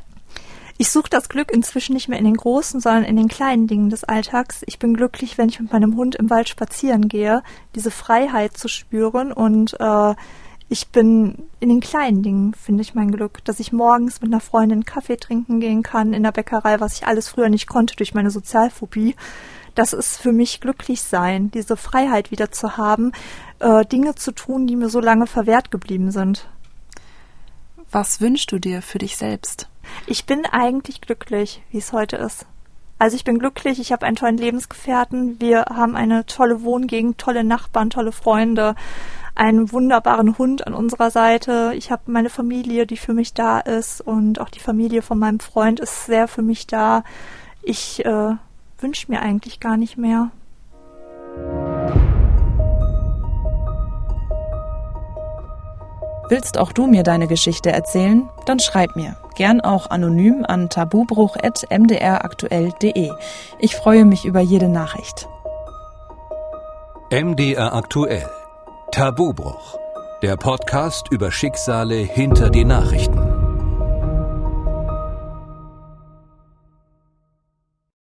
Ich 0.76 0.90
suche 0.90 1.08
das 1.08 1.30
Glück 1.30 1.50
inzwischen 1.50 1.94
nicht 1.94 2.08
mehr 2.08 2.18
in 2.18 2.26
den 2.26 2.36
großen, 2.36 2.80
sondern 2.80 3.04
in 3.04 3.16
den 3.16 3.28
kleinen 3.28 3.66
Dingen 3.66 3.88
des 3.88 4.04
Alltags. 4.04 4.62
Ich 4.66 4.78
bin 4.78 4.94
glücklich, 4.94 5.38
wenn 5.38 5.48
ich 5.48 5.58
mit 5.58 5.72
meinem 5.72 5.96
Hund 5.96 6.14
im 6.14 6.28
Wald 6.28 6.50
spazieren 6.50 7.08
gehe, 7.08 7.42
diese 7.74 7.90
Freiheit 7.90 8.56
zu 8.56 8.68
spüren 8.68 9.32
und 9.32 9.78
äh, 9.80 10.14
ich 10.68 10.88
bin 10.88 11.48
in 11.60 11.68
den 11.70 11.80
kleinen 11.80 12.22
Dingen, 12.22 12.54
finde 12.54 12.82
ich 12.82 12.94
mein 12.94 13.10
Glück, 13.12 13.44
dass 13.44 13.60
ich 13.60 13.72
morgens 13.72 14.20
mit 14.20 14.30
einer 14.30 14.40
Freundin 14.40 14.84
Kaffee 14.84 15.16
trinken 15.16 15.60
gehen 15.60 15.82
kann 15.82 16.12
in 16.12 16.22
der 16.22 16.32
Bäckerei, 16.32 16.80
was 16.80 16.94
ich 16.94 17.06
alles 17.06 17.28
früher 17.28 17.48
nicht 17.48 17.66
konnte 17.66 17.96
durch 17.96 18.14
meine 18.14 18.30
Sozialphobie. 18.30 19.14
Das 19.74 19.92
ist 19.94 20.18
für 20.18 20.32
mich 20.32 20.60
glücklich 20.60 21.02
sein, 21.02 21.50
diese 21.50 21.76
Freiheit 21.78 22.30
wieder 22.30 22.50
zu 22.50 22.76
haben, 22.76 23.12
äh, 23.58 23.86
Dinge 23.86 24.16
zu 24.16 24.32
tun, 24.32 24.66
die 24.66 24.76
mir 24.76 24.90
so 24.90 25.00
lange 25.00 25.26
verwehrt 25.26 25.70
geblieben 25.70 26.10
sind. 26.10 26.46
Was 27.92 28.22
wünschst 28.22 28.50
du 28.50 28.58
dir 28.58 28.80
für 28.80 28.96
dich 28.96 29.18
selbst? 29.18 29.68
Ich 30.06 30.24
bin 30.24 30.46
eigentlich 30.46 31.02
glücklich, 31.02 31.62
wie 31.70 31.76
es 31.76 31.92
heute 31.92 32.16
ist. 32.16 32.46
Also 32.98 33.16
ich 33.16 33.24
bin 33.24 33.38
glücklich, 33.38 33.80
ich 33.80 33.92
habe 33.92 34.06
einen 34.06 34.16
tollen 34.16 34.38
Lebensgefährten, 34.38 35.38
wir 35.40 35.66
haben 35.68 35.94
eine 35.94 36.24
tolle 36.24 36.62
Wohngegend, 36.62 37.18
tolle 37.18 37.44
Nachbarn, 37.44 37.90
tolle 37.90 38.12
Freunde, 38.12 38.76
einen 39.34 39.72
wunderbaren 39.72 40.38
Hund 40.38 40.66
an 40.66 40.72
unserer 40.72 41.10
Seite. 41.10 41.72
Ich 41.76 41.90
habe 41.90 42.02
meine 42.06 42.30
Familie, 42.30 42.86
die 42.86 42.96
für 42.96 43.12
mich 43.12 43.34
da 43.34 43.60
ist 43.60 44.00
und 44.00 44.40
auch 44.40 44.48
die 44.48 44.60
Familie 44.60 45.02
von 45.02 45.18
meinem 45.18 45.40
Freund 45.40 45.78
ist 45.78 46.06
sehr 46.06 46.28
für 46.28 46.42
mich 46.42 46.66
da. 46.66 47.04
Ich 47.62 48.02
äh, 48.06 48.36
wünsche 48.78 49.10
mir 49.10 49.20
eigentlich 49.20 49.60
gar 49.60 49.76
nicht 49.76 49.98
mehr. 49.98 50.30
Willst 56.32 56.56
auch 56.56 56.72
du 56.72 56.86
mir 56.86 57.02
deine 57.02 57.26
Geschichte 57.26 57.70
erzählen? 57.70 58.26
Dann 58.46 58.58
schreib 58.58 58.96
mir. 58.96 59.16
Gern 59.34 59.60
auch 59.60 59.90
anonym 59.90 60.46
an 60.48 60.70
tabubruch.mdraktuell.de. 60.70 63.10
Ich 63.58 63.76
freue 63.76 64.06
mich 64.06 64.24
über 64.24 64.40
jede 64.40 64.70
Nachricht. 64.70 65.28
MDR 67.10 67.74
aktuell. 67.74 68.30
Tabubruch. 68.92 69.78
Der 70.22 70.38
Podcast 70.38 71.08
über 71.10 71.30
Schicksale 71.30 71.96
hinter 71.96 72.48
die 72.48 72.64
Nachrichten. 72.64 73.41